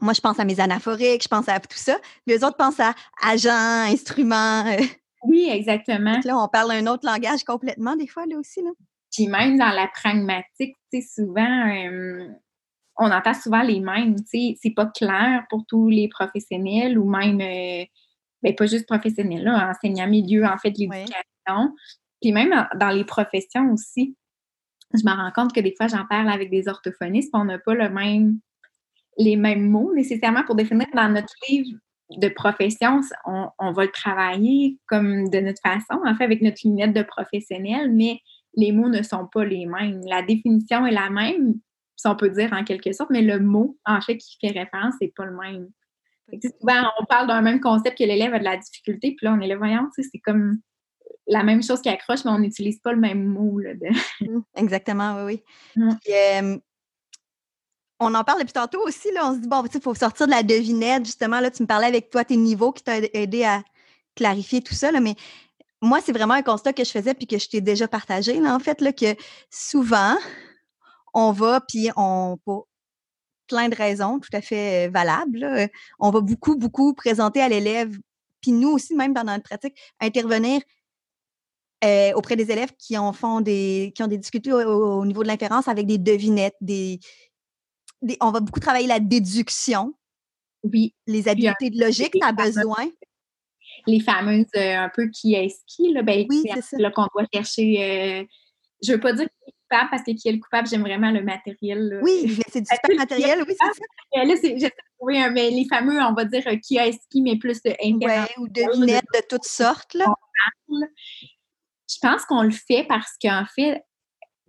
moi, 0.00 0.12
je 0.12 0.20
pense 0.20 0.38
à 0.38 0.44
mes 0.44 0.60
anaphoriques, 0.60 1.22
je 1.22 1.28
pense 1.28 1.48
à 1.48 1.60
tout 1.60 1.76
ça, 1.76 1.96
les 2.26 2.44
autres 2.44 2.56
pensent 2.56 2.80
à 2.80 2.94
agents, 3.22 3.92
instruments. 3.92 4.66
Euh. 4.66 4.82
Oui, 5.26 5.48
exactement. 5.50 6.20
là, 6.24 6.38
on 6.38 6.48
parle 6.48 6.72
un 6.72 6.86
autre 6.86 7.06
langage 7.06 7.44
complètement, 7.44 7.96
des 7.96 8.06
fois, 8.06 8.26
là 8.26 8.36
aussi. 8.38 8.62
Là. 8.62 8.70
Puis 9.12 9.28
même 9.28 9.58
dans 9.58 9.70
la 9.70 9.88
pragmatique, 9.88 10.76
tu 10.92 11.00
sais, 11.00 11.06
souvent, 11.14 11.70
on 12.98 13.10
entend 13.10 13.34
souvent 13.34 13.62
les 13.62 13.80
mêmes, 13.80 14.16
tu 14.16 14.24
sais, 14.26 14.58
c'est 14.60 14.74
pas 14.74 14.86
clair 14.86 15.44
pour 15.50 15.64
tous 15.66 15.88
les 15.88 16.08
professionnels 16.08 16.98
ou 16.98 17.08
même, 17.08 17.40
euh, 17.40 17.84
ben, 18.42 18.54
pas 18.54 18.66
juste 18.66 18.86
professionnels, 18.86 19.44
là, 19.44 19.70
enseignants 19.70 20.08
milieu, 20.08 20.44
en 20.44 20.58
fait, 20.58 20.76
l'éducation. 20.76 21.74
Puis 22.20 22.32
même 22.32 22.66
dans 22.76 22.90
les 22.90 23.04
professions 23.04 23.70
aussi, 23.72 24.16
je 24.92 25.02
me 25.04 25.14
rends 25.14 25.32
compte 25.32 25.52
que 25.52 25.60
des 25.60 25.74
fois, 25.76 25.88
j'en 25.88 26.06
parle 26.06 26.28
avec 26.28 26.50
des 26.50 26.68
orthophonistes, 26.68 27.30
on 27.34 27.44
n'a 27.44 27.58
pas 27.58 27.74
le 27.74 27.88
même, 27.90 28.38
les 29.16 29.36
mêmes 29.36 29.68
mots 29.68 29.92
nécessairement 29.94 30.44
pour 30.44 30.54
définir 30.54 30.86
dans 30.94 31.08
notre 31.08 31.34
livre 31.48 31.78
de 32.10 32.28
profession, 32.28 33.00
on, 33.26 33.72
va 33.72 33.84
le 33.84 33.90
travailler 33.90 34.78
comme 34.86 35.28
de 35.30 35.40
notre 35.40 35.60
façon, 35.62 36.00
en 36.04 36.14
fait, 36.14 36.24
avec 36.24 36.42
notre 36.42 36.58
lunette 36.64 36.92
de 36.92 37.02
professionnel, 37.02 37.92
mais 37.92 38.20
les 38.56 38.72
mots 38.72 38.88
ne 38.88 39.02
sont 39.02 39.26
pas 39.32 39.44
les 39.44 39.66
mêmes. 39.66 40.00
La 40.06 40.22
définition 40.22 40.86
est 40.86 40.92
la 40.92 41.10
même, 41.10 41.54
si 41.96 42.06
on 42.06 42.14
peut 42.14 42.30
dire 42.30 42.52
en 42.52 42.64
quelque 42.64 42.92
sorte, 42.92 43.10
mais 43.10 43.22
le 43.22 43.40
mot, 43.40 43.78
en 43.86 44.00
fait, 44.00 44.18
qui 44.18 44.36
fait 44.40 44.58
référence, 44.58 44.94
c'est 45.00 45.12
pas 45.16 45.24
le 45.24 45.36
même. 45.36 45.68
Souvent, 46.60 46.90
on 47.00 47.04
parle 47.04 47.26
d'un 47.26 47.42
même 47.42 47.60
concept 47.60 47.98
que 47.98 48.04
l'élève 48.04 48.34
a 48.34 48.38
de 48.38 48.44
la 48.44 48.56
difficulté, 48.56 49.14
puis 49.16 49.26
là, 49.26 49.34
on 49.36 49.40
est 49.40 49.46
là, 49.46 49.56
voyant, 49.56 49.88
c'est 49.96 50.18
comme 50.18 50.58
la 51.26 51.42
même 51.42 51.62
chose 51.62 51.80
qui 51.80 51.88
accroche, 51.88 52.24
mais 52.24 52.30
on 52.30 52.38
n'utilise 52.38 52.80
pas 52.80 52.92
le 52.92 53.00
même 53.00 53.24
mot. 53.24 53.58
Là, 53.58 53.72
mmh, 54.20 54.40
Exactement, 54.56 55.24
oui, 55.24 55.42
oui. 55.76 55.82
Mmh. 55.82 56.58
On 58.00 58.14
en 58.14 58.24
parle 58.24 58.40
depuis 58.40 58.52
tantôt 58.52 58.80
aussi, 58.86 59.10
là, 59.12 59.28
on 59.28 59.34
se 59.34 59.38
dit, 59.40 59.48
bon, 59.48 59.64
il 59.72 59.80
faut 59.80 59.94
sortir 59.94 60.26
de 60.26 60.32
la 60.32 60.42
devinette, 60.42 61.04
justement, 61.04 61.40
là, 61.40 61.50
tu 61.50 61.62
me 61.62 61.66
parlais 61.66 61.86
avec 61.86 62.10
toi, 62.10 62.24
tes 62.24 62.36
niveaux 62.36 62.72
qui 62.72 62.82
t'ont 62.82 63.00
aidé 63.12 63.44
à 63.44 63.62
clarifier 64.14 64.62
tout 64.62 64.74
ça, 64.74 64.92
mais 64.92 65.14
moi, 65.80 66.00
c'est 66.00 66.12
vraiment 66.12 66.34
un 66.34 66.42
constat 66.42 66.72
que 66.72 66.84
je 66.84 66.90
faisais 66.90 67.14
puis 67.14 67.26
que 67.26 67.38
je 67.38 67.48
t'ai 67.48 67.60
déjà 67.60 67.86
partagé, 67.88 68.40
là, 68.40 68.54
en 68.54 68.58
fait, 68.58 68.80
là, 68.80 68.92
que 68.92 69.14
souvent, 69.50 70.16
on 71.12 71.32
va, 71.32 71.60
puis 71.60 71.90
on, 71.96 72.38
pour 72.44 72.68
plein 73.46 73.68
de 73.68 73.76
raisons 73.76 74.18
tout 74.18 74.34
à 74.34 74.40
fait 74.40 74.88
valables, 74.88 75.70
on 76.00 76.10
va 76.10 76.20
beaucoup, 76.20 76.56
beaucoup 76.56 76.94
présenter 76.94 77.40
à 77.40 77.48
l'élève, 77.48 77.96
puis 78.40 78.52
nous 78.52 78.70
aussi, 78.70 78.94
même 78.94 79.12
dans 79.12 79.24
notre 79.24 79.44
pratique, 79.44 79.78
intervenir 80.00 80.60
auprès 82.14 82.36
des 82.36 82.50
élèves 82.50 82.72
qui, 82.78 82.96
en 82.96 83.12
font 83.12 83.40
des, 83.40 83.92
qui 83.94 84.02
ont 84.02 84.06
des 84.06 84.16
difficultés 84.16 84.52
au, 84.52 85.04
niveau 85.04 85.22
de 85.22 85.28
l'inférence 85.28 85.68
avec 85.68 85.86
des 85.86 85.98
devinettes, 85.98 86.56
des, 86.60 86.98
on 88.20 88.30
va 88.30 88.40
beaucoup 88.40 88.60
travailler 88.60 88.86
la 88.86 89.00
déduction. 89.00 89.94
Oui. 90.62 90.94
Les 91.06 91.28
habiletés 91.28 91.70
de 91.70 91.80
logique, 91.80 92.12
tu 92.12 92.26
as 92.26 92.32
besoin. 92.32 92.88
Les 93.86 94.00
fameuses, 94.00 94.46
un 94.54 94.90
peu 94.94 95.08
qui 95.08 95.34
est 95.34 95.54
qui, 95.66 95.92
là, 95.92 96.02
ben, 96.02 96.26
oui, 96.28 96.42
c'est 96.62 96.78
là 96.78 96.90
qu'on 96.90 97.06
doit 97.14 97.26
chercher. 97.32 98.26
je 98.82 98.90
ne 98.90 98.96
veux 98.96 99.00
pas 99.00 99.12
dire 99.12 99.28
parce 99.90 100.02
que 100.02 100.12
qui 100.12 100.28
est 100.28 100.32
le 100.32 100.38
coupable, 100.38 100.68
j'aime 100.68 100.82
vraiment 100.82 101.10
le 101.10 101.22
matériel. 101.22 102.00
Oui, 102.02 102.38
c'est 102.48 102.60
du 102.60 102.66
super 102.82 102.96
matériel, 102.96 103.44
oui, 103.46 103.54
c'est 103.58 103.66
ça. 103.66 104.24
Là, 104.24 104.34
j'ai 104.42 104.70
trouvé 104.98 105.22
un, 105.22 105.30
mais 105.30 105.50
les 105.50 105.66
fameux, 105.68 106.00
on 106.00 106.14
va 106.14 106.24
dire, 106.24 106.42
euh, 106.46 106.56
qui 106.56 106.78
a 106.78 106.90
qui, 107.10 107.22
mais 107.22 107.36
plus 107.36 107.62
de 107.62 107.70
ouais, 107.70 108.26
ou 108.38 108.48
devinettes 108.48 109.04
de 109.14 109.20
toutes 109.28 109.44
sortes. 109.44 109.94
Là. 109.94 110.06
Je 110.68 111.96
pense 112.00 112.24
qu'on 112.24 112.42
le 112.42 112.50
fait 112.50 112.84
parce 112.88 113.12
qu'en 113.20 113.44
fait, 113.54 113.82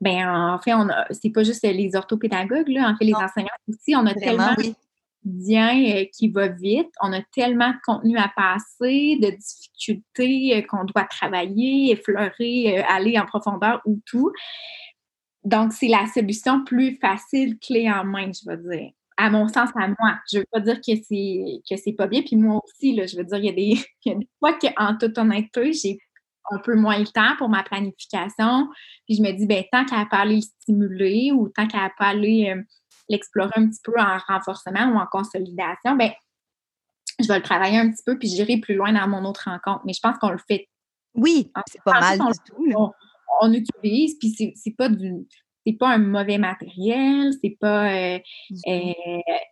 ben 0.02 0.28
en 0.28 0.60
fait, 0.60 0.74
on 0.74 0.88
c'est 1.12 1.30
pas 1.30 1.44
juste 1.44 1.64
les 1.64 1.96
orthopédagogues, 1.96 2.70
là, 2.70 2.90
en 2.90 2.98
fait, 2.98 3.06
les 3.06 3.14
enseignants 3.14 3.50
aussi, 3.68 3.96
on 3.96 4.06
a 4.06 4.14
tellement 4.14 4.56
bien 5.24 5.84
euh, 5.96 6.06
qui 6.14 6.30
va 6.30 6.48
vite, 6.48 6.92
on 7.02 7.12
a 7.12 7.22
tellement 7.34 7.70
de 7.70 7.78
contenu 7.84 8.18
à 8.18 8.32
passer, 8.36 9.18
de 9.22 9.32
difficultés 9.32 10.58
euh, 10.58 10.62
qu'on 10.62 10.84
doit 10.84 11.06
travailler, 11.06 11.92
effleurer, 11.92 12.80
aller 12.84 13.18
en 13.18 13.26
profondeur 13.26 13.82
ou 13.86 14.00
tout. 14.06 14.32
Donc, 15.46 15.74
c'est 15.74 15.88
la 15.88 16.08
solution 16.08 16.64
plus 16.64 16.98
facile, 16.98 17.60
clé 17.60 17.90
en 17.90 18.04
main, 18.04 18.32
je 18.34 18.50
veux 18.50 18.58
dire. 18.58 18.92
À 19.16 19.30
mon 19.30 19.48
sens, 19.48 19.70
à 19.76 19.88
moi. 19.88 20.20
Je 20.32 20.40
veux 20.40 20.46
pas 20.52 20.60
dire 20.60 20.78
que 20.78 20.92
c'est 21.08 21.62
que 21.70 21.78
c'est 21.78 21.94
pas 21.94 22.08
bien. 22.08 22.22
Puis 22.22 22.36
moi 22.36 22.62
aussi, 22.66 22.94
là, 22.94 23.06
je 23.06 23.16
veux 23.16 23.24
dire, 23.24 23.38
il 23.38 23.46
y 23.46 23.50
a 23.50 23.52
des, 23.54 24.26
fois 24.40 24.54
qu'en 24.54 24.98
toute 24.98 25.18
honnêteté, 25.18 25.72
j'ai 25.72 26.00
un 26.52 26.60
peu 26.60 26.76
moins 26.76 27.00
le 27.00 27.08
temps 27.08 27.36
pour 27.38 27.50
ma 27.50 27.64
planification. 27.64 28.70
Puis 29.06 29.18
je 29.18 29.22
me 29.22 29.32
dis, 29.32 29.46
ben 29.46 29.64
tant 29.72 29.86
qu'à 29.86 30.06
pas 30.06 30.18
aller 30.18 30.36
le 30.36 30.42
stimuler 30.42 31.32
ou 31.32 31.50
tant 31.50 31.68
qu'à 31.68 31.92
pas 31.98 32.08
aller 32.08 32.54
euh, 32.56 32.62
l'explorer 33.10 33.52
un 33.56 33.68
petit 33.68 33.82
peu 33.84 33.94
en 34.00 34.18
renforcement 34.28 34.88
ou 34.88 34.98
en 34.98 35.06
consolidation, 35.06 35.96
ben 35.96 36.12
je 37.20 37.28
vais 37.28 37.38
le 37.38 37.44
travailler 37.44 37.78
un 37.78 37.90
petit 37.92 38.04
peu 38.06 38.18
puis 38.18 38.28
j'irai 38.28 38.58
plus 38.58 38.76
loin 38.76 38.94
dans 38.94 39.08
mon 39.08 39.26
autre 39.26 39.44
rencontre. 39.46 39.82
Mais 39.86 39.94
je 39.94 40.00
pense 40.02 40.18
qu'on 40.18 40.32
le 40.32 40.40
fait. 40.50 40.68
Oui, 41.14 41.52
c'est 41.72 41.82
pas 41.84 42.00
mal 42.00 42.20
du 42.20 42.40
tout. 42.46 42.94
On, 43.42 43.52
utilise, 43.52 44.18
puis 44.18 44.54
c'est 44.56 44.72
pas 44.72 44.90
du 44.90 45.28
c'est 45.66 45.74
pas 45.74 45.90
un 45.90 45.98
mauvais 45.98 46.38
matériel, 46.38 47.32
c'est 47.42 47.58
pas 47.60 47.92
euh, 47.92 48.20
euh, 48.68 48.94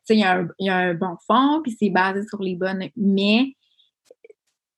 il 0.09 0.19
y, 0.59 0.69
a 0.69 0.75
un 0.75 0.93
bon 0.93 1.17
fond, 1.25 1.61
puis 1.63 1.75
c'est 1.79 1.89
basé 1.89 2.21
sur 2.27 2.41
les 2.41 2.55
bonnes, 2.55 2.87
mais 2.95 3.55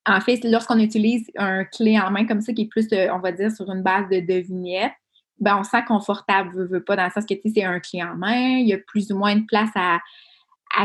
en 0.06 0.20
fait, 0.20 0.40
lorsqu'on 0.44 0.78
utilise 0.78 1.30
un 1.36 1.64
clé 1.64 1.98
en 1.98 2.10
main 2.10 2.26
comme 2.26 2.40
ça, 2.40 2.52
qui 2.52 2.62
est 2.62 2.68
plus, 2.68 2.86
on 3.12 3.18
va 3.18 3.32
dire, 3.32 3.50
sur 3.50 3.70
une 3.70 3.82
base 3.82 4.08
de 4.08 4.20
devinette, 4.20 4.92
ben, 5.38 5.58
on 5.58 5.64
sent 5.64 5.84
confortable, 5.86 6.54
veut, 6.54 6.66
veut 6.66 6.84
pas, 6.84 6.96
dans 6.96 7.04
le 7.04 7.10
sens 7.10 7.26
que, 7.26 7.34
c'est 7.44 7.64
un 7.64 7.80
clé 7.80 8.02
en 8.02 8.16
main, 8.16 8.58
il 8.58 8.68
y 8.68 8.72
a 8.72 8.78
plus 8.78 9.10
ou 9.12 9.18
moins 9.18 9.36
de 9.36 9.44
place 9.44 9.70
à, 9.74 9.98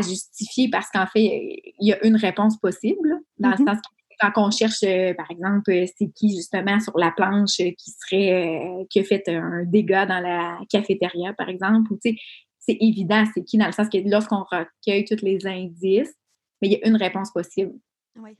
justifier 0.01 0.69
parce 0.69 0.89
qu'en 0.89 1.05
fait, 1.05 1.73
il 1.79 1.87
y 1.87 1.91
a 1.91 2.05
une 2.05 2.15
réponse 2.15 2.57
possible, 2.57 3.19
dans 3.37 3.49
le 3.49 3.55
mm-hmm. 3.55 3.67
sens 3.67 3.77
que 3.77 4.01
quand 4.21 4.47
on 4.47 4.51
cherche, 4.51 4.83
euh, 4.83 5.13
par 5.15 5.29
exemple, 5.31 5.71
euh, 5.71 5.85
c'est 5.97 6.11
qui 6.13 6.35
justement 6.35 6.79
sur 6.79 6.97
la 6.97 7.11
planche 7.11 7.59
euh, 7.59 7.71
qui 7.77 7.91
serait, 7.91 8.85
qui 8.89 8.99
a 8.99 9.03
fait 9.03 9.27
un 9.27 9.63
dégât 9.65 10.05
dans 10.05 10.19
la 10.19 10.59
cafétéria, 10.69 11.33
par 11.33 11.49
exemple, 11.49 11.91
ou 11.91 11.95
tu 11.95 12.11
sais, 12.11 12.17
c'est 12.59 12.77
évident, 12.79 13.23
c'est 13.33 13.43
qui, 13.43 13.57
dans 13.57 13.65
le 13.65 13.71
sens 13.71 13.89
que 13.89 13.97
lorsqu'on 14.09 14.43
recueille 14.43 15.05
tous 15.05 15.23
les 15.23 15.45
indices, 15.45 16.13
mais 16.61 16.67
il 16.67 16.71
y 16.73 16.75
a 16.75 16.87
une 16.87 16.95
réponse 16.95 17.31
possible. 17.31 17.73
Oui. 18.15 18.37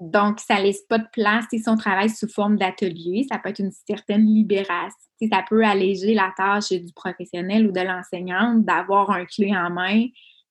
Donc, 0.00 0.40
ça 0.40 0.58
laisse 0.58 0.82
pas 0.88 0.98
de 0.98 1.06
place. 1.12 1.44
Si 1.50 1.62
on 1.66 1.76
travaille 1.76 2.08
sous 2.08 2.28
forme 2.28 2.56
d'atelier, 2.56 3.26
ça 3.30 3.38
peut 3.38 3.50
être 3.50 3.60
une 3.60 3.72
certaine 3.86 4.24
libération. 4.24 4.96
Ça 5.30 5.44
peut 5.48 5.62
alléger 5.64 6.14
la 6.14 6.32
tâche 6.36 6.70
du 6.70 6.92
professionnel 6.94 7.68
ou 7.68 7.72
de 7.72 7.80
l'enseignante 7.80 8.64
d'avoir 8.64 9.10
un 9.10 9.26
clé 9.26 9.54
en 9.54 9.70
main 9.70 10.06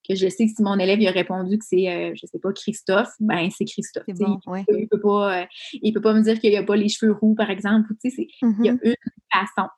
que 0.07 0.15
je 0.15 0.27
sais 0.27 0.45
que 0.45 0.51
si 0.55 0.63
mon 0.63 0.79
élève 0.79 0.99
a 1.07 1.11
répondu 1.11 1.57
que 1.57 1.65
c'est, 1.65 1.89
euh, 1.89 2.11
je 2.15 2.25
sais 2.25 2.39
pas, 2.39 2.51
Christophe, 2.51 3.11
ben 3.19 3.49
c'est 3.51 3.65
Christophe. 3.65 4.05
il, 4.07 4.15
ne 4.15 4.85
peut, 4.87 4.99
pas, 4.99 5.41
euh, 5.41 5.45
peut 5.93 6.01
pas 6.01 6.13
me 6.13 6.21
dire 6.21 6.39
qu'il 6.39 6.49
n'y 6.49 6.57
a 6.57 6.63
pas 6.63 6.75
les 6.75 6.89
cheveux 6.89 7.11
roux, 7.11 7.35
par 7.35 7.49
exemple. 7.49 7.91
Il 8.03 8.11
y 8.17 8.69
a 8.69 8.73
mm-hmm. 8.73 8.79
une 8.83 8.95
façon. 9.31 9.69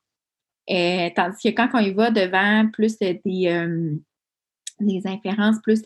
Euh, 0.70 1.10
tandis 1.16 1.38
que 1.44 1.56
quand 1.56 1.70
on 1.74 1.80
y 1.80 1.92
va 1.92 2.12
devant 2.12 2.70
plus 2.72 2.98
des, 2.98 3.20
des 3.26 5.02
inférences 5.06 5.58
plus 5.64 5.82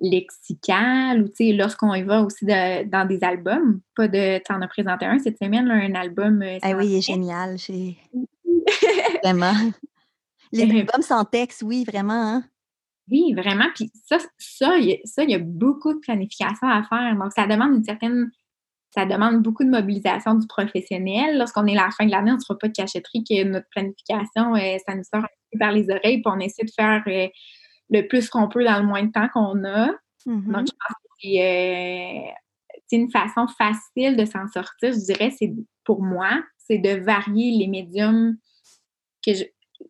lexical 0.00 1.22
ou 1.22 1.28
tu 1.28 1.34
sais, 1.36 1.52
lorsqu'on 1.52 1.94
y 1.94 2.02
va 2.02 2.22
aussi 2.22 2.44
dans 2.46 3.06
des 3.06 3.22
albums, 3.22 3.80
pas 3.94 4.08
de 4.08 4.42
t'en 4.44 4.60
as 4.62 4.68
présenté 4.68 5.04
un 5.04 5.18
cette 5.18 5.38
semaine, 5.38 5.70
un 5.70 5.94
album. 5.94 6.42
Euh, 6.42 6.58
ah 6.62 6.72
oui, 6.72 6.86
il 6.88 6.96
est 6.96 7.02
génial. 7.02 7.56
vraiment. 9.22 9.52
Les 10.52 10.62
albums 10.62 11.02
sans 11.02 11.24
texte, 11.24 11.62
oui, 11.62 11.84
vraiment. 11.84 12.34
Hein? 12.34 12.44
Oui, 13.10 13.34
vraiment. 13.34 13.66
Puis 13.74 13.90
ça, 14.06 14.18
ça, 14.38 14.76
il 14.78 15.00
y 15.30 15.34
a 15.34 15.38
beaucoup 15.38 15.94
de 15.94 15.98
planification 15.98 16.68
à 16.68 16.82
faire. 16.84 17.16
Donc, 17.16 17.32
ça 17.32 17.46
demande 17.46 17.74
une 17.74 17.84
certaine. 17.84 18.30
Ça 18.92 19.06
demande 19.06 19.42
beaucoup 19.42 19.62
de 19.62 19.70
mobilisation 19.70 20.34
du 20.34 20.46
professionnel. 20.48 21.38
Lorsqu'on 21.38 21.66
est 21.66 21.76
à 21.76 21.84
la 21.86 21.90
fin 21.90 22.06
de 22.06 22.10
l'année, 22.10 22.32
on 22.32 22.36
ne 22.36 22.40
sera 22.40 22.58
pas 22.58 22.66
de 22.66 22.72
cachetterie 22.72 23.22
que 23.22 23.44
notre 23.44 23.68
planification, 23.70 24.56
euh, 24.56 24.76
ça 24.84 24.96
nous 24.96 25.04
sort 25.04 25.22
un 25.22 25.28
peu 25.52 25.58
par 25.60 25.70
les 25.70 25.88
oreilles, 25.90 26.22
puis 26.22 26.24
on 26.26 26.40
essaie 26.40 26.64
de 26.64 26.72
faire 26.76 27.02
euh, 27.06 27.28
le 27.90 28.06
plus 28.06 28.28
qu'on 28.28 28.48
peut 28.48 28.64
dans 28.64 28.78
le 28.78 28.86
moins 28.86 29.02
de 29.02 29.12
temps 29.12 29.28
qu'on 29.32 29.64
a. 29.64 29.88
Mm-hmm. 30.26 30.52
Donc, 30.52 30.66
je 30.66 30.72
pense 30.72 30.96
que 30.96 31.10
c'est 31.20 31.40
euh, 31.42 32.96
une 32.96 33.10
façon 33.10 33.46
facile 33.58 34.16
de 34.16 34.24
s'en 34.24 34.46
sortir, 34.48 34.92
je 34.92 35.04
dirais, 35.12 35.32
c'est 35.36 35.52
pour 35.84 36.02
moi, 36.02 36.42
c'est 36.58 36.78
de 36.78 37.00
varier 37.04 37.58
les 37.58 37.66
médiums 37.66 38.36
que 39.24 39.32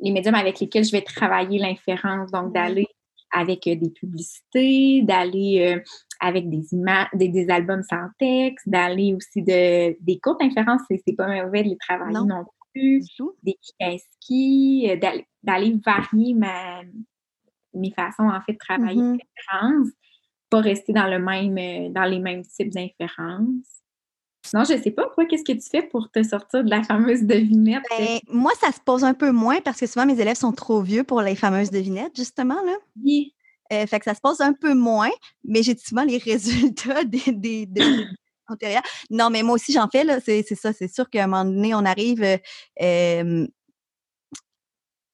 les 0.01 0.13
médiums 0.13 0.35
avec 0.35 0.61
lesquels 0.61 0.85
je 0.85 0.93
vais 0.93 1.03
travailler 1.03 1.59
l'inférence. 1.59 2.31
Donc, 2.31 2.51
mm-hmm. 2.51 2.53
d'aller 2.53 2.87
avec 3.33 3.67
euh, 3.67 3.77
des 3.77 3.91
publicités, 3.91 5.03
d'aller 5.03 5.75
euh, 5.77 5.81
avec 6.21 6.49
des 6.49 6.73
images, 6.73 7.07
des, 7.15 7.49
albums 7.49 7.83
sans 7.83 8.09
texte, 8.19 8.69
d'aller 8.69 9.15
aussi 9.15 9.43
de 9.43 9.97
des 10.01 10.19
courtes 10.21 10.43
inférences, 10.43 10.83
c'est 10.89 11.17
pas 11.17 11.29
mauvais 11.29 11.63
de 11.63 11.69
les 11.69 11.77
travailler 11.77 12.13
non, 12.13 12.45
plus, 12.75 13.07
des 13.43 13.57
ski, 13.99 14.91
d'aller 15.43 15.77
varier 15.85 16.35
ma, 16.35 16.83
mes 17.75 17.93
façons, 17.93 18.29
en 18.29 18.41
fait, 18.43 18.53
de 18.53 18.59
travailler 18.59 19.01
mm 19.01 19.19
pas 20.51 20.61
rester 20.61 20.93
dans 20.93 21.07
le 21.07 21.21
même, 21.21 21.57
euh, 21.57 21.89
dans 21.91 22.05
les 22.05 22.19
mêmes 22.19 22.45
types 22.45 22.71
d'inférences. 22.71 23.81
Sinon, 24.45 24.65
je 24.65 24.73
ne 24.75 24.83
sais 24.83 24.91
pas, 24.91 25.09
quoi, 25.15 25.27
qu'est-ce 25.27 25.45
que 25.45 25.53
tu 25.53 25.69
fais 25.71 25.83
pour 25.83 26.11
te 26.11 26.23
sortir 26.23 26.65
de 26.65 26.71
la 26.71 26.83
fameuse 26.83 27.23
devinette? 27.23 27.83
Ben, 27.91 28.19
moi, 28.29 28.53
ça 28.61 28.73
se 28.73 28.81
pose 28.81 29.05
un 29.05 29.15
peu 29.15 29.31
moins 29.31 29.61
parce 29.61 29.79
que 29.79 29.87
souvent, 29.87 30.07
mes 30.07 30.19
élèves 30.21 30.37
sont 30.37 30.53
trop 30.53 30.83
vieux 30.83 31.05
pour 31.05 31.23
les 31.23 31.37
fameuses 31.37 31.71
devinettes, 31.71 32.17
justement. 32.17 32.61
Là. 32.65 32.73
Oui. 33.03 33.35
Euh, 33.73 33.87
fait 33.87 34.01
que 34.01 34.07
ça 34.07 34.15
se 34.15 34.21
pose 34.21 34.41
un 34.41 34.53
peu 34.53 34.75
moins, 34.75 35.11
mais 35.45 35.63
j'ai 35.63 35.77
souvent 35.77 36.03
les 36.03 36.19
résultats 36.19 37.05
des, 37.05 37.67
des, 37.67 37.69
antérieures. 38.49 38.83
Non, 39.11 39.31
mais 39.31 39.43
moi 39.43 39.55
aussi, 39.55 39.73
j'en 39.73 39.89
fais, 39.89 40.03
là. 40.03 40.19
C'est, 40.21 40.43
ça. 40.43 40.73
C'est 40.73 40.93
sûr 40.93 41.09
qu'à 41.09 41.25
un 41.25 41.27
moment 41.29 41.45
donné, 41.45 41.75
on 41.75 41.85
arrive. 41.85 42.25
Euh, 42.83 43.47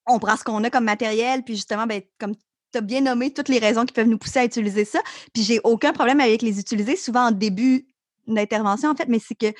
on 0.07 0.19
prend 0.21 0.37
ce 0.37 0.45
qu'on 0.45 0.63
a 0.63 0.71
comme 0.71 0.85
matériel, 0.85 1.43
puis 1.43 1.57
justement, 1.57 1.87
ben, 1.87 2.01
comme 2.19 2.35
tu 2.73 2.79
as 2.79 2.81
bien 2.81 3.01
nommé 3.01 3.33
toutes 3.33 3.49
les 3.49 3.59
raisons 3.59 3.85
qui 3.85 3.93
peuvent 3.93 4.09
nous 4.09 4.19
pousser 4.19 4.41
à 4.41 4.45
utiliser 4.45 4.85
ça. 4.85 5.01
Puis 5.33 5.43
j'ai 5.43 5.61
aucun 5.65 5.93
problème 5.93 6.21
avec 6.21 6.43
les 6.43 6.61
utiliser, 6.61 6.97
souvent 6.97 7.29
en 7.29 7.31
début 7.31 7.87
d'intervention, 8.27 8.91
en 8.91 8.95
fait, 8.95 9.09
mais 9.09 9.19
c'est 9.19 9.35
que 9.35 9.53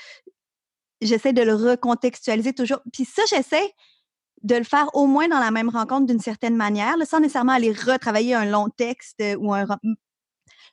j'essaie 1.01 1.33
de 1.33 1.43
le 1.43 1.55
recontextualiser 1.55 2.53
toujours. 2.53 2.81
Puis 2.93 3.05
ça, 3.05 3.23
j'essaie 3.29 3.73
de 4.43 4.55
le 4.55 4.65
faire 4.65 4.89
au 4.95 5.07
moins 5.07 5.29
dans 5.29 5.41
la 5.41 5.51
même 5.51 5.69
rencontre 5.69 6.07
d'une 6.07 6.21
certaine 6.21 6.57
manière, 6.57 6.95
sans 7.09 7.21
nécessairement 7.21 7.53
aller 7.53 7.73
retravailler 7.73 8.35
un 8.35 8.45
long 8.45 8.69
texte 8.69 9.21
euh, 9.21 9.37
ou 9.37 9.53
un... 9.55 9.67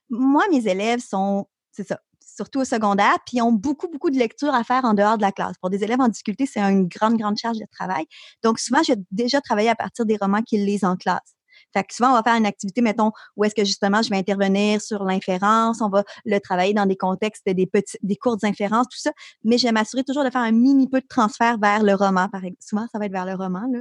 Moi, 0.10 0.44
mes 0.52 0.68
élèves 0.68 1.00
sont, 1.00 1.48
c'est 1.72 1.88
ça, 1.88 2.00
surtout 2.20 2.60
au 2.60 2.66
secondaire, 2.66 3.18
puis 3.26 3.38
ils 3.38 3.42
ont 3.42 3.52
beaucoup, 3.52 3.88
beaucoup 3.88 4.10
de 4.10 4.18
lectures 4.18 4.54
à 4.54 4.64
faire 4.64 4.86
en 4.86 4.94
dehors 4.94 5.18
de 5.18 5.24
la 5.24 5.32
classe. 5.32 5.58
Pour 5.60 5.70
des 5.70 5.84
élèves 5.84 6.02
en 6.02 6.08
difficulté, 6.08 6.46
c'est 6.46 6.60
une 6.60 6.88
grande, 6.88 7.18
grande 7.18 7.38
charge 7.38 7.58
de 7.58 7.66
travail. 7.72 8.06
Donc, 8.44 8.60
souvent, 8.60 8.84
j'ai 8.84 8.96
déjà 9.12 9.42
travaillé 9.42 9.70
à 9.70 9.76
partir 9.76 10.06
des 10.06 10.18
romans 10.18 10.42
qu'ils 10.42 10.66
lisent 10.66 10.86
en 10.86 10.96
classe. 10.96 11.36
Fait 11.74 11.84
que 11.84 11.94
souvent, 11.94 12.12
on 12.12 12.14
va 12.14 12.24
faire 12.24 12.36
une 12.36 12.46
activité, 12.46 12.82
mettons, 12.82 13.12
où 13.36 13.44
est-ce 13.44 13.56
que 13.56 13.66
justement 13.66 14.02
je 14.02 14.10
vais 14.10 14.18
intervenir 14.18 14.82
sur 14.82 15.04
l'inférence, 15.04 15.82
on 15.82 15.90
va 15.90 16.04
le 16.26 16.40
travailler 16.40 16.74
dans 16.74 16.86
des 16.86 16.98
contextes, 16.98 17.44
des 17.46 17.66
petits, 17.66 17.98
des 18.02 18.16
courtes 18.16 18.44
inférences, 18.44 18.88
tout 18.90 19.00
ça. 19.00 19.12
Mais 19.44 19.58
je 19.58 19.66
vais 19.66 19.72
m'assurer 19.72 20.04
toujours 20.04 20.24
de 20.24 20.30
faire 20.30 20.42
un 20.42 20.52
mini 20.52 20.88
peu 20.88 21.02
de 21.02 21.08
transfert 21.08 21.58
vers 21.58 21.84
le 21.84 21.94
roman, 21.94 22.30
par 22.30 22.44
exemple. 22.44 22.62
Souvent, 22.62 22.88
ça 22.92 23.00
va 23.00 23.06
être 23.06 23.12
vers 23.12 23.26
le 23.26 23.36
roman, 23.36 23.64
là. 23.72 23.80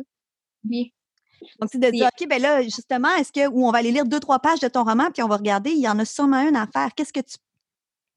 Oui. 0.69 0.93
Donc, 1.61 1.71
c'est 1.73 1.79
de 1.79 1.91
dire, 1.91 2.07
OK, 2.07 2.29
ben 2.29 2.41
là, 2.41 2.63
justement, 2.63 3.13
est-ce 3.17 3.33
que, 3.33 3.49
ou 3.49 3.67
on 3.67 3.73
va 3.73 3.79
aller 3.79 3.91
lire 3.91 4.05
deux, 4.05 4.21
trois 4.21 4.39
pages 4.39 4.61
de 4.61 4.69
ton 4.69 4.85
roman, 4.85 5.11
puis 5.13 5.23
on 5.23 5.29
va 5.29 5.37
regarder, 5.37 5.71
il 5.71 5.81
y 5.81 5.89
en 5.89 5.99
a 5.99 6.05
sûrement 6.05 6.41
une 6.49 6.57
à 6.57 6.67
faire. 6.73 6.91
Qu'est-ce 6.95 7.13
que 7.13 7.21
tu 7.21 7.37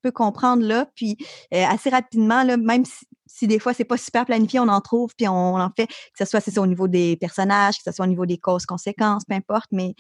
peux 0.06 0.12
comprendre 0.12 0.64
là? 0.64 0.88
Puis, 0.96 1.18
euh, 1.54 1.66
assez 1.66 1.90
rapidement, 1.90 2.44
là, 2.44 2.58
même 2.58 2.86
si, 2.86 3.06
si 3.26 3.48
des 3.48 3.60
fois 3.60 3.74
c'est 3.74 3.86
pas 3.86 3.98
super 3.98 4.26
planifié, 4.26 4.60
on 4.60 4.68
en 4.68 4.82
trouve, 4.82 5.14
puis 5.18 5.28
on, 5.28 5.56
en 5.56 5.70
fait, 5.76 5.88
que 5.88 5.94
ce 6.20 6.26
soit 6.26 6.42
c'est 6.42 6.58
au 6.58 6.68
niveau 6.68 6.88
des 6.88 7.18
personnages, 7.18 7.78
que 7.78 7.84
ce 7.84 7.92
soit 7.92 8.06
au 8.06 8.10
niveau 8.10 8.26
des 8.26 8.38
causes, 8.38 8.66
conséquences, 8.66 9.26
peu 9.26 9.36
importe. 9.36 9.68
Mais 9.72 9.96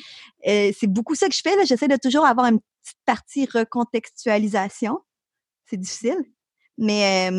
euh, 0.47 0.71
c'est 0.77 0.87
beaucoup 0.87 1.15
ça 1.15 1.27
que 1.27 1.35
je 1.35 1.41
fais. 1.41 1.65
J'essaie 1.65 1.87
de 1.87 1.97
toujours 1.97 2.25
avoir 2.25 2.47
une 2.47 2.59
petite 2.59 2.99
partie 3.05 3.45
recontextualisation. 3.45 4.99
C'est 5.65 5.77
difficile. 5.77 6.23
Mais 6.77 7.31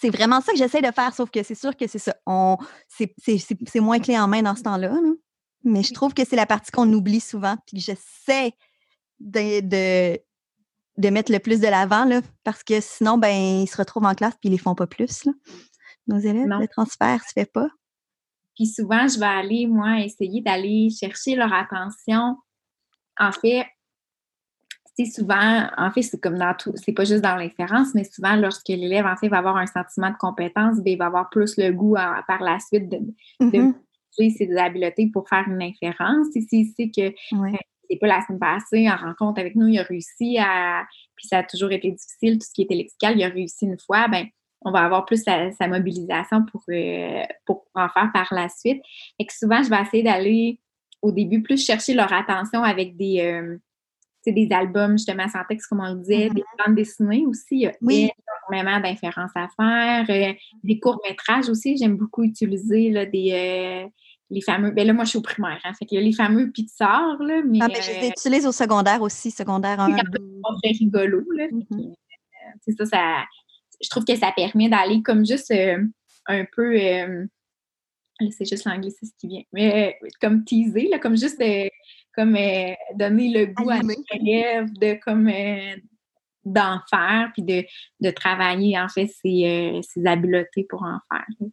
c'est 0.00 0.10
vraiment 0.10 0.40
ça 0.40 0.52
que 0.52 0.58
j'essaie 0.58 0.82
de 0.82 0.90
faire, 0.90 1.14
sauf 1.14 1.30
que 1.30 1.42
c'est 1.42 1.54
sûr 1.54 1.76
que 1.76 1.86
c'est 1.86 1.98
ça. 1.98 2.14
On, 2.26 2.56
c'est, 2.88 3.80
moins 3.80 3.98
clé 4.00 4.18
en 4.18 4.28
main 4.28 4.42
dans 4.42 4.56
ce 4.56 4.62
temps-là. 4.62 4.92
Mais 5.64 5.82
je 5.82 5.94
trouve 5.94 6.14
que 6.14 6.24
c'est 6.24 6.36
la 6.36 6.46
partie 6.46 6.70
qu'on 6.72 6.92
oublie 6.92 7.20
souvent, 7.20 7.56
puis 7.66 7.76
que 7.76 7.82
j'essaie 7.82 8.52
de, 9.20 9.60
de 9.60 10.18
mettre 11.10 11.32
le 11.32 11.38
plus 11.38 11.60
de 11.60 11.68
l'avant, 11.68 12.08
parce 12.44 12.62
que 12.62 12.80
sinon, 12.80 13.18
ben, 13.18 13.62
ils 13.62 13.68
se 13.68 13.76
retrouvent 13.76 14.06
en 14.06 14.14
classe 14.14 14.34
puis 14.40 14.48
ils 14.48 14.52
les 14.52 14.58
font 14.58 14.74
pas 14.74 14.86
plus, 14.86 15.24
là. 15.24 15.32
Nos 16.08 16.18
élèves, 16.18 16.46
le 16.46 16.68
transfert 16.68 17.20
se 17.24 17.32
fait 17.32 17.50
pas. 17.50 17.68
Puis 18.54 18.66
souvent, 18.66 19.06
je 19.08 19.18
vais 19.18 19.26
aller, 19.26 19.66
moi, 19.66 20.00
essayer 20.00 20.40
d'aller 20.40 20.88
chercher 20.90 21.34
leur 21.34 21.52
attention. 21.52 22.36
En 23.18 23.32
fait, 23.32 23.66
c'est 24.96 25.04
souvent, 25.04 25.68
en 25.76 25.90
fait, 25.90 26.02
c'est 26.02 26.20
comme 26.20 26.38
dans 26.38 26.54
tout, 26.54 26.72
c'est 26.76 26.92
pas 26.92 27.04
juste 27.04 27.22
dans 27.22 27.36
l'inférence, 27.36 27.88
mais 27.94 28.04
souvent, 28.04 28.34
lorsque 28.36 28.68
l'élève, 28.68 29.04
en 29.04 29.16
fait, 29.16 29.28
va 29.28 29.38
avoir 29.38 29.56
un 29.56 29.66
sentiment 29.66 30.10
de 30.10 30.16
compétence, 30.16 30.76
ben, 30.76 30.92
il 30.92 30.98
va 30.98 31.06
avoir 31.06 31.28
plus 31.28 31.56
le 31.58 31.70
goût 31.70 31.96
par 32.26 32.42
la 32.42 32.58
suite 32.60 32.88
de, 32.88 32.98
mm-hmm. 33.40 33.74
ses 34.12 34.56
habiletés 34.56 35.10
pour 35.12 35.28
faire 35.28 35.44
une 35.48 35.62
inférence. 35.62 36.28
Et 36.34 36.40
s'il 36.40 36.68
sait 36.68 36.90
que 36.90 37.12
c'est 37.90 37.96
pas 37.98 38.06
la 38.06 38.20
semaine 38.26 38.38
passée 38.40 38.88
en 38.90 38.96
rencontre 38.96 39.40
avec 39.40 39.54
nous, 39.54 39.68
il 39.68 39.78
a 39.78 39.82
réussi 39.82 40.38
à, 40.38 40.84
puis 41.14 41.28
ça 41.28 41.38
a 41.38 41.42
toujours 41.42 41.72
été 41.72 41.90
difficile, 41.90 42.38
tout 42.38 42.46
ce 42.46 42.52
qui 42.52 42.62
était 42.62 42.74
lexical, 42.74 43.16
il 43.16 43.24
a 43.24 43.28
réussi 43.28 43.66
une 43.66 43.78
fois, 43.78 44.08
ben 44.08 44.26
on 44.62 44.70
va 44.72 44.80
avoir 44.80 45.04
plus 45.04 45.22
sa, 45.22 45.68
mobilisation 45.68 46.44
pour, 46.44 46.62
euh, 46.70 47.22
pour 47.44 47.66
en 47.74 47.88
faire 47.88 48.10
par 48.12 48.26
la 48.32 48.48
suite. 48.48 48.82
Et 49.18 49.26
que 49.26 49.32
souvent, 49.32 49.62
je 49.62 49.70
vais 49.70 49.80
essayer 49.80 50.02
d'aller 50.02 50.60
au 51.02 51.12
début 51.12 51.42
plus 51.42 51.64
chercher 51.64 51.94
leur 51.94 52.12
attention 52.12 52.64
avec 52.64 52.96
des, 52.96 53.20
euh, 53.20 53.58
des 54.26 54.48
albums 54.50 54.92
justement 54.92 55.28
sans 55.28 55.44
texte, 55.48 55.68
comme 55.68 55.80
on 55.80 55.94
le 55.94 56.00
disait, 56.00 56.30
des 56.30 56.40
Mm-hmm. 56.40 56.66
bandes 56.66 56.74
dessinées 56.74 57.26
aussi. 57.26 57.46
Il 57.52 57.60
y 57.60 57.66
a 57.66 57.72
Oui. 57.82 58.10
énormément 58.50 58.80
d'inférences 58.80 59.30
à 59.36 59.48
faire. 59.56 60.06
Euh, 60.10 60.34
des 60.64 60.80
courts-métrages 60.80 61.48
aussi, 61.48 61.76
j'aime 61.76 61.96
beaucoup 61.96 62.24
utiliser 62.24 62.90
là, 62.90 63.06
des, 63.06 63.86
les 64.30 64.40
fameux. 64.40 64.70
Ben 64.70 64.86
là, 64.86 64.92
moi, 64.92 65.04
je 65.04 65.10
suis 65.10 65.18
au 65.18 65.22
primaire, 65.22 65.60
hein, 65.64 65.72
fait 65.78 65.84
qu'il 65.86 65.98
y 65.98 66.00
a 66.00 66.04
les 66.04 66.12
fameux 66.12 66.50
Pixar, 66.50 67.16
là, 67.22 67.42
mais. 67.46 67.58
Ah, 67.62 67.68
ben, 67.68 67.80
je 67.80 67.90
les 68.00 68.06
euh, 68.06 68.10
utilise 68.10 68.46
au 68.46 68.52
secondaire 68.52 69.02
aussi, 69.02 69.30
secondaire 69.30 69.80
1, 69.80 69.92
Oui, 69.92 70.00
2. 70.12 70.18
sont 70.18 70.54
très 70.62 70.72
rigolo. 70.72 71.22
Là, 71.32 71.46
que, 71.48 71.76
c'est 72.64 72.72
ça, 72.76 72.86
ça, 72.86 73.24
je 73.82 73.88
trouve 73.88 74.04
que 74.04 74.16
ça 74.16 74.32
permet 74.34 74.68
d'aller 74.68 75.02
comme 75.02 75.24
juste 75.24 75.50
euh, 75.50 75.82
un 76.26 76.44
peu. 76.44 76.74
euh, 76.76 77.26
c'est 78.30 78.46
juste 78.46 78.64
l'anglicisme 78.64 79.14
qui 79.18 79.28
vient. 79.28 79.42
Mais 79.52 79.94
euh, 80.02 80.08
comme 80.20 80.42
teaser, 80.44 80.88
là, 80.88 80.98
comme 80.98 81.16
juste 81.16 81.42
comme 82.14 82.32
donner 82.94 83.28
le 83.28 83.46
goût 83.46 83.68
à 83.68 83.82
nos 83.82 83.94
élèves 84.14 84.72
de 84.80 84.98
comme 85.04 85.30
d'en 86.46 86.80
faire, 86.88 87.30
puis 87.34 87.42
de, 87.42 87.64
de 88.00 88.10
travailler 88.10 88.78
en 88.78 88.88
fait 88.88 89.06
ses, 89.08 89.80
ses 89.82 90.06
habiletés 90.06 90.64
pour 90.68 90.82
en 90.82 90.98
faire. 91.10 91.26
là. 91.40 91.46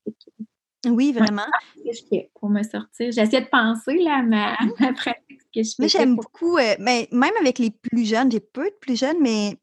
Oui, 0.85 1.11
vraiment. 1.13 1.45
Que 1.75 1.91
fais 2.09 2.29
pour 2.39 2.49
me 2.49 2.61
sortir? 2.63 3.11
J'essaie 3.11 3.41
de 3.41 3.47
penser 3.47 3.97
là, 3.99 4.17
à, 4.19 4.21
ma, 4.23 4.53
à 4.53 4.57
ma 4.79 4.93
pratique 4.93 5.41
que 5.53 5.63
je 5.63 5.71
Moi, 5.79 5.87
fais. 5.87 5.99
j'aime 5.99 6.15
beaucoup, 6.15 6.57
euh, 6.57 6.75
mais 6.79 7.07
même 7.11 7.33
avec 7.39 7.59
les 7.59 7.71
plus 7.71 8.05
jeunes, 8.05 8.31
j'ai 8.31 8.39
peu 8.39 8.65
de 8.65 8.75
plus 8.81 8.99
jeunes, 8.99 9.17
mais 9.21 9.57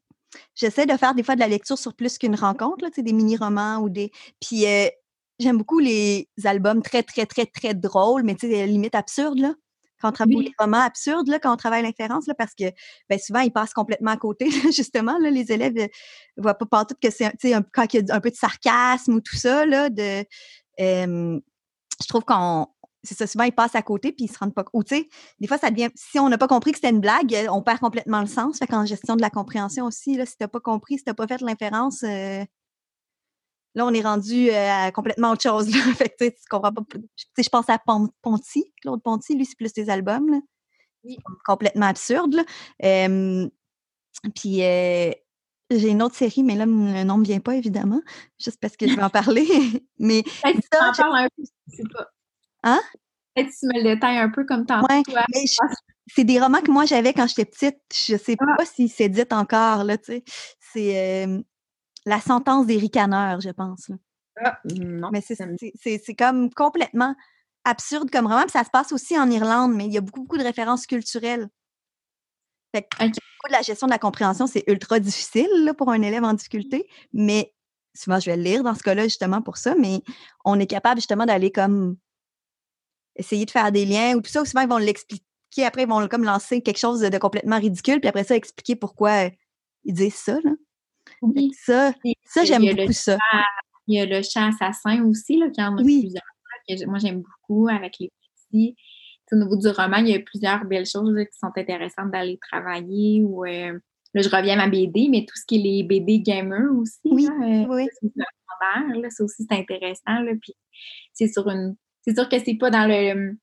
j'essaie 0.55 0.85
de 0.85 0.97
faire 0.97 1.13
des 1.13 1.23
fois 1.23 1.35
de 1.35 1.39
la 1.41 1.47
lecture 1.47 1.77
sur 1.77 1.93
plus 1.93 2.17
qu'une 2.17 2.35
rencontre, 2.35 2.83
là, 2.83 2.89
des 2.95 3.13
mini-romans 3.13 3.77
ou 3.79 3.89
des. 3.89 4.11
Puis 4.41 4.65
euh, 4.65 4.87
j'aime 5.39 5.57
beaucoup 5.57 5.79
les 5.79 6.27
albums 6.43 6.81
très, 6.81 7.03
très, 7.03 7.25
très, 7.25 7.45
très 7.45 7.73
drôles, 7.73 8.23
mais 8.23 8.35
tu 8.35 8.49
sais, 8.49 8.65
limite 8.65 8.95
absurdes, 8.95 9.39
là. 9.39 9.53
Quand 10.01 10.09
on 10.09 10.13
travaille, 10.13 10.35
ou 10.35 10.39
Oui. 10.39 10.45
les 10.45 10.53
romans 10.57 10.79
absurdes, 10.81 11.27
là, 11.27 11.37
quand 11.37 11.53
on 11.53 11.57
travaille 11.57 11.83
l'inférence, 11.83 12.25
là, 12.25 12.33
parce 12.33 12.55
que 12.55 12.63
ben, 13.07 13.19
souvent, 13.19 13.41
ils 13.41 13.51
passent 13.51 13.73
complètement 13.73 14.09
à 14.09 14.17
côté, 14.17 14.45
là, 14.49 14.51
justement. 14.75 15.19
Là, 15.19 15.29
les 15.29 15.51
élèves 15.51 15.75
ne 15.75 15.85
voient 16.41 16.55
pas 16.55 16.65
partout 16.65 16.95
que 16.99 17.11
c'est, 17.11 17.25
un- 17.25 17.57
un- 17.59 17.63
quand 17.71 17.93
il 17.93 18.07
y 18.07 18.11
a 18.11 18.15
un 18.15 18.19
peu 18.19 18.31
de 18.31 18.35
sarcasme 18.35 19.13
ou 19.13 19.21
tout 19.21 19.35
ça, 19.35 19.63
là, 19.67 19.91
de. 19.91 20.25
Euh, 20.81 21.39
je 22.01 22.07
trouve 22.07 22.23
qu'on. 22.23 22.67
C'est 23.03 23.17
ça, 23.17 23.25
souvent, 23.25 23.45
ils 23.45 23.51
passent 23.51 23.73
à 23.73 23.81
côté 23.81 24.11
puis 24.11 24.25
ils 24.25 24.31
se 24.31 24.37
rendent 24.37 24.53
pas. 24.53 24.63
Ou, 24.73 24.83
tu 24.83 24.95
sais, 24.95 25.09
des 25.39 25.47
fois, 25.47 25.57
ça 25.57 25.71
devient. 25.71 25.89
Si 25.95 26.19
on 26.19 26.29
n'a 26.29 26.37
pas 26.37 26.47
compris 26.47 26.71
que 26.71 26.77
c'était 26.77 26.91
une 26.91 26.99
blague, 26.99 27.33
euh, 27.33 27.47
on 27.49 27.63
perd 27.63 27.79
complètement 27.79 28.21
le 28.21 28.27
sens. 28.27 28.59
Fait 28.59 28.67
qu'en 28.67 28.85
gestion 28.85 29.15
de 29.15 29.21
la 29.21 29.31
compréhension 29.31 29.85
aussi, 29.85 30.17
là, 30.17 30.25
si 30.25 30.37
tu 30.37 30.43
n'as 30.43 30.47
pas 30.47 30.59
compris, 30.59 30.97
si 30.97 31.03
tu 31.03 31.09
n'as 31.09 31.15
pas 31.15 31.27
fait 31.27 31.41
l'inférence, 31.41 32.03
euh, 32.03 32.45
là, 33.73 33.85
on 33.85 33.93
est 33.93 34.01
rendu 34.01 34.49
euh, 34.49 34.85
à 34.85 34.91
complètement 34.91 35.31
autre 35.31 35.41
chose. 35.41 35.69
Là. 35.75 35.81
fait 35.95 36.09
que, 36.09 36.29
tu 36.29 36.35
comprends 36.49 36.73
pas. 36.73 36.83
Tu 36.91 36.99
sais, 37.35 37.43
je 37.43 37.49
pense 37.49 37.69
à 37.69 37.79
Pon- 37.79 38.13
Ponty. 38.21 38.71
Claude 38.81 39.01
Ponty, 39.01 39.35
lui, 39.35 39.45
c'est 39.45 39.57
plus 39.57 39.73
des 39.73 39.89
albums. 39.89 40.29
Là. 40.29 40.39
Oui. 41.03 41.17
Complètement 41.43 41.87
absurde. 41.87 42.35
Là. 42.35 42.43
Puis, 44.35 44.61
j'ai 45.77 45.89
une 45.89 46.01
autre 46.01 46.15
série, 46.15 46.43
mais 46.43 46.55
là, 46.55 46.65
le 46.65 47.03
nom 47.03 47.15
ne 47.15 47.19
me 47.21 47.25
vient 47.25 47.39
pas, 47.39 47.55
évidemment, 47.55 48.01
juste 48.39 48.59
parce 48.61 48.75
que 48.77 48.87
je 48.87 48.95
vais 48.95 49.03
en 49.03 49.09
parler. 49.09 49.45
mais 49.99 50.23
Peut-être 50.43 50.55
que 50.57 50.61
tu 50.61 50.67
ça, 50.73 50.89
en 50.89 50.93
parles 50.93 51.17
un 51.17 51.27
peu, 51.35 51.43
je 51.67 51.75
sais 51.75 51.83
pas. 51.93 52.07
Hein? 52.63 52.79
Peut-être 53.35 53.47
que 53.49 53.59
tu 53.59 53.65
me 53.67 53.73
le 53.77 53.83
détailles 53.95 54.17
un 54.17 54.29
peu 54.29 54.45
comme 54.45 54.65
tantôt, 54.65 54.87
Ouais, 54.93 55.03
toi. 55.03 55.23
mais 55.33 55.45
je- 55.47 55.57
c'est 56.07 56.23
des 56.25 56.39
romans 56.39 56.61
que 56.61 56.71
moi 56.71 56.85
j'avais 56.85 57.13
quand 57.13 57.27
j'étais 57.27 57.45
petite. 57.45 57.79
Je 57.93 58.17
sais 58.17 58.35
Ah. 58.39 58.55
pas 58.57 58.65
si 58.65 58.89
c'est 58.89 59.07
dit 59.09 59.23
encore, 59.31 59.83
là, 59.85 59.97
tu 59.97 60.05
sais. 60.13 60.23
C'est 60.73 61.25
euh, 61.27 61.41
La 62.05 62.19
sentence 62.19 62.65
des 62.65 62.77
ricaneurs, 62.77 63.39
je 63.41 63.49
pense. 63.51 63.87
là. 63.89 63.95
Ah, 64.43 64.59
non. 64.75 65.09
Mais 65.11 65.21
c'est 65.21 66.15
comme 66.15 66.51
complètement 66.51 67.15
absurde 67.63 68.09
comme 68.09 68.25
roman. 68.25 68.41
Puis 68.41 68.51
ça 68.51 68.63
se 68.63 68.71
passe 68.71 68.91
aussi 68.91 69.17
en 69.19 69.29
Irlande, 69.29 69.73
mais 69.75 69.85
il 69.85 69.93
y 69.93 69.97
a 69.97 70.01
beaucoup, 70.01 70.21
beaucoup 70.21 70.37
de 70.39 70.43
références 70.43 70.87
culturelles. 70.87 71.47
Fait 72.73 72.83
que 72.83 73.03
Ok. 73.03 73.11
beaucoup 73.13 73.47
de 73.49 73.53
la 73.53 73.61
gestion 73.61 73.87
de 73.87 73.91
la 73.91 73.99
compréhension, 73.99 74.47
c'est 74.47 74.63
ultra 74.67 74.99
difficile 74.99 75.49
là, 75.65 75.73
pour 75.73 75.89
un 75.89 76.01
élève 76.01 76.23
en 76.23 76.33
difficulté, 76.33 76.87
mais 77.13 77.53
souvent 77.93 78.19
je 78.19 78.29
vais 78.29 78.37
le 78.37 78.43
lire 78.43 78.63
dans 78.63 78.75
ce 78.75 78.83
cas-là 78.83 79.03
justement 79.03 79.41
pour 79.41 79.57
ça, 79.57 79.75
mais 79.75 80.01
on 80.45 80.59
est 80.59 80.67
capable 80.67 80.99
justement 80.99 81.25
d'aller 81.25 81.51
comme 81.51 81.97
essayer 83.17 83.45
de 83.45 83.51
faire 83.51 83.71
des 83.71 83.85
liens 83.85 84.15
ou 84.15 84.21
tout 84.21 84.31
ça, 84.31 84.41
ou 84.41 84.45
souvent 84.45 84.61
ils 84.61 84.69
vont 84.69 84.77
l'expliquer, 84.77 85.65
après 85.65 85.83
ils 85.83 85.89
vont 85.89 86.07
comme 86.07 86.23
lancer 86.23 86.61
quelque 86.61 86.79
chose 86.79 87.01
de, 87.01 87.17
complètement 87.17 87.59
ridicule, 87.59 87.99
puis 87.99 88.07
après 88.07 88.23
ça 88.23 88.35
expliquer 88.35 88.75
pourquoi 88.75 89.29
ils 89.83 89.93
disent 89.93 90.15
ça. 90.15 90.37
Là. 90.43 90.51
Oui. 91.21 91.51
ça, 91.53 91.93
ça 92.25 92.45
j'aime 92.45 92.65
beaucoup 92.65 92.93
ça. 92.93 93.17
Il 93.87 93.97
y 93.97 93.99
a 93.99 94.05
le 94.05 94.21
chat 94.21 94.47
assassin 94.47 95.03
aussi, 95.05 95.37
là, 95.37 95.49
qui 95.49 95.61
en 95.61 95.77
a 95.77 95.81
Oui. 95.81 96.01
plusieurs. 96.01 96.23
là, 96.69 96.75
que 96.77 96.85
moi, 96.85 96.99
j'aime 96.99 97.21
beaucoup 97.21 97.67
avec 97.67 97.95
les 97.99 98.11
petits. 98.51 98.75
Au 99.31 99.35
niveau 99.35 99.55
du 99.55 99.67
roman, 99.69 99.97
il 99.97 100.09
y 100.09 100.15
a 100.15 100.19
plusieurs 100.19 100.65
belles 100.65 100.85
choses 100.85 101.11
là, 101.13 101.25
qui 101.25 101.37
sont 101.37 101.51
intéressantes 101.55 102.11
d'aller 102.11 102.37
travailler. 102.51 103.23
Ou, 103.23 103.45
euh, 103.45 103.79
là, 104.13 104.21
je 104.21 104.29
reviens 104.29 104.59
à 104.59 104.65
ma 104.65 104.69
BD, 104.69 105.07
mais 105.09 105.25
tout 105.25 105.35
ce 105.37 105.45
qui 105.45 105.55
est 105.55 105.63
les 105.63 105.83
BD 105.83 106.19
gamers 106.19 106.71
aussi. 106.75 106.99
Oui, 107.05 107.25
là, 107.25 107.65
euh, 107.65 107.65
oui. 107.69 107.87
là, 109.01 109.09
ça 109.09 109.23
aussi, 109.23 109.45
c'est 109.49 109.57
intéressant. 109.57 110.19
Là, 110.21 110.33
puis 110.41 110.53
c'est 111.13 111.27
sur 111.27 111.47
une. 111.49 111.75
C'est 112.05 112.15
sûr 112.15 112.27
que 112.27 112.39
c'est 112.39 112.55
pas 112.55 112.69
dans 112.69 112.87
le 112.87 113.35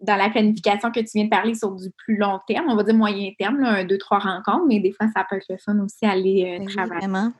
dans 0.00 0.16
la 0.16 0.30
planification 0.30 0.90
que 0.92 1.00
tu 1.00 1.10
viens 1.14 1.24
de 1.24 1.30
parler 1.30 1.54
sur 1.54 1.74
du 1.74 1.90
plus 1.90 2.16
long 2.16 2.38
terme, 2.46 2.66
on 2.68 2.76
va 2.76 2.84
dire 2.84 2.94
moyen 2.94 3.32
terme, 3.38 3.60
là, 3.60 3.70
un, 3.70 3.84
deux, 3.84 3.98
trois 3.98 4.18
rencontres, 4.20 4.66
mais 4.68 4.80
des 4.80 4.92
fois, 4.92 5.08
ça 5.14 5.26
peut 5.28 5.36
être 5.36 5.46
le 5.48 5.56
fun 5.58 5.78
aussi 5.80 6.06
aller 6.06 6.44
euh, 6.44 6.58
Ben 6.58 6.66
oui, 6.66 6.74
travailler. 6.74 6.98
vraiment. 7.00 7.32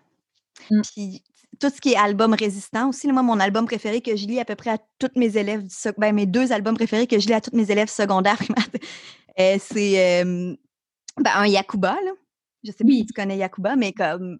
Mm. 0.70 0.80
Puis 0.82 1.22
tout 1.60 1.70
ce 1.70 1.80
qui 1.80 1.92
est 1.92 1.96
album 1.96 2.34
résistant 2.34 2.88
aussi, 2.88 3.08
moi, 3.12 3.22
mon 3.22 3.40
album 3.40 3.66
préféré 3.66 4.00
que 4.00 4.16
je 4.16 4.26
lis 4.26 4.40
à 4.40 4.44
peu 4.44 4.54
près 4.54 4.70
à 4.70 4.78
tous 4.98 5.10
mes 5.16 5.36
élèves, 5.36 5.64
ben, 5.96 6.14
mes 6.14 6.26
deux 6.26 6.52
albums 6.52 6.76
préférés 6.76 7.06
que 7.06 7.18
je 7.18 7.26
lis 7.26 7.34
à 7.34 7.40
tous 7.40 7.54
mes 7.56 7.70
élèves 7.70 7.88
secondaires, 7.90 8.38
euh, 9.40 9.56
c'est 9.60 10.22
euh, 10.24 10.54
ben, 11.18 11.30
un 11.34 11.46
Yakuba. 11.46 11.92
Là. 12.04 12.10
Je 12.64 12.70
sais 12.70 12.78
pas 12.78 12.84
Oui. 12.84 12.98
si 13.00 13.06
tu 13.06 13.12
connais 13.12 13.36
Yakuba, 13.36 13.76
mais 13.76 13.92
comme 13.92 14.38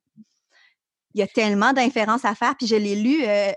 il 1.15 1.21
y 1.21 1.23
a 1.23 1.27
tellement 1.27 1.73
d'inférences 1.73 2.25
à 2.25 2.35
faire. 2.35 2.57
Puis 2.57 2.67
je 2.67 2.77
l'ai 2.77 2.95
lu 2.95 3.25
euh, 3.27 3.51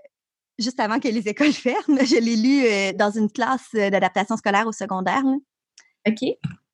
juste 0.57 0.79
avant 0.79 0.99
que 0.99 1.07
les 1.07 1.27
écoles 1.27 1.53
ferment. 1.53 2.03
Je 2.03 2.19
l'ai 2.19 2.35
lu 2.35 2.65
euh, 2.65 2.93
dans 2.93 3.11
une 3.11 3.29
classe 3.31 3.69
d'adaptation 3.73 4.37
scolaire 4.37 4.67
au 4.67 4.71
secondaire. 4.71 5.23
là. 5.23 5.35
OK? 6.07 6.19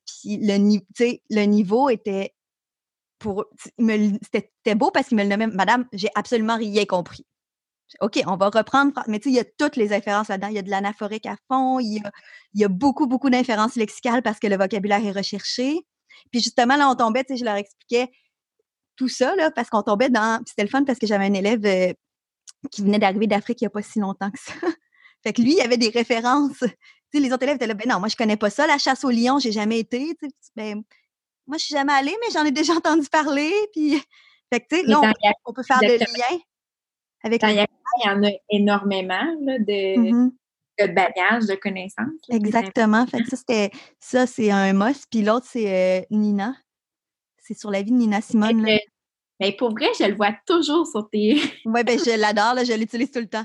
Puis 0.06 0.38
le, 0.40 0.78
le 1.30 1.42
niveau 1.44 1.90
était 1.90 2.32
c'était 3.20 4.74
beau 4.74 4.90
parce 4.90 5.08
qu'il 5.08 5.16
me 5.16 5.22
le 5.22 5.28
nommait 5.28 5.46
Madame, 5.48 5.86
j'ai 5.92 6.08
absolument 6.14 6.56
rien 6.56 6.84
compris. 6.84 7.26
OK, 8.00 8.22
on 8.26 8.36
va 8.36 8.50
reprendre. 8.50 8.92
Mais 9.06 9.18
tu 9.18 9.24
sais, 9.24 9.30
il 9.30 9.36
y 9.36 9.40
a 9.40 9.44
toutes 9.44 9.76
les 9.76 9.92
inférences 9.92 10.28
là-dedans. 10.28 10.48
Il 10.48 10.54
y 10.54 10.58
a 10.58 10.62
de 10.62 10.70
l'anaphorique 10.70 11.26
à 11.26 11.36
fond. 11.48 11.78
Il 11.78 11.94
y 11.94 11.98
a, 12.04 12.10
il 12.54 12.60
y 12.60 12.64
a 12.64 12.68
beaucoup, 12.68 13.06
beaucoup 13.06 13.30
d'inférences 13.30 13.76
lexicales 13.76 14.22
parce 14.22 14.38
que 14.38 14.46
le 14.46 14.56
vocabulaire 14.56 15.04
est 15.04 15.12
recherché. 15.12 15.80
Puis 16.30 16.40
justement, 16.40 16.76
là, 16.76 16.90
on 16.90 16.94
tombait, 16.94 17.24
tu 17.24 17.34
sais, 17.34 17.38
je 17.38 17.44
leur 17.44 17.56
expliquais 17.56 18.10
tout 18.96 19.08
ça, 19.08 19.34
là, 19.36 19.50
parce 19.50 19.70
qu'on 19.70 19.82
tombait 19.82 20.10
dans. 20.10 20.42
C'était 20.46 20.64
le 20.64 20.68
fun 20.68 20.84
parce 20.84 20.98
que 20.98 21.06
j'avais 21.06 21.26
un 21.26 21.32
élève 21.32 21.64
euh, 21.64 21.92
qui 22.70 22.82
venait 22.82 22.98
d'arriver 22.98 23.26
d'Afrique 23.26 23.60
il 23.62 23.64
n'y 23.64 23.68
a 23.68 23.70
pas 23.70 23.82
si 23.82 24.00
longtemps 24.00 24.30
que 24.30 24.38
ça. 24.38 24.52
fait 25.22 25.32
que 25.32 25.40
lui, 25.40 25.54
il 25.54 25.60
avait 25.60 25.78
des 25.78 25.90
références. 25.90 26.58
Tu 26.58 26.66
sais, 27.14 27.20
les 27.20 27.32
autres 27.32 27.44
élèves 27.44 27.56
étaient 27.56 27.66
là, 27.66 27.74
ben 27.74 27.88
non, 27.88 28.00
moi, 28.00 28.08
je 28.08 28.16
connais 28.16 28.36
pas 28.36 28.50
ça. 28.50 28.66
La 28.66 28.76
chasse 28.76 29.04
au 29.04 29.10
lion, 29.10 29.38
j'ai 29.38 29.52
jamais 29.52 29.78
été. 29.78 30.14
Tu 30.20 30.28
sais, 30.28 30.50
ben, 30.56 30.82
moi, 31.48 31.56
je 31.58 31.64
suis 31.64 31.74
jamais 31.74 31.92
allée, 31.92 32.14
mais 32.20 32.30
j'en 32.32 32.44
ai 32.44 32.52
déjà 32.52 32.72
entendu 32.76 33.08
parler. 33.08 33.50
Puis, 33.72 34.00
fait 34.52 34.60
que, 34.60 34.86
là, 34.88 35.00
on, 35.00 35.12
on 35.46 35.52
peut 35.52 35.62
faire 35.64 35.80
des 35.80 35.98
liens 35.98 36.38
avec 37.24 37.40
Dans 37.40 37.48
les- 37.48 37.54
Yakuba, 37.54 37.78
il 38.04 38.06
y 38.06 38.10
en 38.10 38.22
a 38.24 38.30
énormément 38.50 39.24
là, 39.40 39.58
de, 39.58 39.98
Mhm. 39.98 40.32
de 40.78 40.86
bagages, 40.86 41.46
de 41.46 41.54
connaissances. 41.56 42.06
là, 42.28 42.36
Exactement. 42.36 43.06
Fait 43.06 43.22
que 43.22 43.28
ça, 43.30 43.36
c'était 43.36 43.70
ça, 43.98 44.26
c'est 44.26 44.50
un 44.50 44.72
must. 44.72 45.06
Puis 45.10 45.22
l'autre, 45.22 45.46
c'est 45.50 46.00
euh, 46.00 46.04
Nina. 46.10 46.54
C'est 47.38 47.58
sur 47.58 47.70
la 47.70 47.82
vie 47.82 47.90
de 47.90 47.96
Nina 47.96 48.20
Simone. 48.20 48.64
Mais 49.40 49.52
pour 49.52 49.70
vrai, 49.70 49.86
je 49.98 50.04
le 50.04 50.14
vois 50.16 50.32
toujours 50.46 50.86
sur 50.86 51.08
tes. 51.10 51.40
Ouais, 51.64 51.82
ben 51.84 51.98
je 51.98 52.10
l'adore, 52.20 52.64
je 52.64 52.72
l'utilise 52.76 53.10
tout 53.10 53.20
le 53.20 53.28
temps. 53.28 53.44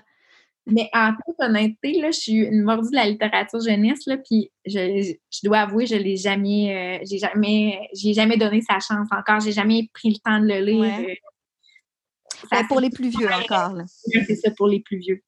Mais 0.66 0.90
en 0.94 1.12
toute 1.26 1.36
honnêteté, 1.40 2.00
là, 2.00 2.12
je 2.12 2.20
suis 2.20 2.38
une 2.38 2.64
mordue 2.64 2.90
de 2.90 2.96
la 2.96 3.06
littérature 3.06 3.60
jeunesse, 3.60 4.06
là, 4.06 4.18
puis 4.18 4.50
je, 4.66 5.14
je 5.30 5.40
dois 5.44 5.60
avouer, 5.60 5.86
je 5.86 5.96
l'ai 5.96 6.16
jamais, 6.16 7.00
euh, 7.02 7.06
j'ai 7.10 7.18
jamais, 7.18 7.90
j'ai 7.94 8.14
jamais 8.14 8.38
donné 8.38 8.62
sa 8.62 8.76
chance 8.76 9.08
encore. 9.12 9.42
J'ai 9.42 9.52
jamais 9.52 9.90
pris 9.94 10.12
le 10.12 10.18
temps 10.24 10.40
de 10.40 10.48
le 10.48 10.60
lire. 10.62 10.80
Ouais. 10.80 11.10
euh. 11.12 12.48
Ça 12.50 12.64
pour 12.68 12.80
les 12.80 12.90
plus 12.90 13.10
vieux 13.10 13.30
encore. 13.32 13.74
là. 13.74 13.84
C'est 14.28 14.36
ça 14.36 14.52
pour 14.52 14.68
les 14.68 14.80
plus 14.80 14.98
vieux. 14.98 15.22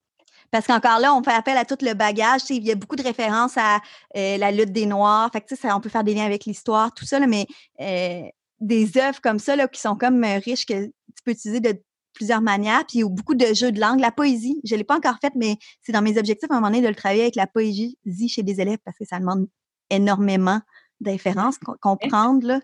Parce 0.52 0.68
qu'encore 0.68 1.00
là, 1.00 1.14
on 1.14 1.24
fait 1.24 1.34
appel 1.34 1.58
à 1.58 1.66
tout 1.66 1.78
le 1.82 1.94
bagage. 1.94 2.42
Il 2.50 2.66
y 2.66 2.72
a 2.72 2.76
beaucoup 2.76 2.96
de 2.96 3.04
références 3.04 3.58
à 3.58 3.82
euh, 4.16 4.38
la 4.38 4.52
lutte 4.52 4.72
des 4.72 4.86
Noirs. 4.86 5.30
Fait 5.34 5.42
que, 5.42 5.48
tu 5.48 5.56
sais, 5.56 5.68
ça, 5.68 5.76
on 5.76 5.82
peut 5.82 5.90
faire 5.90 6.04
des 6.04 6.14
liens 6.14 6.26
avec 6.26 6.46
l'histoire, 6.46 6.94
tout 6.94 7.06
ça, 7.06 7.20
là, 7.20 7.28
mais 7.28 7.46
euh, 7.82 8.22
des 8.62 8.98
œuvres 8.98 9.20
comme 9.22 9.40
ça 9.40 9.56
là, 9.56 9.68
qui 9.68 9.82
sont 9.82 9.96
comme 9.96 10.24
riches 10.24 10.66
que 10.66 10.86
tu 10.86 11.24
peux 11.26 11.32
utiliser 11.32 11.60
de 11.60 11.78
plusieurs 12.16 12.41
manières. 12.41 12.84
Puis 12.88 13.03
beaucoup 13.03 13.36
de 13.36 13.53
jeux 13.53 13.72
de 13.72 13.80
langue. 13.80 13.99
La 13.99 14.11
poésie, 14.11 14.59
je 14.63 14.74
ne 14.74 14.80
l'ai 14.80 14.84
pas 14.84 14.97
encore 14.97 15.18
faite, 15.22 15.34
mais 15.36 15.57
c'est 15.82 15.91
dans 15.91 16.01
mes 16.01 16.18
objectifs 16.18 16.49
à 16.49 16.55
un 16.55 16.57
moment 16.57 16.72
donné 16.72 16.82
de 16.82 16.88
le 16.88 16.95
travailler 16.95 17.22
avec 17.24 17.36
la 17.36 17.45
poésie 17.45 17.97
chez 18.28 18.41
des 18.41 18.59
élèves 18.59 18.80
parce 18.84 18.97
que 18.97 19.05
ça 19.05 19.20
demande 19.20 19.47
énormément 19.89 20.61
d'inférences, 20.99 21.57
co- 21.59 21.76
comprendre 21.80 22.47
là, 22.47 22.61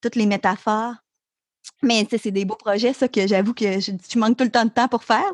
toutes 0.00 0.16
les 0.16 0.26
métaphores. 0.26 0.94
Mais 1.82 2.06
c'est 2.10 2.30
des 2.30 2.44
beaux 2.44 2.56
projets, 2.56 2.92
ça, 2.92 3.08
que 3.08 3.26
j'avoue 3.26 3.54
que 3.54 3.80
je, 3.80 3.92
tu 3.92 4.18
manques 4.18 4.36
tout 4.36 4.44
le 4.44 4.50
temps 4.50 4.64
de 4.64 4.70
temps 4.70 4.88
pour 4.88 5.04
faire. 5.04 5.32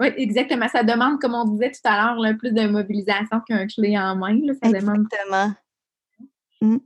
Oui, 0.00 0.08
exactement. 0.16 0.68
Ça 0.68 0.82
demande, 0.82 1.20
comme 1.20 1.34
on 1.34 1.44
disait 1.44 1.70
tout 1.72 1.80
à 1.84 2.14
l'heure, 2.14 2.36
plus 2.38 2.52
de 2.52 2.68
mobilisation 2.68 3.40
qu'un 3.46 3.66
clé 3.66 3.98
en 3.98 4.16
main. 4.16 4.38
là. 4.42 4.54
Ça 4.62 4.70
demande 4.72 5.06
Exactement. 5.06 5.54
Mm. 6.60 6.78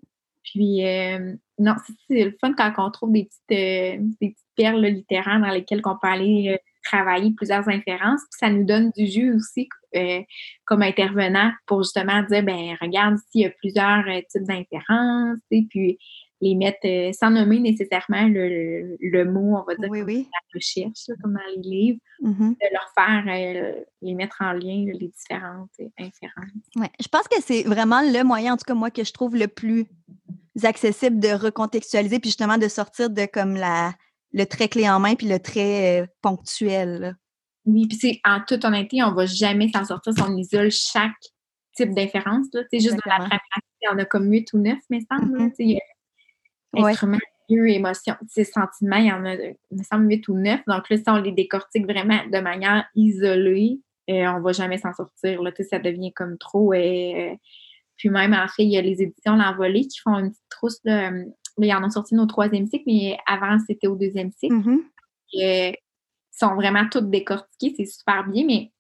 Puis, 0.45 0.87
euh, 0.87 1.35
non, 1.59 1.75
c'est 2.09 2.25
le 2.25 2.37
fun 2.41 2.53
quand 2.55 2.73
on 2.79 2.91
trouve 2.91 3.13
des 3.13 3.25
petites, 3.25 3.41
euh, 3.53 3.97
des 4.21 4.31
petites 4.31 4.42
perles 4.57 4.87
littéraires 4.87 5.41
dans 5.41 5.51
lesquelles 5.51 5.83
on 5.85 5.97
peut 6.01 6.09
aller 6.09 6.59
travailler 6.85 7.33
plusieurs 7.37 7.69
inférences. 7.69 8.23
Puis 8.31 8.39
ça 8.39 8.51
nous 8.51 8.65
donne 8.65 8.91
du 8.97 9.07
jus 9.07 9.35
aussi 9.35 9.69
comme 10.65 10.83
intervenant 10.83 11.53
pour 11.67 11.83
justement 11.83 12.23
dire, 12.23 12.43
ben 12.43 12.77
regarde, 12.81 13.17
s'il 13.31 13.43
y 13.43 13.45
a 13.45 13.51
plusieurs 13.51 14.05
types 14.31 14.45
d'inférences, 14.45 15.39
puis 15.49 15.99
les 16.43 16.57
mettre 16.57 17.15
sans 17.17 17.31
nommer 17.31 17.61
nécessairement 17.61 18.27
le, 18.29 19.25
mot, 19.25 19.59
on 19.59 19.63
va 19.63 19.77
dire, 19.77 19.89
oui, 19.89 20.29
la 20.33 20.59
recherche, 20.59 21.07
comme 21.23 21.35
dans 21.35 21.41
les 21.55 21.63
livres, 21.63 22.01
mm-hmm. 22.21 22.51
de 22.51 22.73
leur 22.73 22.93
faire, 22.99 23.77
les 24.03 24.15
mettre 24.15 24.39
en 24.41 24.53
lien, 24.53 24.85
les 24.93 25.09
différentes 25.09 25.71
inférences. 25.99 26.67
Ouais. 26.75 26.91
Je 27.01 27.07
pense 27.07 27.29
que 27.29 27.41
c'est 27.41 27.63
vraiment 27.63 28.03
le 28.03 28.25
moyen, 28.25 28.55
en 28.55 28.57
tout 28.57 28.65
cas 28.67 28.75
moi, 28.75 28.91
que 28.91 29.05
je 29.05 29.13
trouve 29.13 29.37
le 29.37 29.47
plus 29.47 29.87
accessible 30.65 31.21
de 31.21 31.29
recontextualiser, 31.29 32.19
puis 32.19 32.31
justement 32.31 32.59
de 32.59 32.69
sortir 32.69 33.09
de 33.09 33.25
comme 33.27 33.55
la, 33.55 33.93
le 34.33 34.45
trait 34.45 34.69
clé 34.69 34.89
en 34.89 35.01
main, 35.01 35.15
puis 35.15 35.29
le 35.29 35.39
trait 35.39 36.09
ponctuel. 36.21 37.17
Oui, 37.65 37.87
puis 37.87 37.97
c'est 37.97 38.21
en 38.25 38.41
toute 38.47 38.65
honnêteté, 38.65 39.03
on 39.03 39.13
va 39.13 39.27
jamais 39.27 39.71
s'en 39.73 39.85
sortir 39.85 40.13
si 40.13 40.23
on 40.23 40.37
isole 40.37 40.71
chaque 40.71 41.13
type 41.77 41.95
d'inférence. 41.95 42.47
C'est 42.53 42.81
juste 42.81 42.99
dans 43.07 43.13
la 43.13 43.19
pratique, 43.19 43.65
il 43.83 43.87
y 43.87 43.89
en 43.89 43.99
a 43.99 44.05
comme 44.05 44.31
8 44.31 44.53
ou 44.53 44.59
9, 44.59 44.79
mais 44.91 45.01
semble. 45.11 45.39
Mm 45.39 45.49
-hmm. 45.49 45.79
Instruments, 46.75 47.19
ouais. 47.51 47.75
émotions, 47.75 48.17
sentiments, 48.29 48.97
il 48.97 49.07
y 49.07 49.13
en 49.13 49.25
a, 49.27 49.37
me 49.71 49.83
semble, 49.83 50.09
8 50.09 50.29
ou 50.29 50.35
9. 50.35 50.61
Donc 50.67 50.89
là, 50.89 50.97
si 50.97 51.05
on 51.07 51.17
les 51.17 51.33
décortique 51.33 51.85
vraiment 51.85 52.21
de 52.27 52.41
manière 52.41 52.87
isolée, 52.95 53.81
euh, 54.11 54.27
on 54.27 54.39
ne 54.39 54.43
va 54.43 54.53
jamais 54.53 54.79
s'en 54.79 54.93
sortir. 54.93 55.43
Là, 55.43 55.53
ça 55.71 55.79
devient 55.79 56.13
comme 56.13 56.39
trop. 56.39 56.73
Euh, 56.73 57.35
puis 57.97 58.09
même, 58.09 58.33
en 58.33 58.49
fait, 58.49 58.65
il 58.65 58.73
y 58.73 58.79
a 58.79 58.83
les 58.83 59.03
éditions 59.03 59.37
L'Envolée 59.37 59.87
qui 59.87 60.01
font 60.01 60.19
une 60.19 60.31
petite 60.31 60.49
trousse. 60.49 60.81
Là, 60.85 61.13
ils 61.59 61.75
en 61.75 61.85
ont 61.85 61.91
sorti 61.91 62.17
au 62.17 62.27
troisième 62.27 62.67
cycle, 62.67 62.85
mais 62.87 63.19
avant, 63.27 63.59
c'était 63.67 63.87
au 63.87 63.97
deuxième 63.97 64.31
cycle. 64.33 64.55
Mm 64.55 64.81
-hmm 65.35 65.75
sont 66.33 66.55
vraiment 66.55 66.89
toutes 66.89 67.11
décortiquées, 67.11 67.75
c'est 67.77 67.87
super 67.87 68.27
bien, 68.27 68.45
mais 68.47 68.73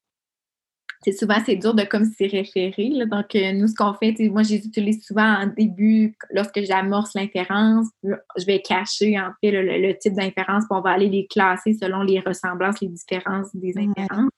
c'est 1.04 1.12
souvent 1.12 1.36
c'est 1.44 1.56
dur 1.56 1.74
de 1.74 1.82
comme 1.82 2.04
s'y 2.04 2.26
référer. 2.26 2.90
Donc, 3.06 3.34
euh, 3.34 3.52
nous, 3.52 3.66
ce 3.66 3.74
qu'on 3.74 3.92
fait, 3.94 4.14
moi, 4.30 4.42
je 4.42 4.50
les 4.50 4.66
utilise 4.66 5.04
souvent 5.04 5.42
en 5.42 5.46
début, 5.48 6.16
lorsque 6.30 6.62
j'amorce 6.62 7.14
l'inférence. 7.14 7.88
Je 8.02 8.44
vais 8.46 8.62
cacher, 8.62 9.18
en 9.18 9.32
fait, 9.40 9.50
le, 9.50 9.98
type 9.98 10.14
d'inférence, 10.14 10.64
puis 10.64 10.78
on 10.78 10.80
va 10.80 10.90
aller 10.90 11.08
les 11.08 11.26
classer 11.26 11.74
selon 11.74 12.02
les 12.02 12.20
ressemblances, 12.20 12.80
les 12.80 12.88
différences 12.88 13.54
des 13.54 13.76
inférences. 13.76 14.30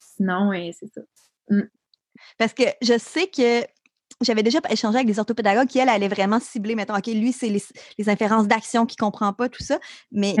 Sinon, 0.00 0.50
c'est 0.52 0.92
ça. 0.92 1.00
Mmh. 1.48 1.62
Parce 2.38 2.54
que 2.54 2.64
je 2.82 2.98
sais 2.98 3.28
que 3.28 3.62
j'avais 4.20 4.42
déjà 4.42 4.60
échangé 4.70 4.96
avec 4.96 5.06
des 5.06 5.18
orthopédagogues 5.18 5.68
qui, 5.68 5.78
elle, 5.78 5.88
allaient 5.88 6.08
vraiment 6.08 6.40
cibler, 6.40 6.74
mettons, 6.74 6.96
OK, 6.96 7.06
lui, 7.06 7.32
c'est 7.32 7.48
les, 7.48 8.08
inférences 8.08 8.46
d'action 8.46 8.86
qui 8.86 8.96
ne 8.98 9.04
comprend 9.04 9.32
pas, 9.32 9.48
tout 9.48 9.62
ça. 9.62 9.78
Mais 10.10 10.34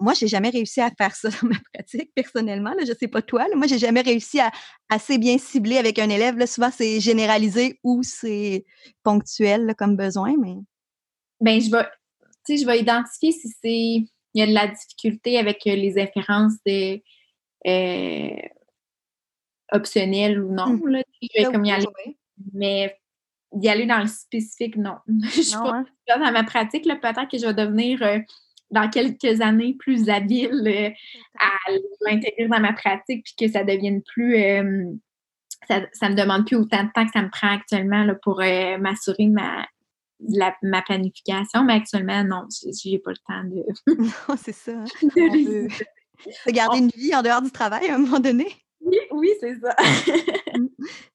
moi, 0.00 0.14
je 0.14 0.24
n'ai 0.24 0.28
jamais 0.28 0.50
réussi 0.50 0.80
à 0.80 0.90
faire 0.90 1.14
ça 1.14 1.28
dans 1.42 1.48
ma 1.48 1.56
pratique, 1.72 2.12
personnellement. 2.14 2.72
je 2.80 2.90
ne 2.90 2.96
sais 2.96 3.08
pas 3.08 3.22
toi. 3.22 3.46
moi, 3.54 3.66
je 3.66 3.74
n'ai 3.74 3.78
jamais 3.78 4.00
réussi 4.00 4.40
à 4.40 4.50
assez 4.88 5.18
bien 5.18 5.38
cibler 5.38 5.78
avec 5.78 5.98
un 5.98 6.08
élève. 6.08 6.38
Là, 6.38 6.46
souvent, 6.46 6.70
c'est 6.70 7.00
généralisé 7.00 7.78
ou 7.84 8.02
c'est 8.02 8.64
ponctuel 9.02 9.74
comme 9.78 9.96
besoin. 9.96 10.34
Mais... 10.40 10.54
Bien, 11.40 11.58
je 11.60 11.70
vais, 11.70 12.56
je 12.56 12.66
vais 12.66 12.80
identifier 12.80 13.32
si 13.32 13.48
c'est 13.62 14.06
il 14.34 14.40
y 14.40 14.42
a 14.42 14.46
de 14.46 14.52
la 14.52 14.66
difficulté 14.66 15.36
avec 15.36 15.66
euh, 15.66 15.74
les 15.74 16.00
inférences 16.00 16.54
de, 16.64 17.02
euh, 17.66 18.48
optionnelles 19.72 20.40
ou 20.40 20.52
non. 20.52 20.78
Là, 20.86 21.02
je 21.20 21.28
vais 21.34 21.52
comme 21.52 21.64
y 21.64 21.72
aller. 21.72 21.86
Mais 22.52 22.96
d'y 23.52 23.68
aller 23.68 23.86
dans 23.86 24.00
le 24.00 24.06
spécifique, 24.06 24.76
non. 24.76 24.96
je 25.06 25.42
suis 25.42 25.56
pas 25.56 25.78
hein? 25.78 25.86
dans 26.08 26.32
ma 26.32 26.44
pratique, 26.44 26.84
peut-être 26.84 27.28
que 27.28 27.38
je 27.38 27.46
vais 27.46 27.54
devenir 27.54 28.02
euh, 28.02 28.18
dans 28.70 28.88
quelques 28.88 29.40
années 29.40 29.76
plus 29.78 30.08
habile 30.08 30.62
euh, 30.66 30.90
à 31.38 31.72
l'intégrer 32.06 32.48
dans 32.48 32.60
ma 32.60 32.72
pratique 32.72 33.24
puis 33.24 33.34
que 33.38 33.52
ça 33.52 33.64
devienne 33.64 34.02
plus 34.02 34.36
euh, 34.36 34.84
ça, 35.68 36.08
me 36.08 36.14
demande 36.14 36.46
plus 36.46 36.56
autant 36.56 36.84
de 36.84 36.90
temps 36.92 37.04
que 37.06 37.12
ça 37.12 37.22
me 37.22 37.30
prend 37.30 37.54
actuellement 37.54 38.02
là, 38.04 38.14
pour 38.16 38.38
m'assurer 38.80 39.28
ma, 39.28 39.64
ma 40.62 40.82
planification, 40.82 41.64
mais 41.64 41.74
actuellement, 41.74 42.24
non, 42.24 42.48
j'ai 42.50 42.98
pas 42.98 43.12
le 43.12 43.16
temps 43.16 43.44
de. 43.44 43.64
non, 44.28 44.36
c'est 44.36 44.52
ça. 44.52 44.72
Hein. 44.72 44.84
de 46.46 46.52
garder 46.52 46.78
une 46.78 46.88
vie 46.88 47.14
en 47.14 47.22
dehors 47.22 47.42
du 47.42 47.50
travail 47.50 47.88
à 47.88 47.94
un 47.94 47.98
moment 47.98 48.20
donné. 48.20 48.48
Oui, 48.80 48.98
oui, 49.12 49.30
c'est 49.40 49.54
ça. 49.60 49.76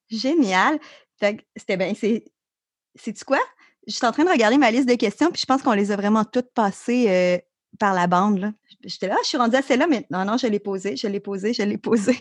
Génial. 0.10 0.80
C'était 1.20 1.78
bien. 1.78 1.94
C'est, 1.96 2.26
c'est 2.96 3.24
quoi? 3.24 3.40
Je 3.88 3.94
suis 3.94 4.06
en 4.06 4.12
train 4.12 4.26
de 4.26 4.30
regarder 4.30 4.58
ma 4.58 4.72
liste 4.72 4.88
de 4.88 4.96
questions, 4.96 5.32
puis 5.32 5.42
je 5.42 5.46
pense 5.46 5.62
qu'on 5.62 5.74
les 5.74 5.92
a 5.92 5.96
vraiment 5.96 6.26
toutes 6.26 6.52
passées 6.54 7.06
euh, 7.10 7.38
par 7.80 7.94
la 7.94 8.08
bande. 8.08 8.40
Là. 8.40 8.52
J'étais 8.84 9.08
là, 9.08 9.16
ah, 9.18 9.22
je 9.24 9.30
suis 9.30 9.38
rendue 9.38 9.56
à 9.56 9.62
celle-là, 9.62 9.88
mais 9.88 10.06
non, 10.10 10.26
non, 10.26 10.38
je 10.38 10.48
l'ai 10.48 10.60
posée, 10.60 10.96
je 10.96 11.08
l'ai 11.08 11.20
posée, 11.20 11.54
je 11.54 11.64
l'ai 11.64 11.78
posée. 11.78 12.20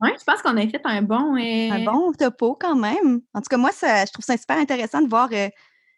Oui, 0.00 0.10
je 0.18 0.24
pense 0.24 0.42
qu'on 0.42 0.56
a 0.56 0.68
fait 0.68 0.80
un 0.84 1.02
bon. 1.02 1.36
Euh... 1.36 1.70
Un 1.70 1.84
bon 1.84 2.12
topo 2.12 2.54
quand 2.54 2.76
même. 2.76 3.20
En 3.32 3.40
tout 3.40 3.48
cas, 3.48 3.56
moi, 3.56 3.72
ça, 3.72 4.04
je 4.04 4.12
trouve 4.12 4.24
ça 4.24 4.36
super 4.36 4.58
intéressant 4.58 5.00
de 5.00 5.08
voir. 5.08 5.28
Euh, 5.32 5.48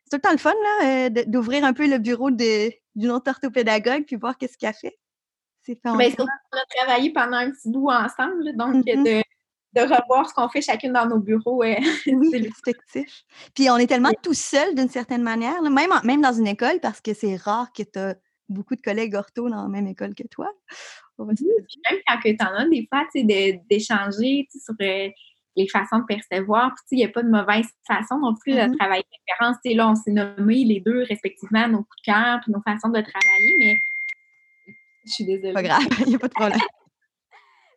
c'est 0.04 0.10
tout 0.10 0.16
le 0.16 0.20
temps 0.20 0.32
le 0.32 0.38
fun 0.38 0.52
là, 0.62 1.06
euh, 1.06 1.24
d'ouvrir 1.26 1.64
un 1.64 1.72
peu 1.72 1.88
le 1.88 1.98
bureau 1.98 2.30
de, 2.30 2.70
d'une 2.94 3.10
autre 3.10 3.30
orthopédagogue 3.30 4.04
puis 4.06 4.16
voir 4.16 4.38
qu'est-ce 4.38 4.56
qu'il 4.56 4.68
a 4.68 4.72
fait. 4.72 4.98
C'est 5.64 5.74
fait 5.74 5.80
ben, 5.84 6.12
on 6.18 6.24
a 6.24 6.64
travaillé 6.76 7.12
pendant 7.12 7.36
un 7.36 7.50
petit 7.50 7.70
bout 7.70 7.90
ensemble, 7.90 8.56
donc 8.56 8.76
mm-hmm. 8.76 9.04
de 9.04 9.22
de 9.86 9.94
revoir 9.94 10.28
ce 10.28 10.34
qu'on 10.34 10.48
fait 10.48 10.62
chacune 10.62 10.92
dans 10.92 11.06
nos 11.06 11.18
bureaux. 11.18 11.62
oui, 12.06 12.50
c'est 12.64 13.06
Puis 13.54 13.70
on 13.70 13.76
est 13.76 13.86
tellement 13.86 14.12
tout 14.22 14.34
seul 14.34 14.74
d'une 14.74 14.88
certaine 14.88 15.22
manière, 15.22 15.60
même, 15.62 15.90
même 16.04 16.20
dans 16.20 16.32
une 16.32 16.46
école, 16.46 16.80
parce 16.80 17.00
que 17.00 17.14
c'est 17.14 17.36
rare 17.36 17.72
que 17.72 17.82
tu 17.82 17.98
as 17.98 18.14
beaucoup 18.48 18.74
de 18.74 18.80
collègues 18.80 19.14
ortho 19.14 19.48
dans 19.48 19.62
la 19.62 19.68
même 19.68 19.86
école 19.86 20.14
que 20.14 20.26
toi. 20.26 20.50
même 21.18 21.34
quand 22.06 22.18
tu 22.22 22.36
en 22.40 22.54
as 22.54 22.68
des 22.68 22.88
fois, 22.90 23.04
d'échanger 23.14 24.48
sur 24.50 24.74
euh, 24.80 25.08
les 25.56 25.68
façons 25.68 25.98
de 25.98 26.04
percevoir. 26.04 26.72
Puis, 26.74 26.84
il 26.92 26.96
n'y 26.98 27.04
a 27.04 27.08
pas 27.08 27.22
de 27.22 27.28
mauvaise 27.28 27.66
façon 27.86 28.18
non 28.18 28.34
plus 28.34 28.54
de 28.54 28.58
mm-hmm. 28.58 28.76
travailler 28.78 29.04
différence. 29.28 29.56
Là, 29.64 29.90
on 29.90 29.94
s'est 29.94 30.12
nommé 30.12 30.64
les 30.64 30.80
deux 30.80 31.02
respectivement 31.02 31.68
nos 31.68 31.78
coups 31.78 32.02
de 32.06 32.12
cœur 32.12 32.40
puis 32.42 32.52
nos 32.52 32.62
façons 32.62 32.88
de 32.88 33.00
travailler, 33.00 33.56
mais 33.58 33.76
je 35.04 35.12
suis 35.12 35.24
désolée. 35.24 35.52
Pas 35.52 35.62
grave, 35.62 35.86
il 36.00 36.08
n'y 36.08 36.14
a 36.14 36.18
pas 36.18 36.28
de 36.28 36.34
problème. 36.34 36.60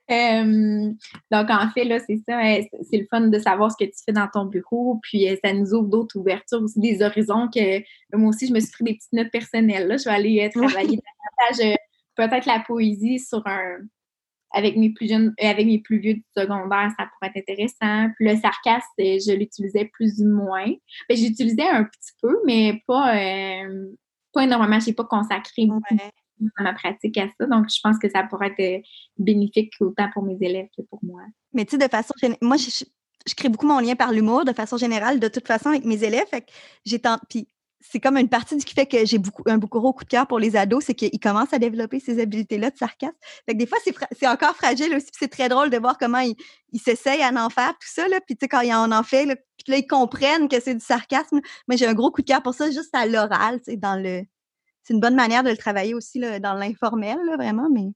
Donc, 0.10 1.50
en 1.50 1.70
fait, 1.74 1.84
là, 1.86 2.00
c'est 2.00 2.20
ça. 2.28 2.38
Hein, 2.38 2.62
c'est 2.90 2.98
le 2.98 3.06
fun 3.10 3.22
de 3.22 3.40
savoir 3.40 3.72
ce 3.72 3.78
que 3.84 3.90
tu 3.90 3.98
fais 4.06 4.12
dans 4.12 4.28
ton 4.28 4.46
bureau. 4.46 5.00
Puis, 5.04 5.30
euh, 5.30 5.36
ça 5.44 5.54
nous 5.54 5.74
ouvre 5.74 5.88
d'autres 5.88 6.20
ouvertures 6.20 6.62
aussi, 6.62 6.80
des 6.80 7.02
horizons 7.02 7.48
que 7.54 7.80
moi 8.16 8.30
aussi, 8.30 8.48
je 8.48 8.54
me 8.54 8.60
suis 8.60 8.72
pris 8.72 8.84
des 8.84 8.94
petites 8.96 9.14
notes 9.14 9.32
personnelles. 9.32 9.88
Là. 9.88 9.98
Je 9.98 10.06
vais 10.06 10.16
aller 10.16 10.44
euh, 10.44 10.50
travailler 10.50 10.98
davantage, 10.98 11.74
euh, 11.74 11.76
peut-être 12.16 12.46
la 12.46 12.60
poésie 12.60 13.20
sur 13.20 13.46
un. 13.46 13.78
Avec 14.54 14.76
mes 14.76 14.90
plus 14.90 15.08
jeunes, 15.08 15.34
avec 15.40 15.66
mes 15.66 15.80
plus 15.80 16.00
vieux 16.00 16.16
du 16.16 16.26
secondaire, 16.36 16.92
ça 17.00 17.06
pourrait 17.06 17.32
être 17.34 17.50
intéressant. 17.50 18.10
Puis 18.18 18.28
le 18.28 18.36
sarcasme, 18.36 18.86
je 18.98 19.34
l'utilisais 19.34 19.86
plus 19.94 20.20
ou 20.20 20.28
moins. 20.28 20.68
Ben, 21.08 21.16
j'utilisais 21.16 21.70
un 21.70 21.86
petit 21.86 22.12
peu, 22.22 22.38
mais 22.46 22.84
pas, 22.86 23.16
pas 24.34 24.44
énormément. 24.44 24.78
Je 24.78 24.88
n'ai 24.88 24.94
pas 24.94 25.06
consacré 25.06 25.68
beaucoup 25.68 25.96
dans 26.58 26.64
ma 26.64 26.74
pratique 26.74 27.18
à 27.18 27.28
ça. 27.38 27.46
Donc, 27.46 27.68
je 27.70 27.80
pense 27.82 27.98
que 27.98 28.10
ça 28.10 28.24
pourrait 28.24 28.54
être 28.58 28.80
euh, 28.80 28.82
bénéfique 29.18 29.74
autant 29.80 30.10
pour 30.14 30.24
mes 30.24 30.38
élèves 30.42 30.68
que 30.76 30.82
pour 30.84 31.00
moi. 31.04 31.22
Mais 31.54 31.66
tu 31.66 31.72
sais, 31.72 31.78
de 31.78 31.90
façon 31.90 32.14
générale, 32.20 32.40
moi, 32.42 32.58
je, 32.58 32.86
crée 33.36 33.50
beaucoup 33.50 33.68
mon 33.68 33.80
lien 33.80 33.96
par 33.96 34.12
l'humour 34.12 34.46
de 34.46 34.54
façon 34.54 34.78
générale, 34.78 35.20
de 35.20 35.28
toute 35.28 35.48
façon, 35.48 35.70
avec 35.70 35.86
mes 35.86 36.04
élèves. 36.04 36.28
Puis 37.30 37.48
c'est 37.82 38.00
comme 38.00 38.18
une 38.18 38.30
partie 38.30 38.56
du 38.56 38.64
qui 38.64 38.74
fait 38.74 38.86
que 38.86 39.06
j'ai 39.06 39.18
beaucoup, 39.18 39.44
un 39.48 39.58
beaucoup 39.58 39.80
gros 39.80 39.92
coup 39.92 40.04
de 40.04 40.10
cœur 40.10 40.28
pour 40.28 40.40
les 40.40 40.56
ados, 40.56 40.84
c'est 40.86 40.94
qu'ils 40.94 41.20
commencent 41.20 41.54
à 41.54 41.60
développer 41.60 42.00
ces 42.00 42.20
habiletés-là 42.20 42.70
de 42.70 42.78
sarcasme. 42.78 43.16
Fait 43.46 43.54
que 43.54 43.58
des 43.58 43.66
fois, 43.66 43.80
c'est 44.12 44.28
encore 44.28 44.56
fragile 44.56 44.96
aussi. 44.96 45.08
C'est 45.18 45.28
très 45.28 45.50
drôle 45.50 45.70
de 45.70 45.78
voir 45.78 45.98
comment 45.98 46.20
ils 46.20 46.80
s'essayent 46.80 47.24
à 47.24 47.32
en 47.34 47.50
faire, 47.50 47.72
tout 47.72 47.88
ça. 47.88 48.08
Là. 48.08 48.22
Puis 48.22 48.36
tu 48.36 48.46
sais, 48.46 48.48
quand 48.48 48.64
en, 48.64 48.92
en 48.92 49.04
fait, 49.04 49.26
là, 49.26 49.36
puis 49.36 49.72
là, 49.72 49.78
ils 49.78 49.88
comprennent 49.88 50.48
que 50.48 50.60
c'est 50.60 50.76
du 50.76 50.86
sarcasme. 50.86 51.42
Mais 51.68 51.78
j'ai 51.78 51.88
un 51.88 51.94
gros 51.94 52.12
coup 52.12 52.22
de 52.22 52.28
cœur 52.28 52.44
pour 52.44 52.54
ça, 52.54 52.70
juste 52.70 52.94
à 52.94 53.06
l'oral, 53.06 53.60
tu 53.60 53.72
sais, 53.72 53.78
dans 53.78 54.02
le 54.02 54.24
c'est 54.84 54.94
une 54.94 55.00
bonne 55.00 55.16
manière 55.16 55.44
de 55.44 55.50
le 55.50 55.58
travailler 55.58 55.94
aussi 55.94 56.20
là, 56.20 56.40
dans 56.40 56.54
l'informel, 56.54 57.18
vraiment, 57.38 57.70
mais. 57.70 57.92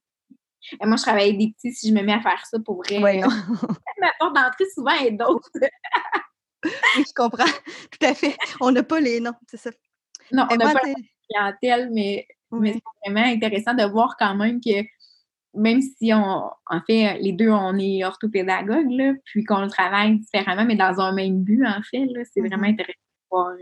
moi, 0.85 0.97
je 0.97 1.01
travaille 1.01 1.29
avec 1.29 1.37
des 1.37 1.53
petits 1.53 1.73
si 1.73 1.89
je 1.89 1.93
me 1.93 2.01
mets 2.01 2.13
à 2.13 2.21
faire 2.21 2.43
ça 2.45 2.59
pour 2.59 2.77
vrai. 2.77 2.97
Oui, 3.01 3.21
Ma 3.99 4.11
porte 4.19 4.35
d'entrée 4.35 4.65
souvent 4.73 4.93
est 4.93 5.11
d'autres. 5.11 5.49
oui, 6.63 7.03
je 7.07 7.13
comprends. 7.15 7.45
Tout 7.45 8.05
à 8.05 8.13
fait. 8.13 8.35
On 8.61 8.71
n'a 8.71 8.83
pas 8.83 8.99
les 8.99 9.19
noms, 9.19 9.33
c'est 9.47 9.57
ça. 9.57 9.71
Non, 10.31 10.47
on 10.51 10.55
n'a 10.55 10.73
pas 10.73 10.81
la 10.83 10.93
clientèle, 11.29 11.89
mais, 11.91 12.27
mais 12.51 12.73
c'est 12.73 13.09
vraiment 13.11 13.27
intéressant 13.27 13.73
de 13.73 13.83
voir 13.83 14.15
quand 14.17 14.35
même 14.35 14.59
que 14.59 14.83
même 15.55 15.81
si 15.81 16.13
on, 16.13 16.49
en 16.65 16.81
fait, 16.85 17.17
les 17.19 17.31
deux, 17.31 17.49
on 17.49 17.77
est 17.79 18.03
orthopédagogues, 18.03 18.91
là, 18.91 19.13
puis 19.23 19.43
qu'on 19.43 19.61
le 19.61 19.69
travaille 19.69 20.19
différemment, 20.19 20.65
mais 20.65 20.75
dans 20.75 20.99
un 20.99 21.13
même 21.13 21.43
but, 21.43 21.65
en 21.65 21.81
fait, 21.81 22.05
c'est 22.33 22.41
vraiment 22.41 22.63
mm-hmm. 22.63 22.71
intéressant 22.71 22.99
de 22.99 23.29
voir. 23.31 23.53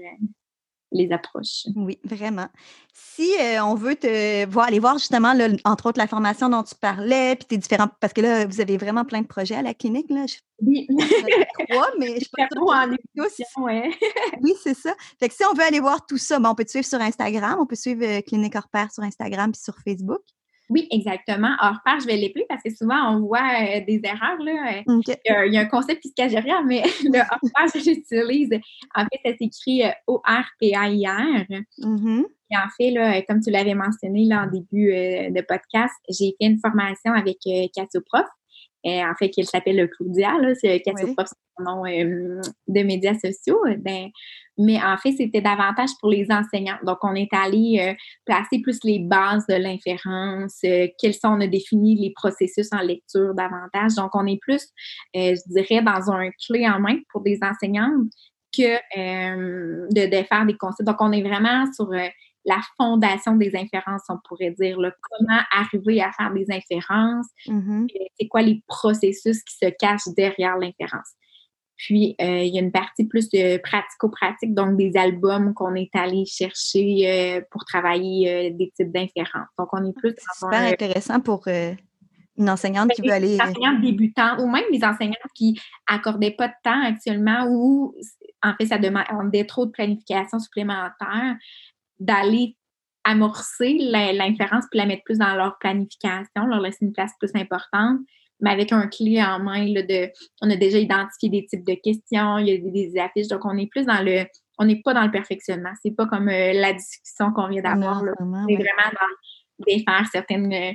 Euh, 0.93 0.97
les 0.97 1.11
approches. 1.11 1.67
Oui, 1.75 1.99
vraiment. 2.03 2.47
Si 2.93 3.31
on 3.61 3.75
veut 3.75 3.95
te 3.95 4.45
voir, 4.45 4.67
aller 4.67 4.79
voir 4.79 4.97
justement, 4.97 5.33
entre 5.65 5.87
autres, 5.87 5.97
la 5.97 6.07
formation 6.07 6.49
dont 6.49 6.63
tu 6.63 6.75
parlais, 6.75 7.35
puis 7.35 7.47
tes 7.47 7.57
différents. 7.57 7.89
Parce 7.99 8.13
que 8.13 8.21
là, 8.21 8.45
vous 8.45 8.61
avez 8.61 8.77
vraiment 8.77 9.05
plein 9.05 9.21
de 9.21 9.27
projets 9.27 9.55
à 9.55 9.61
la 9.61 9.73
clinique. 9.73 10.09
Là. 10.09 10.25
Oui. 10.61 10.87
trois, 11.69 11.89
mais 11.99 12.19
je 12.19 12.29
pense 12.37 13.39
ouais. 13.57 13.91
Oui, 14.41 14.53
c'est 14.61 14.75
ça. 14.75 14.93
Fait 15.19 15.29
que 15.29 15.35
si 15.35 15.43
on 15.45 15.53
veut 15.53 15.63
aller 15.63 15.79
voir 15.79 16.05
tout 16.05 16.17
ça, 16.17 16.39
on 16.43 16.55
peut 16.55 16.65
te 16.65 16.69
suivre 16.69 16.85
sur 16.85 17.01
Instagram, 17.01 17.57
on 17.59 17.65
peut 17.65 17.75
suivre 17.75 18.21
Clinique 18.21 18.55
Hors 18.55 18.91
sur 18.91 19.03
Instagram 19.03 19.51
puis 19.51 19.61
sur 19.61 19.75
Facebook. 19.83 20.21
Oui, 20.73 20.87
exactement. 20.89 21.55
Hors 21.61 21.77
pair, 21.85 21.99
je 21.99 22.07
vais 22.07 22.17
l'épeler 22.17 22.45
parce 22.49 22.63
que 22.63 22.73
souvent, 22.73 23.15
on 23.15 23.19
voit 23.19 23.37
euh, 23.61 23.81
des 23.87 24.01
erreurs. 24.03 24.39
Là. 24.39 24.79
Euh, 24.87 25.45
il, 25.45 25.53
y 25.53 25.57
a, 25.57 25.61
un 25.61 25.65
concept 25.65 26.01
piscagérien, 26.01 26.63
mais 26.63 26.81
le 27.03 27.19
hors 27.19 27.39
pair, 27.55 27.67
j'utilise. 27.75 28.49
En 28.95 29.03
fait, 29.03 29.19
ça 29.23 29.37
s'écrit 29.37 29.83
euh, 29.83 29.91
O-R-P-A-I-R. 30.07 31.45
Mm-hmm. 31.77 32.25
Et 32.49 32.57
en 32.57 32.69
fait, 32.75 32.89
là, 32.89 33.21
comme 33.21 33.39
tu 33.39 33.51
l'avais 33.51 33.75
mentionné 33.75 34.25
là, 34.25 34.45
en 34.45 34.47
début 34.47 34.87
de 34.87 35.41
podcast, 35.41 35.93
j'ai 36.09 36.35
fait 36.41 36.47
une 36.47 36.59
formation 36.59 37.13
avec 37.13 37.37
Prof. 38.07 38.25
en 38.83 39.13
fait, 39.19 39.29
qui 39.29 39.43
s'appelle 39.43 39.87
Claudia. 39.91 40.33
C'est 40.59 40.81
Prof, 41.15 41.27
c'est 41.27 41.35
son 41.57 41.63
nom 41.63 41.83
de 41.83 42.81
médias 42.81 43.13
sociaux. 43.13 43.59
Ben, 43.77 44.09
mais 44.57 44.81
en 44.81 44.97
fait, 44.97 45.13
c'était 45.13 45.41
davantage 45.41 45.89
pour 45.99 46.09
les 46.09 46.27
enseignants. 46.29 46.77
Donc, 46.85 46.99
on 47.01 47.15
est 47.15 47.33
allé 47.33 47.79
euh, 47.81 47.93
placer 48.25 48.61
plus 48.61 48.79
les 48.83 48.99
bases 48.99 49.45
de 49.47 49.55
l'inférence, 49.55 50.59
euh, 50.65 50.87
quels 50.99 51.13
sont, 51.13 51.29
on 51.29 51.41
a 51.41 51.47
défini 51.47 51.95
les 51.95 52.11
processus 52.11 52.67
en 52.71 52.81
lecture 52.81 53.33
davantage. 53.33 53.95
Donc, 53.95 54.11
on 54.13 54.27
est 54.27 54.39
plus, 54.41 54.63
euh, 55.15 55.35
je 55.35 55.53
dirais, 55.53 55.81
dans 55.81 56.11
un 56.11 56.29
clé 56.45 56.67
en 56.67 56.79
main 56.79 56.97
pour 57.11 57.21
des 57.21 57.39
enseignantes 57.41 58.11
que 58.55 58.77
de, 58.95 60.05
de, 60.05 60.23
faire 60.27 60.45
des 60.45 60.55
concepts. 60.55 60.87
Donc, 60.87 60.97
on 60.99 61.11
est 61.11 61.23
vraiment 61.23 61.65
sur 61.73 61.89
la 62.45 62.61
fondation 62.77 63.35
des 63.35 63.55
inférences, 63.55 64.03
on 64.09 64.17
pourrait 64.27 64.51
dire. 64.51 64.77
comment 64.77 65.41
arriver 65.51 66.01
à 66.01 66.11
faire 66.11 66.31
des 66.31 66.45
inférences, 66.51 67.25
mm-hmm. 67.47 67.87
c'est 68.19 68.27
quoi 68.27 68.43
les 68.43 68.61
processus 68.67 69.41
qui 69.43 69.55
se 69.55 69.71
cachent 69.79 70.13
derrière 70.15 70.57
l'inférence? 70.57 71.13
Puis, 71.83 72.15
euh, 72.21 72.43
il 72.43 72.55
y 72.55 72.57
a 72.57 72.61
une 72.61 72.71
partie 72.71 73.03
plus 73.03 73.27
de 73.27 73.57
pratico-pratique, 73.57 74.53
donc 74.53 74.77
des 74.77 74.95
albums 74.95 75.53
qu'on 75.53 75.75
est 75.75 75.93
allé 75.93 76.23
chercher 76.25 77.01
euh, 77.05 77.41
pour 77.51 77.65
travailler 77.65 78.29
euh, 78.29 78.49
des 78.57 78.71
types 78.73 78.89
d'inférences. 78.89 79.49
Donc, 79.59 79.67
on 79.73 79.85
est 79.85 79.91
plus... 79.93 80.15
C'est 80.17 80.45
super 80.45 80.61
intéressant 80.61 81.19
pour 81.19 81.45
une 81.45 82.49
enseignante 82.49 82.91
qui 82.91 83.01
veut 83.01 83.11
aller... 83.11 83.35
Des 83.35 83.41
enseignantes 83.41 83.81
débutants 83.81 84.39
ou 84.39 84.49
même 84.49 84.63
des 84.71 84.81
enseignantes 84.81 85.17
qui 85.35 85.59
accordaient 85.85 86.31
pas 86.31 86.47
de 86.47 86.53
temps 86.63 86.85
actuellement 86.85 87.47
ou, 87.49 87.93
en 88.41 88.53
fait, 88.53 88.67
ça 88.67 88.77
demandait 88.77 89.43
trop 89.43 89.65
de 89.65 89.71
planification 89.71 90.39
supplémentaire, 90.39 91.35
d'aller 91.99 92.55
amorcer 93.03 93.77
l'inférence 93.81 94.63
puis 94.71 94.79
la 94.79 94.85
mettre 94.85 95.03
plus 95.03 95.17
dans 95.17 95.35
leur 95.35 95.57
planification, 95.57 96.45
leur 96.47 96.61
laisser 96.61 96.85
une 96.85 96.93
place 96.93 97.11
plus 97.19 97.31
importante 97.35 97.99
mais 98.43 98.51
avec 98.51 98.71
un 98.73 98.87
clé 98.87 99.23
en 99.23 99.39
main 99.39 99.65
de 99.65 100.11
on 100.41 100.49
a 100.49 100.55
déjà 100.55 100.77
identifié 100.77 101.29
des 101.29 101.45
types 101.45 101.65
de 101.65 101.75
questions, 101.75 102.37
il 102.37 102.47
y 102.47 102.53
a 102.53 102.57
des, 102.57 102.99
affiches, 102.99 103.29
donc 103.29 103.45
on 103.45 103.57
est 103.57 103.67
plus 103.67 103.85
dans 103.85 104.03
le 104.03 104.25
on 104.59 104.65
n'est 104.65 104.81
pas 104.83 104.93
dans 104.93 105.03
le 105.03 105.09
perfectionnement. 105.09 105.71
C'est 105.81 105.95
pas 105.95 106.05
comme 106.05 106.29
euh, 106.29 106.53
la 106.53 106.73
discussion 106.73 107.31
qu'on 107.33 107.47
vient 107.47 107.63
d'avoir. 107.63 108.01
C'est 108.01 108.55
vraiment 108.55 108.91
dans 108.91 109.65
défaire 109.65 110.05
certaines 110.11 110.53
euh, 110.53 110.71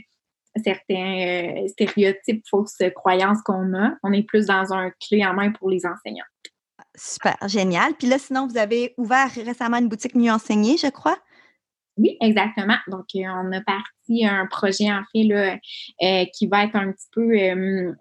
certains 0.56 1.62
euh, 1.62 1.68
stéréotypes, 1.68 2.42
fausses 2.50 2.82
croyances 2.96 3.40
qu'on 3.44 3.72
a. 3.74 3.92
On 4.02 4.12
est 4.12 4.24
plus 4.24 4.46
dans 4.46 4.72
un 4.72 4.90
clé 5.06 5.24
en 5.24 5.34
main 5.34 5.52
pour 5.52 5.70
les 5.70 5.86
enseignants. 5.86 6.24
Super, 6.96 7.36
génial. 7.46 7.94
Puis 7.94 8.08
là, 8.08 8.18
sinon, 8.18 8.48
vous 8.48 8.58
avez 8.58 8.94
ouvert 8.96 9.30
récemment 9.32 9.76
une 9.76 9.88
boutique 9.88 10.16
mieux 10.16 10.32
enseignée, 10.32 10.76
je 10.76 10.88
crois? 10.88 11.16
Oui, 11.98 12.16
exactement. 12.20 12.76
Donc, 12.86 13.06
euh, 13.16 13.24
on 13.26 13.52
a 13.52 13.60
parti 13.60 14.24
un 14.24 14.46
projet, 14.46 14.90
en 14.90 15.02
fait, 15.12 15.24
là, 15.24 15.58
euh, 16.02 16.24
qui 16.34 16.46
va 16.46 16.64
être 16.64 16.76
un 16.76 16.92
petit 16.92 17.08
peu. 17.12 17.32
Euh, 17.32 17.92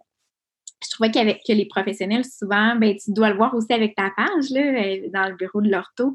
je 0.84 0.90
trouvais 0.92 1.10
qu'avec 1.10 1.42
que 1.48 1.54
les 1.54 1.66
professionnels, 1.66 2.24
souvent, 2.24 2.76
ben, 2.76 2.96
tu 2.96 3.12
dois 3.12 3.32
le 3.32 3.36
voir 3.36 3.56
aussi 3.56 3.74
avec 3.74 3.96
ta 3.96 4.12
page, 4.16 4.52
là, 4.52 4.98
dans 5.12 5.30
le 5.30 5.36
bureau 5.36 5.62
de 5.62 5.72
l'ortho. 5.72 6.14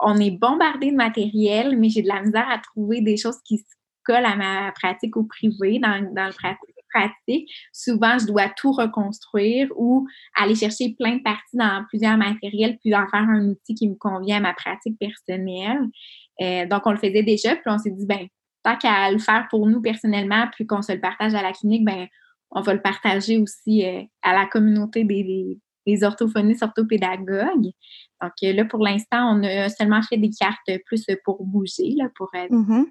on 0.00 0.16
est 0.20 0.30
bombardé 0.30 0.90
de 0.90 0.96
matériel, 0.96 1.76
mais 1.78 1.90
j'ai 1.90 2.02
de 2.02 2.08
la 2.08 2.22
misère 2.22 2.48
à 2.48 2.58
trouver 2.58 3.02
des 3.02 3.16
choses 3.16 3.38
qui 3.44 3.58
se 3.58 3.64
collent 4.04 4.24
à 4.24 4.36
ma 4.36 4.72
pratique 4.72 5.16
au 5.16 5.24
privé, 5.24 5.78
dans, 5.78 6.00
dans 6.14 6.26
le 6.26 6.32
pratique 6.32 6.74
pratique, 6.92 7.50
souvent, 7.72 8.18
je 8.18 8.26
dois 8.26 8.48
tout 8.48 8.72
reconstruire 8.72 9.68
ou 9.76 10.06
aller 10.36 10.54
chercher 10.54 10.94
plein 10.98 11.16
de 11.16 11.22
parties 11.22 11.56
dans 11.56 11.84
plusieurs 11.88 12.16
matériels, 12.16 12.78
puis 12.80 12.94
en 12.94 13.06
faire 13.08 13.20
un 13.28 13.48
outil 13.50 13.74
qui 13.74 13.88
me 13.88 13.94
convient 13.94 14.38
à 14.38 14.40
ma 14.40 14.54
pratique 14.54 14.98
personnelle. 14.98 15.82
Euh, 16.40 16.66
donc, 16.66 16.82
on 16.86 16.92
le 16.92 16.98
faisait 16.98 17.22
déjà, 17.22 17.56
puis 17.56 17.64
on 17.66 17.78
s'est 17.78 17.90
dit, 17.90 18.06
ben, 18.06 18.26
tant 18.62 18.76
qu'à 18.76 19.10
le 19.10 19.18
faire 19.18 19.46
pour 19.50 19.66
nous 19.66 19.80
personnellement, 19.80 20.46
puis 20.52 20.66
qu'on 20.66 20.82
se 20.82 20.92
le 20.92 21.00
partage 21.00 21.34
à 21.34 21.42
la 21.42 21.52
clinique, 21.52 21.84
ben, 21.84 22.06
on 22.50 22.60
va 22.60 22.74
le 22.74 22.82
partager 22.82 23.38
aussi 23.38 23.84
euh, 23.84 24.02
à 24.22 24.32
la 24.32 24.46
communauté 24.46 25.04
des, 25.04 25.58
des, 25.86 26.04
orthophonistes, 26.04 26.62
orthopédagogues. 26.62 27.72
Donc, 28.22 28.32
euh, 28.42 28.52
là, 28.52 28.64
pour 28.64 28.80
l'instant, 28.80 29.36
on 29.36 29.42
a 29.42 29.68
seulement 29.68 30.02
fait 30.02 30.16
des 30.16 30.30
cartes 30.30 30.70
plus 30.86 31.04
pour 31.24 31.44
bouger, 31.44 31.94
là, 31.96 32.08
pour 32.16 32.30
mm-hmm 32.32 32.86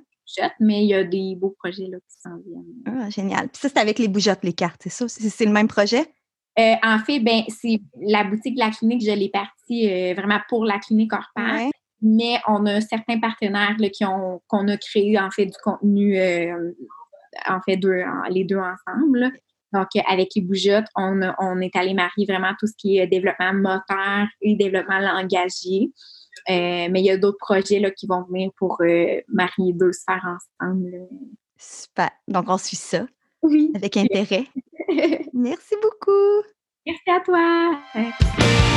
mais 0.59 0.83
il 0.83 0.89
y 0.89 0.93
a 0.93 1.03
des 1.03 1.35
beaux 1.35 1.55
projets 1.57 1.87
là, 1.87 1.97
qui 1.97 2.19
s'en 2.21 2.37
viennent. 2.45 2.83
Ah, 2.85 3.09
génial. 3.09 3.49
Puis 3.49 3.59
ça, 3.61 3.69
c'est 3.69 3.79
avec 3.79 3.99
les 3.99 4.07
bougeottes, 4.07 4.43
les 4.43 4.53
cartes, 4.53 4.81
c'est 4.83 4.89
ça? 4.89 5.07
C'est 5.07 5.45
le 5.45 5.51
même 5.51 5.67
projet? 5.67 6.05
Euh, 6.59 6.73
en 6.83 6.99
fait, 6.99 7.19
ben, 7.19 7.43
c'est 7.49 7.79
la 8.01 8.23
boutique 8.23 8.55
de 8.55 8.59
la 8.59 8.71
clinique, 8.71 9.03
je 9.05 9.11
l'ai 9.11 9.29
partie 9.29 9.89
euh, 9.89 10.13
vraiment 10.15 10.39
pour 10.49 10.65
la 10.65 10.79
clinique 10.79 11.13
hors 11.13 11.29
Mais 12.01 12.39
on 12.47 12.65
a 12.65 12.81
certains 12.81 13.19
partenaires 13.19 13.75
là, 13.79 13.89
qui 13.89 14.05
ont 14.05 14.41
qu'on 14.47 14.67
a 14.67 14.77
créé 14.77 15.19
en 15.19 15.31
fait 15.31 15.45
du 15.47 15.57
contenu 15.63 16.17
euh, 16.19 16.71
en 17.47 17.59
fait 17.61 17.77
deux, 17.77 18.03
les 18.29 18.43
deux 18.43 18.59
ensemble. 18.59 19.31
Donc, 19.73 19.87
avec 20.07 20.29
les 20.35 20.41
bougeottes, 20.41 20.87
on, 20.95 21.19
on 21.39 21.59
est 21.59 21.75
allé 21.75 21.93
marier 21.93 22.25
vraiment 22.25 22.53
tout 22.59 22.67
ce 22.67 22.73
qui 22.77 22.97
est 22.97 23.07
développement 23.07 23.53
moteur 23.53 24.27
et 24.41 24.55
développement 24.55 24.99
langagier. 24.99 25.91
Euh, 26.49 26.87
mais 26.89 27.01
il 27.01 27.05
y 27.05 27.11
a 27.11 27.17
d'autres 27.17 27.37
projets 27.39 27.79
là, 27.79 27.91
qui 27.91 28.07
vont 28.07 28.23
venir 28.23 28.51
pour 28.57 28.77
euh, 28.81 29.19
marier 29.27 29.73
deux 29.73 29.91
sphères 29.91 30.37
ensemble. 30.61 31.07
Super. 31.57 32.11
Donc, 32.27 32.45
on 32.47 32.57
suit 32.57 32.77
ça. 32.77 33.05
Oui. 33.41 33.71
Avec 33.75 33.97
intérêt. 33.97 34.45
Merci 35.33 35.75
beaucoup. 35.81 36.47
Merci 36.85 37.09
à 37.09 37.19
toi. 37.19 38.73